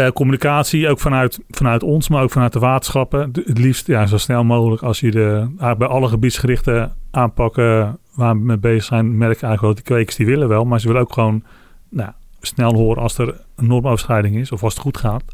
Uh, 0.00 0.08
communicatie 0.08 0.88
ook 0.88 0.98
vanuit, 0.98 1.40
vanuit 1.50 1.82
ons, 1.82 2.08
maar 2.08 2.22
ook 2.22 2.30
vanuit 2.30 2.52
de 2.52 2.58
waterschappen. 2.58 3.30
het 3.44 3.58
liefst 3.58 3.86
ja, 3.86 4.06
zo 4.06 4.18
snel 4.18 4.44
mogelijk 4.44 4.82
als 4.82 5.00
je 5.00 5.10
de, 5.10 5.46
bij 5.78 5.88
alle 5.88 6.08
gebiedsgerichte 6.08 6.90
aanpakken 7.10 7.98
waar 8.14 8.34
we 8.34 8.40
mee 8.40 8.58
bezig 8.58 8.84
zijn, 8.84 9.16
merk 9.16 9.40
je 9.40 9.46
eigenlijk 9.46 9.76
dat 9.76 9.86
de 9.86 9.92
kwekers 9.92 10.16
die 10.16 10.26
willen 10.26 10.48
wel. 10.48 10.64
Maar 10.64 10.80
ze 10.80 10.86
willen 10.86 11.02
ook 11.02 11.12
gewoon 11.12 11.42
nou, 11.88 12.10
snel 12.40 12.74
horen 12.74 13.02
als 13.02 13.18
er 13.18 13.40
een 13.56 13.66
normoverschrijding 13.66 14.36
is 14.36 14.52
of 14.52 14.62
als 14.62 14.72
het 14.72 14.82
goed 14.82 14.96
gaat. 14.96 15.24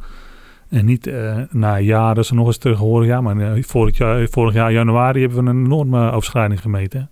En 0.68 0.84
niet 0.84 1.06
uh, 1.06 1.38
na 1.50 1.78
jaren 1.78 2.24
ze 2.24 2.34
nog 2.34 2.46
eens 2.46 2.58
terug 2.58 2.78
horen. 2.78 3.06
Ja, 3.06 3.20
maar 3.20 3.36
uh, 3.36 3.62
vorig, 3.62 3.96
jaar, 3.96 4.28
vorig 4.28 4.54
jaar 4.54 4.72
januari 4.72 5.20
hebben 5.20 5.44
we 5.44 5.50
een 5.50 5.64
enorme 5.64 6.10
overschrijding 6.10 6.60
gemeten. 6.60 7.10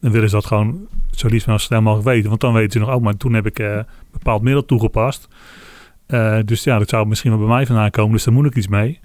dan 0.00 0.10
willen 0.10 0.28
ze 0.28 0.34
dat 0.34 0.46
gewoon 0.46 0.86
zo 1.10 1.28
liefst 1.28 1.46
maar 1.46 1.60
snel 1.60 1.82
mogelijk 1.82 2.08
weten. 2.08 2.28
Want 2.28 2.40
dan 2.40 2.52
weten 2.52 2.72
ze 2.72 2.78
nog, 2.78 2.94
oh, 2.94 3.02
maar 3.02 3.16
toen 3.16 3.34
heb 3.34 3.46
ik 3.46 3.58
uh, 3.58 3.78
bepaald 4.12 4.42
middel 4.42 4.64
toegepast. 4.64 5.28
Uh, 6.08 6.38
dus 6.44 6.64
ja, 6.64 6.78
dat 6.78 6.88
zou 6.88 7.06
misschien 7.06 7.30
wel 7.30 7.40
bij 7.40 7.48
mij 7.48 7.66
vandaan 7.66 7.90
komen, 7.90 8.12
dus 8.12 8.24
daar 8.24 8.34
moet 8.34 8.46
ik 8.46 8.54
iets 8.56 8.68
mee. 8.68 9.00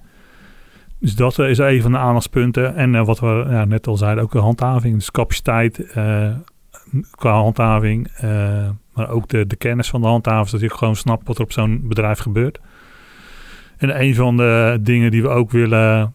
Dus 0.99 1.15
dat 1.15 1.39
is 1.39 1.57
een 1.57 1.81
van 1.81 1.91
de 1.91 1.97
aandachtspunten. 1.97 2.75
En 2.75 3.05
wat 3.05 3.19
we 3.19 3.45
ja, 3.49 3.65
net 3.65 3.87
al 3.87 3.97
zeiden, 3.97 4.23
ook 4.23 4.31
de 4.31 4.39
handhaving. 4.39 4.95
Dus 4.95 5.11
capaciteit 5.11 5.85
qua 7.11 7.31
handhaving. 7.33 8.11
maar 8.93 9.09
ook 9.09 9.27
de, 9.27 9.47
de 9.47 9.55
kennis 9.55 9.89
van 9.89 10.01
de 10.01 10.07
handhavers, 10.07 10.51
dat 10.51 10.61
je 10.61 10.69
gewoon 10.69 10.95
snapt 10.95 11.27
wat 11.27 11.37
er 11.37 11.43
op 11.43 11.51
zo'n 11.51 11.81
bedrijf 11.87 12.19
gebeurt. 12.19 12.59
En 13.77 14.01
een 14.01 14.15
van 14.15 14.37
de 14.37 14.77
dingen 14.81 15.11
die 15.11 15.21
we 15.21 15.27
ook 15.27 15.51
willen, 15.51 16.13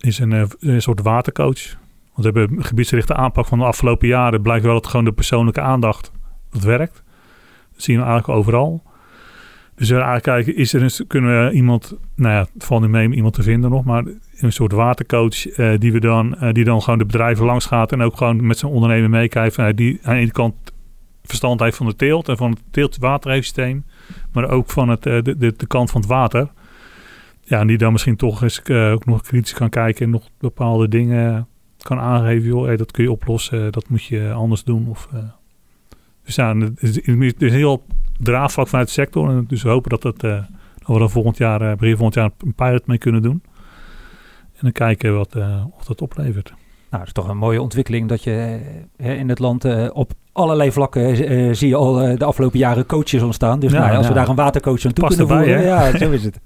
is 0.00 0.18
een, 0.18 0.48
een 0.60 0.82
soort 0.82 1.02
watercoach. 1.02 1.76
Want 2.14 2.32
we 2.32 2.38
hebben 2.38 2.58
een 2.58 2.64
gebiedsgerichte 2.64 3.14
aanpak 3.14 3.46
van 3.46 3.58
de 3.58 3.64
afgelopen 3.64 4.08
jaren. 4.08 4.42
Blijkt 4.42 4.64
wel 4.64 4.74
dat 4.74 4.86
gewoon 4.86 5.04
de 5.04 5.12
persoonlijke 5.12 5.60
aandacht 5.60 6.12
dat 6.50 6.62
werkt. 6.62 7.02
Dat 7.72 7.82
zien 7.82 7.96
we 7.96 8.04
eigenlijk 8.04 8.38
overal. 8.38 8.82
Dus 9.76 9.88
we 9.88 9.94
eigenlijk 9.94 10.24
kijken, 10.24 10.56
is 10.56 10.72
er 10.72 10.82
een, 10.82 11.06
kunnen 11.06 11.46
we 11.46 11.52
iemand, 11.52 11.96
nou 12.14 12.34
ja, 12.34 12.46
het 12.54 12.64
valt 12.64 12.80
niet 12.80 12.90
mee 12.90 13.06
om 13.06 13.12
iemand 13.12 13.34
te 13.34 13.42
vinden 13.42 13.70
nog, 13.70 13.84
maar 13.84 14.04
een 14.36 14.52
soort 14.52 14.72
watercoach 14.72 15.58
uh, 15.58 15.78
die 15.78 15.92
we 15.92 16.00
dan, 16.00 16.36
uh, 16.40 16.52
die 16.52 16.64
dan 16.64 16.82
gewoon 16.82 16.98
de 16.98 17.04
bedrijven 17.04 17.44
langs 17.44 17.66
gaat 17.66 17.92
en 17.92 18.02
ook 18.02 18.16
gewoon 18.16 18.46
met 18.46 18.58
zijn 18.58 18.72
ondernemer 18.72 19.10
meekijkt. 19.10 19.58
Uh, 19.58 19.68
die 19.74 19.98
aan 20.02 20.14
de 20.14 20.20
ene 20.20 20.30
kant 20.30 20.54
verstand 21.22 21.60
heeft 21.60 21.76
van 21.76 21.86
de 21.86 21.96
teelt 21.96 22.28
en 22.28 22.36
van 22.36 22.50
het 22.50 22.60
teelt-watersysteem, 22.70 23.84
maar 24.32 24.50
ook 24.50 24.70
van 24.70 24.88
het, 24.88 25.02
de, 25.02 25.22
de, 25.22 25.54
de, 25.56 25.66
kant 25.66 25.90
van 25.90 26.00
het 26.00 26.10
water. 26.10 26.48
Ja, 27.42 27.60
en 27.60 27.66
die 27.66 27.78
dan 27.78 27.92
misschien 27.92 28.16
toch 28.16 28.42
eens 28.42 28.68
ook 28.70 29.04
nog 29.04 29.22
kritisch 29.22 29.54
kan 29.54 29.68
kijken 29.68 30.04
en 30.04 30.10
nog 30.10 30.28
bepaalde 30.38 30.88
dingen 30.88 31.48
kan 31.78 31.98
aangeven, 31.98 32.48
joh, 32.48 32.64
hey, 32.64 32.76
dat 32.76 32.92
kun 32.92 33.04
je 33.04 33.10
oplossen, 33.10 33.72
dat 33.72 33.88
moet 33.88 34.04
je 34.04 34.32
anders 34.32 34.64
doen. 34.64 34.88
Of, 34.88 35.08
dus 36.26 36.98
is, 36.98 37.30
het 37.32 37.42
is 37.42 37.52
heel 37.52 37.84
draagvlak 38.18 38.68
vanuit 38.68 38.86
de 38.86 38.92
sector. 38.92 39.28
En 39.28 39.44
dus 39.48 39.62
we 39.62 39.68
hopen 39.68 39.90
dat, 39.90 40.04
uh, 40.04 40.12
dat 40.12 40.46
we 40.86 40.98
dan 40.98 41.10
volgend 41.10 41.36
jaar, 41.36 41.62
uh, 41.62 41.72
begin 41.76 41.96
volgend 41.96 42.14
jaar 42.14 42.30
een 42.38 42.54
pilot 42.54 42.86
mee 42.86 42.98
kunnen 42.98 43.22
doen. 43.22 43.42
En 44.52 44.62
dan 44.62 44.72
kijken 44.72 45.16
wat, 45.16 45.36
of 45.76 45.84
dat 45.84 46.02
oplevert. 46.02 46.48
Nou, 46.90 47.04
het 47.04 47.06
is 47.06 47.12
toch 47.12 47.28
een 47.28 47.36
mooie 47.36 47.62
ontwikkeling 47.62 48.08
dat 48.08 48.24
je 48.24 48.60
in 48.96 49.28
het 49.28 49.38
land 49.38 49.90
op 49.92 50.12
allerlei 50.32 50.72
vlakken 50.72 51.16
zie 51.56 51.68
je 51.68 51.74
al 51.74 52.16
de 52.16 52.24
afgelopen 52.24 52.58
jaren 52.58 52.86
coaches 52.86 53.22
ontstaan. 53.22 53.60
Dus 53.60 53.72
ja, 53.72 53.78
nou, 53.78 53.96
als 53.96 54.06
ja. 54.06 54.12
we 54.12 54.18
daar 54.18 54.28
een 54.28 54.34
watercoach 54.34 54.84
aan 54.84 54.92
toe 54.92 55.08
kunnen 55.08 55.28
voeren, 55.28 55.62
ja, 55.62 55.98
zo 55.98 56.10
is 56.10 56.24
het. 56.24 56.40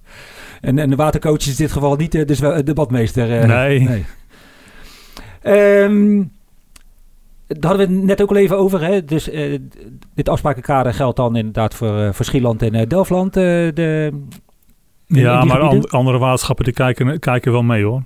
En, 0.60 0.78
en 0.78 0.90
de 0.90 0.96
watercoach 0.96 1.38
is 1.38 1.46
in 1.46 1.54
dit 1.56 1.72
geval 1.72 1.96
niet 1.96 2.12
de, 2.12 2.24
de 2.24 2.62
debatmeester. 2.62 3.46
nee. 3.46 3.80
nee. 3.80 4.04
Um, 5.82 6.32
daar 7.58 7.70
hadden 7.70 7.88
we 7.88 7.94
het 7.94 8.04
net 8.04 8.22
ook 8.22 8.30
al 8.30 8.36
even 8.36 8.58
over. 8.58 8.82
Hè? 8.82 9.04
Dus 9.04 9.28
uh, 9.32 9.58
dit 10.14 10.28
afsprakenkader 10.28 10.94
geldt 10.94 11.16
dan 11.16 11.36
inderdaad 11.36 11.74
voor, 11.74 11.98
uh, 11.98 12.12
voor 12.12 12.24
Schieland 12.24 12.62
en 12.62 12.74
uh, 12.74 12.82
Delftland. 12.86 13.34
de, 13.34 14.12
ja, 15.06 15.44
maar 15.44 15.60
an, 15.60 15.90
andere 15.90 16.18
waterschappen 16.18 16.64
die 16.64 16.74
kijken, 16.74 17.18
kijken 17.18 17.52
wel 17.52 17.62
mee 17.62 17.84
hoor. 17.84 18.02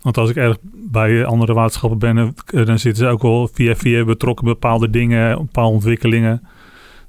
Want 0.00 0.18
als 0.18 0.30
ik 0.30 0.36
erg 0.36 0.56
bij 0.72 1.24
andere 1.24 1.52
waterschappen 1.52 1.98
ben, 1.98 2.34
dan 2.64 2.78
zitten 2.78 3.04
ze 3.04 3.06
ook 3.06 3.22
wel 3.22 3.48
via 3.52 3.76
via 3.76 4.04
betrokken 4.04 4.44
bepaalde 4.44 4.90
dingen, 4.90 5.36
bepaalde 5.36 5.74
ontwikkelingen. 5.74 6.40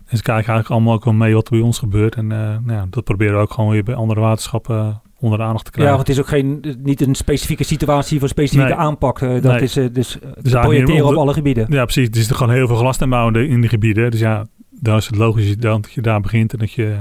En 0.05 0.17
ze 0.17 0.23
kijken 0.23 0.33
eigenlijk 0.33 0.69
allemaal 0.69 0.93
ook 0.93 1.05
wel 1.05 1.13
mee 1.13 1.33
wat 1.33 1.47
er 1.47 1.51
bij 1.51 1.65
ons 1.65 1.79
gebeurt. 1.79 2.15
En 2.15 2.27
nou 2.27 2.71
ja, 2.71 2.85
dat 2.89 3.03
proberen 3.03 3.35
we 3.35 3.41
ook 3.41 3.53
gewoon 3.53 3.71
weer 3.71 3.83
bij 3.83 3.95
andere 3.95 4.19
waterschappen 4.19 5.01
onder 5.19 5.37
de 5.37 5.45
aandacht 5.45 5.65
te 5.65 5.71
krijgen. 5.71 5.93
Ja, 5.93 5.97
want 5.97 6.07
het 6.07 6.17
is 6.17 6.23
ook 6.23 6.29
geen, 6.29 6.77
niet 6.83 7.01
een 7.01 7.15
specifieke 7.15 7.63
situatie 7.63 8.19
voor 8.19 8.27
specifieke 8.27 8.75
aanpak. 8.75 9.21
Uh, 9.21 9.41
dat 9.41 9.61
is 9.61 9.77
uh, 9.77 9.87
dus, 9.91 10.17
dus 10.41 10.51
projecteren 10.51 11.05
op 11.05 11.15
alle 11.15 11.33
gebieden. 11.33 11.65
Ja, 11.69 11.83
precies. 11.83 12.07
Er 12.07 12.17
is 12.17 12.29
er 12.29 12.35
gewoon 12.35 12.53
heel 12.53 12.67
veel 12.67 12.75
glastuinbouw 12.75 13.31
in 13.31 13.61
die 13.61 13.69
gebieden. 13.69 14.11
Dus 14.11 14.19
ja, 14.19 14.45
dan 14.69 14.97
is 14.97 15.05
het 15.07 15.15
logisch 15.15 15.57
dat 15.57 15.91
je 15.91 16.01
daar 16.01 16.21
begint 16.21 16.53
en 16.53 16.59
dat 16.59 16.71
je... 16.71 16.97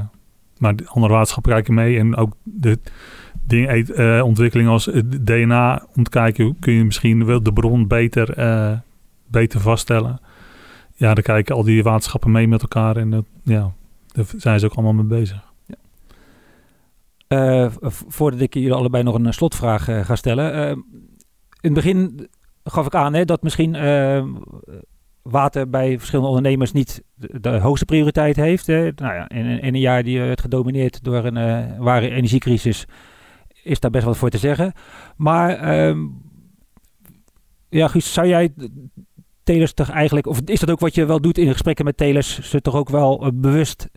Maar 0.59 0.77
de 0.77 0.89
andere 0.89 1.13
waterschappen 1.13 1.53
kijken 1.53 1.75
mee 1.75 1.99
en 1.99 2.17
ook 2.17 2.33
de 2.43 2.79
ding, 3.47 3.99
uh, 3.99 4.23
ontwikkeling 4.25 4.69
als 4.69 4.91
DNA 5.21 5.87
om 5.95 6.05
te 6.05 6.11
kijken... 6.11 6.57
kun 6.61 6.73
je 6.73 6.85
misschien 6.85 7.25
wel 7.25 7.43
de 7.43 7.53
bron 7.53 7.87
beter, 7.87 8.35
beter 9.27 9.61
vaststellen. 9.61 10.21
Ja, 10.95 11.15
daar 11.15 11.25
kijken 11.25 11.55
al 11.55 11.63
die 11.63 11.83
waterschappen 11.83 12.31
mee 12.31 12.49
met 12.49 12.63
elkaar 12.63 12.97
en 12.97 13.27
ja, 13.43 13.73
daar 14.13 14.25
zijn 14.37 14.61
ze 14.61 14.67
ook 14.67 14.75
allemaal 14.75 15.05
mee 15.05 15.21
bezig. 15.21 15.45
Uh, 17.29 17.67
voordat 18.09 18.41
ik 18.41 18.55
jullie 18.55 18.73
allebei 18.73 19.03
nog 19.03 19.15
een 19.15 19.35
slotvraag 19.35 19.89
uh, 19.89 20.05
ga 20.05 20.17
stellen. 20.17 20.55
Uh, 20.55 20.69
in 21.61 21.73
het 21.73 21.75
begin 21.75 22.29
gaf 22.65 22.87
ik 22.87 22.95
aan 22.95 23.15
hè, 23.15 23.25
dat 23.25 23.43
misschien 23.43 23.73
water 25.23 25.71
bij 25.71 25.99
verschillende 25.99 26.31
ondernemers 26.31 26.73
niet 26.73 27.03
de, 27.15 27.49
hoogste 27.49 27.85
prioriteit 27.85 28.37
heeft. 28.37 28.67
Hè. 28.67 28.91
Nou 28.95 29.15
ja, 29.15 29.29
in, 29.29 29.75
een 29.75 29.79
jaar 29.79 30.03
die 30.03 30.21
werd 30.21 30.41
gedomineerd 30.41 31.05
door 31.05 31.25
een 31.25 31.79
ware 31.79 32.11
energiecrisis 32.11 32.87
is 33.63 33.81
daar 33.81 33.91
best 33.91 34.05
wat 34.05 34.17
voor 34.17 34.31
te 34.31 34.39
zeggen. 34.39 34.73
Maar 35.17 35.51
ehm, 35.57 35.99
ja, 37.69 37.91
zou 37.95 38.27
jij 38.27 38.53
telers 39.43 39.73
toch 39.73 39.91
eigenlijk, 39.91 40.27
of 40.27 40.41
is 40.45 40.61
dat 40.61 40.71
ook 40.71 40.81
wat 40.81 40.95
je 40.95 41.07
wel 41.07 41.21
doet 41.21 41.39
in 41.39 41.53
gesprekken 41.53 41.85
met 41.85 41.97
telers, 41.97 42.51
ze 42.51 42.61
toch 42.61 42.75
ook 42.75 42.89
wel 42.89 43.31
bewust 43.35 43.89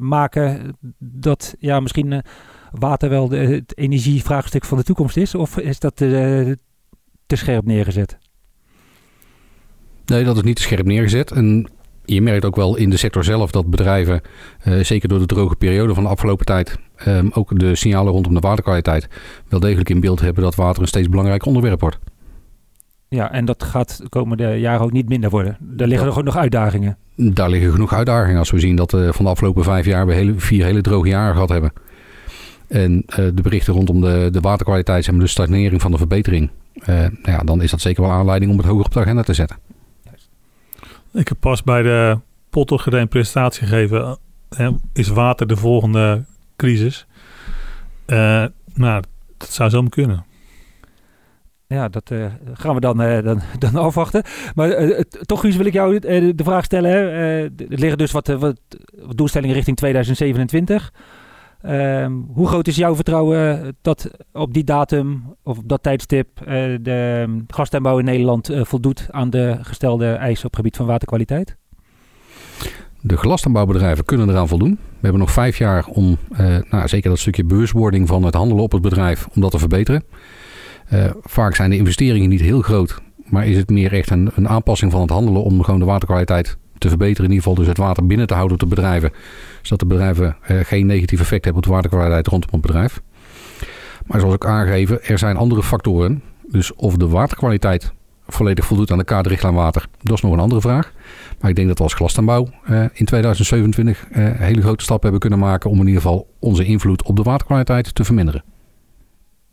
maken 0.00 0.76
dat 0.98 1.54
ja, 1.58 1.80
misschien 1.80 2.22
water 2.70 3.08
wel 3.08 3.28
de, 3.28 3.36
het 3.36 3.78
energievraagstuk 3.78 4.64
van 4.64 4.78
de 4.78 4.84
toekomst 4.84 5.16
is? 5.16 5.34
Of 5.34 5.58
is 5.58 5.78
dat 5.78 5.96
te, 5.96 6.58
te 7.26 7.36
scherp 7.36 7.64
neergezet? 7.64 8.18
Nee, 10.06 10.24
dat 10.24 10.36
is 10.36 10.42
niet 10.42 10.56
te 10.56 10.62
scherp 10.62 10.86
neergezet. 10.86 11.30
En 11.30 11.70
je 12.04 12.22
merkt 12.22 12.44
ook 12.44 12.56
wel 12.56 12.76
in 12.76 12.90
de 12.90 12.96
sector 12.96 13.24
zelf 13.24 13.50
dat 13.50 13.70
bedrijven, 13.70 14.20
uh, 14.68 14.84
zeker 14.84 15.08
door 15.08 15.18
de 15.18 15.26
droge 15.26 15.56
periode 15.56 15.94
van 15.94 16.02
de 16.02 16.08
afgelopen 16.08 16.46
tijd, 16.46 16.78
um, 17.06 17.30
ook 17.32 17.58
de 17.58 17.74
signalen 17.74 18.12
rondom 18.12 18.34
de 18.34 18.40
waterkwaliteit, 18.40 19.08
wel 19.48 19.60
degelijk 19.60 19.88
in 19.88 20.00
beeld 20.00 20.20
hebben 20.20 20.42
dat 20.42 20.54
water 20.54 20.82
een 20.82 20.88
steeds 20.88 21.08
belangrijk 21.08 21.44
onderwerp 21.44 21.80
wordt. 21.80 21.98
Ja, 23.08 23.32
en 23.32 23.44
dat 23.44 23.62
gaat 23.62 23.98
de 24.02 24.08
komende 24.08 24.60
jaren 24.60 24.80
ook 24.80 24.92
niet 24.92 25.08
minder 25.08 25.30
worden. 25.30 25.56
Daar 25.60 25.88
liggen 25.88 26.08
er 26.08 26.18
ook 26.18 26.24
nog 26.24 26.36
uitdagingen. 26.36 26.96
Daar 27.16 27.50
liggen 27.50 27.72
genoeg 27.72 27.92
uitdagingen 27.92 28.38
als 28.38 28.50
we 28.50 28.58
zien 28.58 28.76
dat 28.76 28.92
uh, 28.92 29.12
van 29.12 29.24
de 29.24 29.30
afgelopen 29.30 29.64
vijf 29.64 29.86
jaar 29.86 30.06
we 30.06 30.14
hele, 30.14 30.34
vier 30.36 30.64
hele 30.64 30.80
droge 30.80 31.08
jaren 31.08 31.32
gehad 31.32 31.48
hebben. 31.48 31.72
En 32.70 33.04
uh, 33.06 33.16
de 33.16 33.42
berichten 33.42 33.74
rondom 33.74 34.00
de, 34.00 34.28
de 34.32 34.40
waterkwaliteit 34.40 35.08
en 35.08 35.18
de 35.18 35.26
stagnering 35.26 35.80
van 35.80 35.90
de 35.90 35.96
verbetering. 35.96 36.50
Uh, 36.74 36.86
nou 36.86 37.10
ja, 37.22 37.38
dan 37.38 37.62
is 37.62 37.70
dat 37.70 37.80
zeker 37.80 38.02
wel 38.02 38.12
aanleiding 38.12 38.50
om 38.50 38.58
het 38.58 38.66
hoger 38.66 38.84
op 38.84 38.92
de 38.92 39.00
agenda 39.00 39.22
te 39.22 39.34
zetten. 39.34 39.56
Ik 41.12 41.28
heb 41.28 41.36
pas 41.40 41.62
bij 41.62 41.82
de 41.82 42.18
Pottergede 42.50 42.98
een 42.98 43.08
presentatie 43.08 43.66
gegeven. 43.66 44.18
Is 44.92 45.08
water 45.08 45.46
de 45.46 45.56
volgende 45.56 46.24
crisis? 46.56 47.06
nou, 48.74 49.02
dat 49.36 49.52
zou 49.52 49.70
zo 49.70 49.82
kunnen. 49.82 50.24
Ja, 51.74 51.88
dat 51.88 52.10
uh, 52.10 52.26
gaan 52.52 52.74
we 52.74 52.80
dan, 52.80 53.02
uh, 53.02 53.22
dan, 53.22 53.40
dan 53.58 53.74
afwachten. 53.74 54.22
Maar 54.54 54.82
uh, 54.82 55.00
toch, 55.00 55.40
Guus, 55.40 55.56
wil 55.56 55.66
ik 55.66 55.72
jou 55.72 55.98
de 55.98 56.44
vraag 56.44 56.64
stellen. 56.64 56.90
Hè? 56.90 56.98
er 57.44 57.50
liggen 57.56 57.98
dus 57.98 58.12
wat, 58.12 58.26
wat, 58.26 58.58
wat 59.02 59.16
doelstellingen 59.16 59.54
richting 59.54 59.76
2027. 59.76 60.92
Um, 61.66 62.26
hoe 62.34 62.46
groot 62.46 62.66
is 62.66 62.76
jouw 62.76 62.94
vertrouwen 62.94 63.76
dat 63.82 64.10
op 64.32 64.54
die 64.54 64.64
datum 64.64 65.34
of 65.42 65.58
op 65.58 65.68
dat 65.68 65.82
tijdstip 65.82 66.28
uh, 66.40 66.46
de 66.80 67.26
gastuinbouw 67.46 67.98
in 67.98 68.04
Nederland 68.04 68.50
uh, 68.50 68.64
voldoet 68.64 69.06
aan 69.10 69.30
de 69.30 69.58
gestelde 69.62 70.12
eisen 70.12 70.44
op 70.44 70.50
het 70.50 70.60
gebied 70.60 70.76
van 70.76 70.86
waterkwaliteit? 70.86 71.56
De 73.00 73.16
glastuinbouwbedrijven 73.16 74.04
kunnen 74.04 74.28
eraan 74.28 74.48
voldoen. 74.48 74.70
We 74.70 75.00
hebben 75.00 75.20
nog 75.20 75.30
vijf 75.30 75.58
jaar 75.58 75.86
om, 75.86 76.16
nou, 76.70 76.88
zeker 76.88 77.10
dat 77.10 77.18
stukje 77.18 77.44
bewustwording 77.44 78.08
van 78.08 78.24
het 78.24 78.34
handelen 78.34 78.62
op 78.62 78.72
het 78.72 78.82
bedrijf, 78.82 79.28
om 79.34 79.40
dat 79.40 79.50
te 79.50 79.58
verbeteren. 79.58 80.04
vaak 81.22 81.54
zijn 81.54 81.70
de 81.70 81.76
investeringen 81.76 82.28
niet 82.28 82.40
heel 82.40 82.60
groot, 82.60 83.00
maar 83.24 83.46
is 83.46 83.56
het 83.56 83.70
meer 83.70 83.92
echt 83.92 84.10
een, 84.10 84.30
een 84.34 84.48
aanpassing 84.48 84.92
van 84.92 85.00
het 85.00 85.10
handelen 85.10 85.42
om 85.42 85.62
gewoon 85.62 85.80
de 85.80 85.86
waterkwaliteit 85.86 86.58
te 86.80 86.88
verbeteren. 86.88 87.24
In 87.24 87.30
ieder 87.30 87.42
geval 87.42 87.58
dus 87.58 87.66
het 87.66 87.78
water 87.78 88.06
binnen 88.06 88.26
te 88.26 88.34
houden 88.34 88.54
op 88.54 88.68
de 88.68 88.74
bedrijven. 88.74 89.12
Zodat 89.62 89.78
de 89.78 89.86
bedrijven 89.86 90.36
eh, 90.42 90.56
geen 90.62 90.86
negatief 90.86 91.20
effect 91.20 91.44
hebben 91.44 91.62
op 91.62 91.68
de 91.68 91.74
waterkwaliteit 91.74 92.26
rondom 92.26 92.50
het 92.52 92.60
bedrijf. 92.60 93.00
Maar 94.06 94.20
zoals 94.20 94.34
ik 94.34 94.46
aangegeven, 94.46 95.04
er 95.04 95.18
zijn 95.18 95.36
andere 95.36 95.62
factoren. 95.62 96.22
Dus 96.48 96.74
of 96.74 96.96
de 96.96 97.08
waterkwaliteit 97.08 97.92
volledig 98.26 98.64
voldoet 98.64 98.90
aan 98.90 98.98
de 98.98 99.04
kaderrichtlijn 99.04 99.54
water, 99.54 99.86
dat 100.02 100.16
is 100.16 100.22
nog 100.22 100.32
een 100.32 100.38
andere 100.38 100.60
vraag. 100.60 100.92
Maar 101.40 101.50
ik 101.50 101.56
denk 101.56 101.68
dat 101.68 101.78
we 101.78 101.84
als 101.84 101.94
glastuinbouw 101.94 102.48
uh, 102.70 102.84
in 102.92 103.04
2027 103.04 104.06
uh, 104.10 104.26
eh, 104.26 104.38
hele 104.38 104.60
grote 104.60 104.84
stappen 104.84 105.10
hebben 105.10 105.28
kunnen 105.28 105.48
maken 105.48 105.70
om 105.70 105.80
in 105.80 105.86
ieder 105.86 106.02
geval 106.02 106.26
onze 106.38 106.64
invloed 106.64 107.02
op 107.02 107.16
de 107.16 107.22
waterkwaliteit 107.22 107.94
te 107.94 108.04
verminderen. 108.04 108.44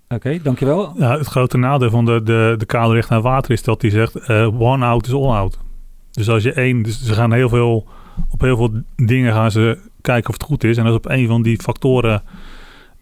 Oké, 0.10 0.16
okay, 0.16 0.42
dankjewel. 0.44 0.94
Ja, 0.98 1.18
het 1.18 1.28
grote 1.28 1.58
nadeel 1.58 1.90
van 1.90 2.06
de, 2.06 2.24
de, 2.24 2.56
de 2.58 2.66
kaderrichtlijn 2.66 3.22
water 3.22 3.52
is 3.52 3.64
dat 3.64 3.82
die 3.82 3.92
zegt 3.92 4.30
uh, 4.30 4.62
one 4.62 4.86
out 4.86 5.08
is 5.08 5.14
all 5.14 5.36
out. 5.36 5.58
Dus 6.18 6.30
als 6.30 6.44
je 6.44 6.54
één, 6.54 6.82
dus 6.82 7.04
ze 7.04 7.14
gaan 7.14 7.34
heel 7.34 7.50
veel, 7.50 7.88
op 8.30 8.42
heel 8.42 8.58
veel 8.58 8.82
dingen 8.96 9.34
gaan 9.34 9.52
ze 9.52 9.78
kijken 10.02 10.30
of 10.30 10.34
het 10.34 10.44
goed 10.44 10.64
is. 10.64 10.78
En 10.78 10.86
als 10.86 10.96
op 10.96 11.10
een 11.10 11.28
van 11.28 11.42
die 11.42 11.62
factoren 11.62 12.24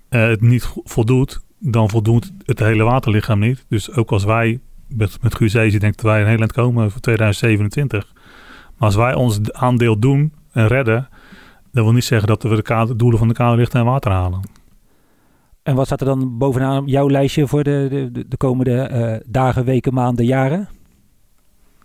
uh, 0.10 0.28
het 0.28 0.42
niet 0.42 0.74
voldoet, 0.84 1.42
dan 1.60 1.90
voldoet 1.90 2.32
het 2.46 2.60
hele 2.60 2.84
waterlichaam 2.84 3.40
niet. 3.40 3.66
Dus 3.68 3.92
ook 3.92 4.12
als 4.12 4.24
wij 4.24 4.60
met, 4.88 5.18
met 5.22 5.36
Guus 5.36 5.54
Ezen 5.54 5.80
denk 5.80 5.96
dat 5.96 6.06
wij 6.06 6.18
in 6.18 6.24
Nederland 6.24 6.52
komen 6.52 6.92
voor 6.92 7.02
2027. 7.02 8.14
Maar 8.78 8.88
als 8.88 8.96
wij 8.96 9.14
ons 9.14 9.52
aandeel 9.52 10.00
doen 10.00 10.34
en 10.52 10.68
redden, 10.68 11.08
dat 11.72 11.84
wil 11.84 11.94
niet 11.94 12.04
zeggen 12.04 12.28
dat 12.28 12.44
we 12.44 12.62
de 12.86 12.96
doelen 12.96 13.20
van 13.20 13.28
de 13.28 13.34
kaderlicht 13.34 13.74
en 13.74 13.86
water 13.86 14.12
halen. 14.12 14.40
En 15.64 15.76
wat 15.76 15.86
staat 15.86 16.00
er 16.00 16.06
dan 16.06 16.38
bovenaan 16.38 16.86
jouw 16.86 17.10
lijstje 17.10 17.48
voor 17.48 17.64
de, 17.64 18.10
de, 18.12 18.28
de 18.28 18.38
komende 18.38 18.82
eh, 18.82 19.20
dagen, 19.26 19.66
weken, 19.66 19.94
maanden, 19.94 20.26
jaren? 20.26 20.70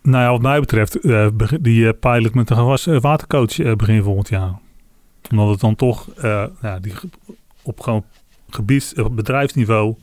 Nou 0.02 0.24
ja, 0.24 0.30
wat 0.30 0.42
mij 0.42 0.60
betreft, 0.60 1.04
uh, 1.04 1.28
die 1.60 1.82
uh, 1.82 1.90
pilot 2.00 2.34
met 2.34 2.48
de 2.48 2.54
gewas, 2.54 2.84
watercoach 2.84 3.76
begin 3.76 4.02
volgend 4.02 4.28
jaar. 4.28 4.58
Omdat 5.30 5.48
het 5.48 5.60
dan 5.60 5.76
toch 5.76 6.08
die, 6.80 6.92
op 7.62 7.80
gewoon 7.80 8.04
gebieds, 8.48 8.94
op 8.94 9.16
bedrijfsniveau 9.16 9.94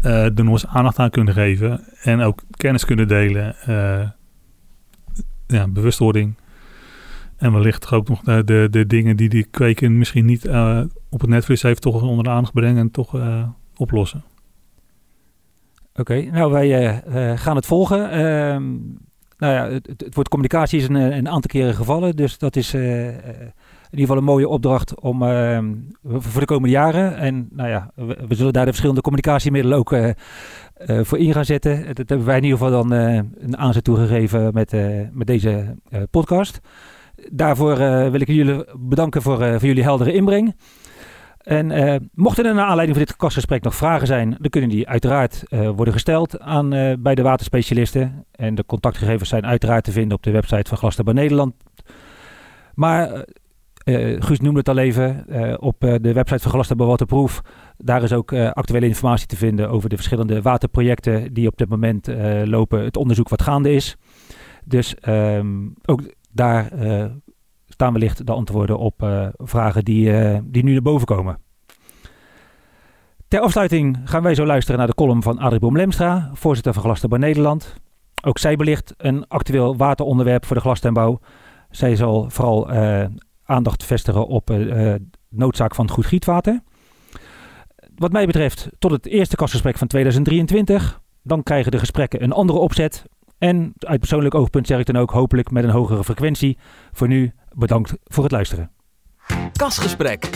er 0.00 0.44
nog 0.44 0.52
eens 0.52 0.66
aandacht 0.66 0.98
aan 0.98 1.10
kunnen 1.10 1.34
geven. 1.34 1.80
En 2.02 2.20
ook 2.20 2.42
kennis 2.50 2.84
kunnen 2.84 3.08
delen. 3.08 3.54
ja, 5.46 5.68
bewustwording. 5.68 6.34
En 7.36 7.52
wellicht 7.52 7.92
ook 7.92 8.08
nog 8.08 8.20
de, 8.20 8.44
de, 8.44 8.68
de 8.70 8.86
dingen 8.86 9.16
die 9.16 9.28
die 9.28 9.44
kweken 9.44 9.98
misschien 9.98 10.24
niet 10.24 10.48
op 11.08 11.20
het 11.20 11.30
netvlies 11.30 11.62
heeft, 11.62 11.82
toch 11.82 12.02
onder 12.02 12.24
de 12.24 12.30
aandacht 12.30 12.52
brengen 12.52 12.78
en 12.78 12.90
toch 12.90 13.16
oplossen. 13.76 14.24
Oké, 15.94 16.22
nou 16.22 16.52
wij 16.52 17.02
gaan 17.36 17.56
het 17.56 17.66
volgen. 17.66 18.10
Nou 19.38 19.52
ja, 19.52 19.68
het, 19.68 19.86
het, 19.86 20.14
woord 20.14 20.28
communicatie 20.28 20.78
is 20.78 20.88
een, 20.88 20.94
een, 20.94 21.28
aantal 21.28 21.50
keren 21.50 21.74
gevallen, 21.74 22.16
dus 22.16 22.38
dat 22.38 22.56
is 22.56 22.74
in 22.74 23.22
ieder 23.90 24.06
geval 24.06 24.16
een 24.16 24.24
mooie 24.24 24.48
opdracht 24.48 25.00
om 25.00 25.22
ehm, 25.22 25.74
voor 26.04 26.40
de 26.40 26.46
komende 26.46 26.74
jaren. 26.74 27.16
En 27.16 27.48
nou 27.50 27.68
ja, 27.68 27.90
we, 27.94 28.34
zullen 28.34 28.52
daar 28.52 28.64
de 28.64 28.70
verschillende 28.70 29.00
communicatiemiddelen 29.00 29.78
ook 29.78 29.94
voor 31.04 31.18
in 31.18 31.32
gaan 31.32 31.44
zetten. 31.44 31.86
Dat 31.86 32.08
hebben 32.08 32.26
wij 32.26 32.36
in 32.36 32.44
ieder 32.44 32.58
geval 32.58 32.82
dan 32.82 32.90
een 32.90 33.56
aanzet 33.56 33.84
toegegeven 33.84 34.50
met, 34.54 34.72
met 35.12 35.26
deze 35.26 35.76
podcast. 36.10 36.60
Daarvoor 37.30 37.76
wil 38.10 38.20
ik 38.20 38.26
jullie 38.26 38.64
bedanken 38.78 39.22
voor, 39.22 39.38
voor 39.38 39.68
jullie 39.68 39.82
heldere 39.82 40.12
inbreng. 40.12 40.54
En 41.46 41.70
uh, 41.70 41.94
mochten 42.12 42.44
er 42.44 42.54
naar 42.54 42.64
aanleiding 42.64 42.96
van 42.96 43.06
dit 43.06 43.16
kastgesprek 43.16 43.62
nog 43.62 43.74
vragen 43.74 44.06
zijn, 44.06 44.36
dan 44.38 44.50
kunnen 44.50 44.70
die 44.70 44.88
uiteraard 44.88 45.42
worden 45.50 45.92
gesteld 45.92 46.40
aan, 46.40 46.68
bij 46.98 47.14
de 47.14 47.22
waterspecialisten. 47.22 48.24
En 48.32 48.54
de 48.54 48.64
contactgegevens 48.64 49.28
zijn 49.28 49.46
uiteraard 49.46 49.84
te 49.84 49.92
vinden 49.92 50.16
op 50.16 50.22
de 50.22 50.30
website 50.30 50.68
van 50.68 50.78
Glastabouw 50.78 51.14
Nederland. 51.14 51.54
Maar 52.74 53.24
Guus 54.18 54.40
noemde 54.40 54.58
het 54.58 54.68
al 54.68 54.78
even, 54.78 55.24
op 55.60 55.80
de 55.80 56.12
website 56.12 56.42
van 56.42 56.50
Glastabouw 56.50 56.86
Waterproof. 56.86 57.40
Daar 57.76 58.02
is 58.02 58.12
ook 58.12 58.32
actuele 58.32 58.86
informatie 58.86 59.26
te 59.26 59.36
vinden 59.36 59.70
over 59.70 59.88
de 59.88 59.96
verschillende 59.96 60.42
waterprojecten 60.42 61.32
die 61.32 61.46
op 61.46 61.56
dit 61.56 61.68
moment 61.68 62.08
lopen. 62.44 62.84
Het 62.84 62.96
onderzoek 62.96 63.28
wat 63.28 63.42
gaande 63.42 63.72
is. 63.72 63.96
Dus 64.64 64.94
um, 65.08 65.74
ook 65.84 66.02
daar 66.32 66.72
uh, 66.82 67.04
staan 67.76 67.92
wellicht 67.92 68.26
de 68.26 68.32
antwoorden 68.32 68.78
op 68.78 69.02
uh, 69.02 69.26
vragen 69.36 69.84
die, 69.84 70.08
uh, 70.08 70.38
die 70.44 70.64
nu 70.64 70.72
naar 70.72 70.82
boven 70.82 71.06
komen. 71.06 71.38
Ter 73.28 73.40
afsluiting 73.40 73.98
gaan 74.04 74.22
wij 74.22 74.34
zo 74.34 74.46
luisteren 74.46 74.78
naar 74.78 74.86
de 74.86 74.94
column 74.94 75.22
van 75.22 75.38
Adrie 75.38 75.60
Boom-Lemstra, 75.60 76.30
voorzitter 76.32 76.72
van 76.72 76.82
Glastuinbouw 76.82 77.18
Nederland. 77.18 77.74
Ook 78.22 78.38
zij 78.38 78.56
belicht 78.56 78.94
een 78.96 79.28
actueel 79.28 79.76
wateronderwerp 79.76 80.44
voor 80.44 80.56
de 80.56 80.62
glastuinbouw. 80.62 81.20
Zij 81.70 81.96
zal 81.96 82.30
vooral 82.30 82.70
aandacht 83.44 83.84
vestigen 83.84 84.26
op 84.26 84.46
de 84.46 85.00
noodzaak 85.28 85.74
van 85.74 85.90
goed 85.90 86.06
gietwater. 86.06 86.60
Wat 87.94 88.12
mij 88.12 88.26
betreft 88.26 88.68
tot 88.78 88.90
het 88.90 89.06
eerste 89.06 89.36
kastgesprek 89.36 89.78
van 89.78 89.86
2023. 89.86 91.00
Dan 91.22 91.42
krijgen 91.42 91.70
de 91.70 91.78
gesprekken 91.78 92.22
een 92.22 92.32
andere 92.32 92.58
opzet. 92.58 93.04
En 93.38 93.72
uit 93.78 93.98
persoonlijk 93.98 94.34
oogpunt 94.34 94.66
zeg 94.66 94.78
ik 94.78 94.86
dan 94.86 94.96
ook 94.96 95.10
hopelijk 95.10 95.50
met 95.50 95.64
een 95.64 95.70
hogere 95.70 96.04
frequentie. 96.04 96.58
Voor 96.92 97.08
nu 97.08 97.32
bedankt 97.56 97.92
voor 98.04 98.22
het 98.22 98.32
luisteren. 98.32 98.70
Kasgesprek, 99.52 100.30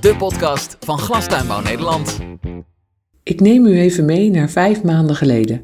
de 0.00 0.16
podcast 0.16 0.76
van 0.80 0.98
Glastuinbouw 0.98 1.60
Nederland. 1.60 2.18
Ik 3.22 3.40
neem 3.40 3.66
u 3.66 3.78
even 3.78 4.04
mee 4.04 4.30
naar 4.30 4.50
vijf 4.50 4.82
maanden 4.82 5.16
geleden. 5.16 5.62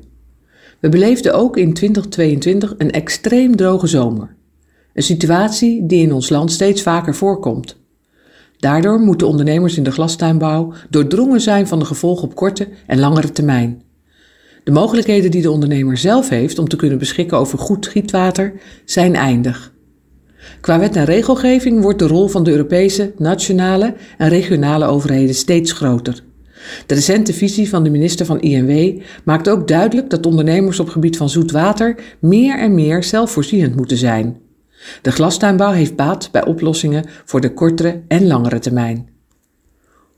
We 0.80 0.88
beleefden 0.88 1.34
ook 1.34 1.56
in 1.56 1.74
2022 1.74 2.74
een 2.78 2.90
extreem 2.90 3.56
droge 3.56 3.86
zomer. 3.86 4.36
Een 4.94 5.02
situatie 5.02 5.86
die 5.86 6.02
in 6.02 6.12
ons 6.12 6.28
land 6.28 6.52
steeds 6.52 6.82
vaker 6.82 7.14
voorkomt. 7.14 7.78
Daardoor 8.56 9.00
moeten 9.00 9.26
ondernemers 9.26 9.76
in 9.76 9.82
de 9.82 9.92
glastuinbouw 9.92 10.72
doordrongen 10.90 11.40
zijn 11.40 11.66
van 11.66 11.78
de 11.78 11.84
gevolgen 11.84 12.24
op 12.24 12.34
korte 12.34 12.68
en 12.86 12.98
langere 12.98 13.32
termijn. 13.32 13.82
De 14.64 14.70
mogelijkheden 14.70 15.30
die 15.30 15.42
de 15.42 15.50
ondernemer 15.50 15.96
zelf 15.96 16.28
heeft 16.28 16.58
om 16.58 16.68
te 16.68 16.76
kunnen 16.76 16.98
beschikken 16.98 17.38
over 17.38 17.58
goed 17.58 17.88
gietwater 17.88 18.60
zijn 18.84 19.14
eindig. 19.14 19.72
Qua 20.60 20.78
wet 20.78 20.96
en 20.96 21.04
regelgeving 21.04 21.82
wordt 21.82 21.98
de 21.98 22.06
rol 22.06 22.28
van 22.28 22.44
de 22.44 22.50
Europese, 22.50 23.12
nationale 23.16 23.94
en 24.18 24.28
regionale 24.28 24.84
overheden 24.84 25.34
steeds 25.34 25.72
groter. 25.72 26.22
De 26.86 26.94
recente 26.94 27.32
visie 27.32 27.68
van 27.68 27.84
de 27.84 27.90
minister 27.90 28.26
van 28.26 28.40
INW 28.40 29.02
maakt 29.24 29.48
ook 29.48 29.68
duidelijk 29.68 30.10
dat 30.10 30.26
ondernemers 30.26 30.80
op 30.80 30.88
gebied 30.88 31.16
van 31.16 31.28
zoet 31.28 31.50
water 31.50 32.00
meer 32.18 32.58
en 32.58 32.74
meer 32.74 33.04
zelfvoorzienend 33.04 33.76
moeten 33.76 33.96
zijn. 33.96 34.40
De 35.02 35.10
glastuinbouw 35.10 35.72
heeft 35.72 35.96
baat 35.96 36.28
bij 36.32 36.44
oplossingen 36.44 37.04
voor 37.24 37.40
de 37.40 37.54
kortere 37.54 38.02
en 38.08 38.26
langere 38.26 38.58
termijn. 38.58 39.08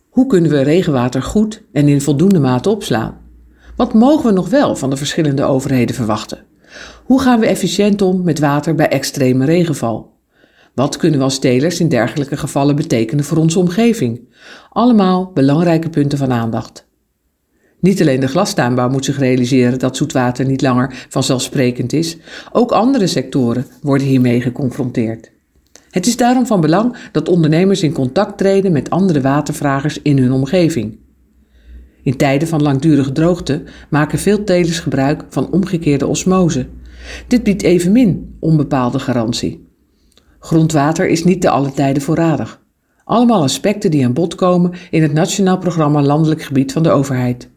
Hoe 0.09 0.27
kunnen 0.27 0.51
we 0.51 0.61
regenwater 0.61 1.23
goed 1.23 1.63
en 1.73 1.89
in 1.89 2.01
voldoende 2.01 2.39
mate 2.39 2.71
opslaan? 2.71 3.21
Wat 3.77 3.95
mogen 3.95 4.27
we 4.27 4.33
nog 4.33 4.49
wel 4.49 4.77
van 4.77 4.91
de 4.91 4.97
verschillende 4.97 5.45
overheden 5.45 5.95
verwachten? 5.95 6.45
Hoe 7.05 7.21
gaan 7.21 7.41
we 7.41 7.47
efficiënt 7.47 8.03
om 8.03 8.23
met 8.23 8.39
water 8.39 8.75
bij 8.75 8.89
extreme 8.89 9.45
regenval? 9.45 10.12
Wat 10.75 10.97
kunnen 10.97 11.19
we 11.19 11.25
als 11.25 11.39
telers 11.39 11.81
in 11.81 11.89
dergelijke 11.89 12.37
gevallen 12.37 12.77
betekenen 12.77 13.25
voor 13.25 13.39
onze 13.39 13.59
omgeving? 13.59 14.21
Allemaal 14.69 15.31
belangrijke 15.35 15.89
punten 15.89 16.19
van 16.19 16.33
aandacht. 16.33 16.87
Niet 17.81 18.01
alleen 18.01 18.21
de 18.21 18.29
glastuinbouw 18.29 18.89
moet 18.89 19.05
zich 19.05 19.19
realiseren 19.19 19.79
dat 19.79 19.97
zoetwater 19.97 20.47
niet 20.47 20.63
langer 20.63 21.07
vanzelfsprekend 21.09 21.93
is, 21.93 22.17
ook 22.53 22.73
andere 22.73 23.07
sectoren 23.07 23.67
worden 23.81 24.07
hiermee 24.07 24.41
geconfronteerd. 24.41 25.31
Het 25.91 26.07
is 26.07 26.17
daarom 26.17 26.47
van 26.47 26.61
belang 26.61 26.97
dat 27.13 27.29
ondernemers 27.29 27.83
in 27.83 27.93
contact 27.93 28.39
treden 28.39 28.73
met 28.73 28.91
andere 28.91 29.21
watervragers 29.21 30.03
in 30.03 30.19
hun 30.19 30.33
omgeving. 30.33 30.99
In 32.03 32.17
tijden 32.17 32.49
van 32.49 32.63
langdurige 32.63 33.13
droogte 33.13 33.63
maken 33.91 34.19
veel 34.19 34.45
telers 34.45 34.81
gebruik 34.81 35.25
van 35.29 35.51
omgekeerde 35.51 36.07
osmose. 36.07 36.67
Dit 37.29 37.43
biedt 37.43 37.63
evenmin 37.63 38.37
onbepaalde 38.41 38.99
garantie. 38.99 39.62
Grondwater 40.43 41.09
is 41.09 41.25
niet 41.25 41.41
te 41.41 41.51
alle 41.51 41.73
tijden 41.73 42.03
voorradig. 42.03 42.61
Allemaal 43.05 43.43
aspecten 43.43 43.91
die 43.91 44.05
aan 44.05 44.13
bod 44.13 44.35
komen 44.35 44.73
in 44.91 45.03
het 45.03 45.13
Nationaal 45.13 45.59
Programma 45.59 46.03
Landelijk 46.03 46.43
Gebied 46.43 46.73
van 46.73 46.83
de 46.83 46.91
overheid. 46.91 47.49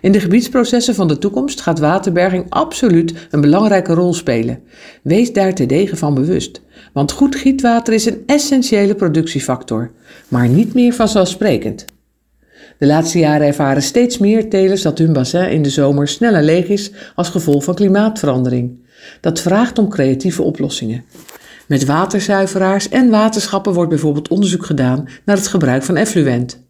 In 0.00 0.12
de 0.12 0.20
gebiedsprocessen 0.20 0.94
van 0.94 1.08
de 1.08 1.18
toekomst 1.18 1.60
gaat 1.60 1.78
waterberging 1.78 2.46
absoluut 2.48 3.14
een 3.30 3.40
belangrijke 3.40 3.92
rol 3.92 4.14
spelen. 4.14 4.62
Wees 5.02 5.32
daar 5.32 5.54
te 5.54 5.66
degen 5.66 5.96
van 5.96 6.14
bewust, 6.14 6.62
want 6.92 7.12
goed 7.12 7.36
gietwater 7.36 7.94
is 7.94 8.06
een 8.06 8.22
essentiële 8.26 8.94
productiefactor, 8.94 9.90
maar 10.28 10.48
niet 10.48 10.74
meer 10.74 10.92
vanzelfsprekend. 10.92 11.84
De 12.78 12.86
laatste 12.86 13.18
jaren 13.18 13.46
ervaren 13.46 13.82
steeds 13.82 14.18
meer 14.18 14.48
telers 14.48 14.82
dat 14.82 14.98
hun 14.98 15.12
bassin 15.12 15.50
in 15.50 15.62
de 15.62 15.70
zomer 15.70 16.08
sneller 16.08 16.42
leeg 16.42 16.68
is 16.68 16.92
als 17.14 17.28
gevolg 17.28 17.64
van 17.64 17.74
klimaatverandering. 17.74 18.88
Dat 19.20 19.40
vraagt 19.40 19.78
om 19.78 19.88
creatieve 19.88 20.42
oplossingen. 20.42 21.04
Met 21.70 21.84
waterzuiveraars 21.84 22.88
en 22.88 23.10
waterschappen 23.10 23.72
wordt 23.72 23.90
bijvoorbeeld 23.90 24.28
onderzoek 24.28 24.66
gedaan 24.66 25.08
naar 25.24 25.36
het 25.36 25.46
gebruik 25.46 25.82
van 25.82 25.96
effluent. 25.96 26.64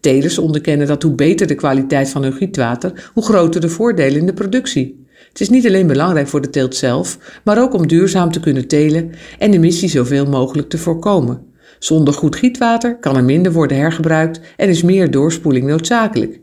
Telers 0.00 0.38
onderkennen 0.38 0.86
dat 0.86 1.02
hoe 1.02 1.14
beter 1.14 1.46
de 1.46 1.54
kwaliteit 1.54 2.10
van 2.10 2.22
hun 2.22 2.32
gietwater, 2.32 3.10
hoe 3.14 3.24
groter 3.24 3.60
de 3.60 3.68
voordelen 3.68 4.20
in 4.20 4.26
de 4.26 4.32
productie. 4.32 5.06
Het 5.28 5.40
is 5.40 5.48
niet 5.48 5.66
alleen 5.66 5.86
belangrijk 5.86 6.28
voor 6.28 6.40
de 6.40 6.50
teelt 6.50 6.76
zelf, 6.76 7.40
maar 7.44 7.62
ook 7.62 7.74
om 7.74 7.86
duurzaam 7.86 8.30
te 8.30 8.40
kunnen 8.40 8.68
telen 8.68 9.10
en 9.38 9.52
emissie 9.52 9.88
zoveel 9.88 10.26
mogelijk 10.26 10.68
te 10.68 10.78
voorkomen. 10.78 11.46
Zonder 11.78 12.14
goed 12.14 12.36
gietwater 12.36 12.98
kan 12.98 13.16
er 13.16 13.24
minder 13.24 13.52
worden 13.52 13.76
hergebruikt 13.76 14.40
en 14.56 14.68
is 14.68 14.82
meer 14.82 15.10
doorspoeling 15.10 15.66
noodzakelijk. 15.66 16.40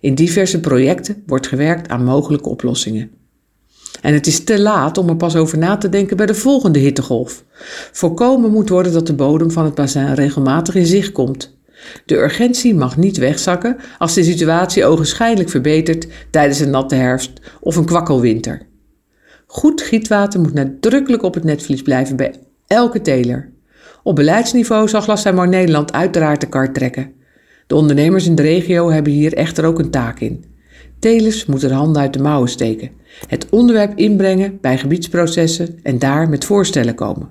In 0.00 0.14
diverse 0.14 0.60
projecten 0.60 1.22
wordt 1.26 1.46
gewerkt 1.46 1.88
aan 1.88 2.04
mogelijke 2.04 2.48
oplossingen. 2.48 3.10
En 4.00 4.14
het 4.14 4.26
is 4.26 4.44
te 4.44 4.60
laat 4.60 4.98
om 4.98 5.08
er 5.08 5.16
pas 5.16 5.36
over 5.36 5.58
na 5.58 5.76
te 5.76 5.88
denken 5.88 6.16
bij 6.16 6.26
de 6.26 6.34
volgende 6.34 6.78
hittegolf. 6.78 7.44
Voorkomen 7.92 8.50
moet 8.50 8.68
worden 8.68 8.92
dat 8.92 9.06
de 9.06 9.14
bodem 9.14 9.50
van 9.50 9.64
het 9.64 9.74
bassin 9.74 10.14
regelmatig 10.14 10.74
in 10.74 10.86
zicht 10.86 11.12
komt. 11.12 11.56
De 12.06 12.16
urgentie 12.16 12.74
mag 12.74 12.96
niet 12.96 13.16
wegzakken 13.16 13.76
als 13.98 14.14
de 14.14 14.24
situatie 14.24 14.84
ogenschijnlijk 14.84 15.48
verbetert 15.48 16.06
tijdens 16.30 16.60
een 16.60 16.70
natte 16.70 16.94
herfst 16.94 17.32
of 17.60 17.76
een 17.76 17.84
kwakkelwinter. 17.84 18.66
Goed 19.46 19.82
gietwater 19.82 20.40
moet 20.40 20.54
nadrukkelijk 20.54 21.22
op 21.22 21.34
het 21.34 21.44
netvlies 21.44 21.82
blijven 21.82 22.16
bij 22.16 22.34
elke 22.66 23.00
teler. 23.00 23.52
Op 24.02 24.16
beleidsniveau 24.16 24.88
zal 24.88 25.00
Glastuinbouw 25.00 25.44
Nederland 25.44 25.92
uiteraard 25.92 26.40
de 26.40 26.48
kar 26.48 26.72
trekken. 26.72 27.12
De 27.66 27.74
ondernemers 27.74 28.26
in 28.26 28.34
de 28.34 28.42
regio 28.42 28.90
hebben 28.90 29.12
hier 29.12 29.34
echter 29.34 29.64
ook 29.64 29.78
een 29.78 29.90
taak 29.90 30.20
in. 30.20 30.44
Telers 31.04 31.46
moet 31.46 31.62
er 31.62 31.72
handen 31.72 32.02
uit 32.02 32.12
de 32.12 32.18
mouwen 32.18 32.48
steken, 32.48 32.90
het 33.26 33.46
onderwerp 33.50 33.98
inbrengen 33.98 34.58
bij 34.60 34.78
gebiedsprocessen 34.78 35.78
en 35.82 35.98
daar 35.98 36.28
met 36.28 36.44
voorstellen 36.44 36.94
komen. 36.94 37.28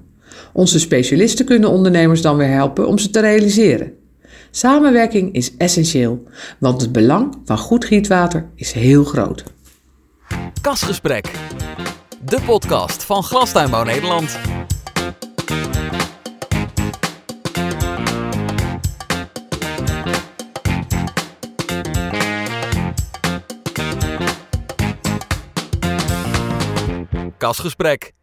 Onze 0.54 0.80
specialisten 0.80 1.46
kunnen 1.46 1.70
ondernemers 1.70 2.22
dan 2.22 2.38
weer 2.38 2.48
helpen 2.48 2.88
om 2.88 2.98
ze 2.98 3.10
te 3.10 3.20
realiseren. 3.20 3.94
Samenwerking 4.52 5.34
is 5.34 5.58
essentieel, 5.58 6.24
want 6.60 6.82
het 6.82 6.92
belang 6.92 7.36
van 7.46 7.58
goed 7.58 7.86
gietwater 7.86 8.50
is 8.56 8.72
heel 8.72 9.04
groot. 9.04 9.44
Kasgesprek. 10.62 11.32
De 12.26 12.42
podcast 12.46 13.04
van 13.04 13.24
Glastuinbouw 13.24 13.84
Nederland. 13.84 14.40
Kasgesprek. 27.44 28.14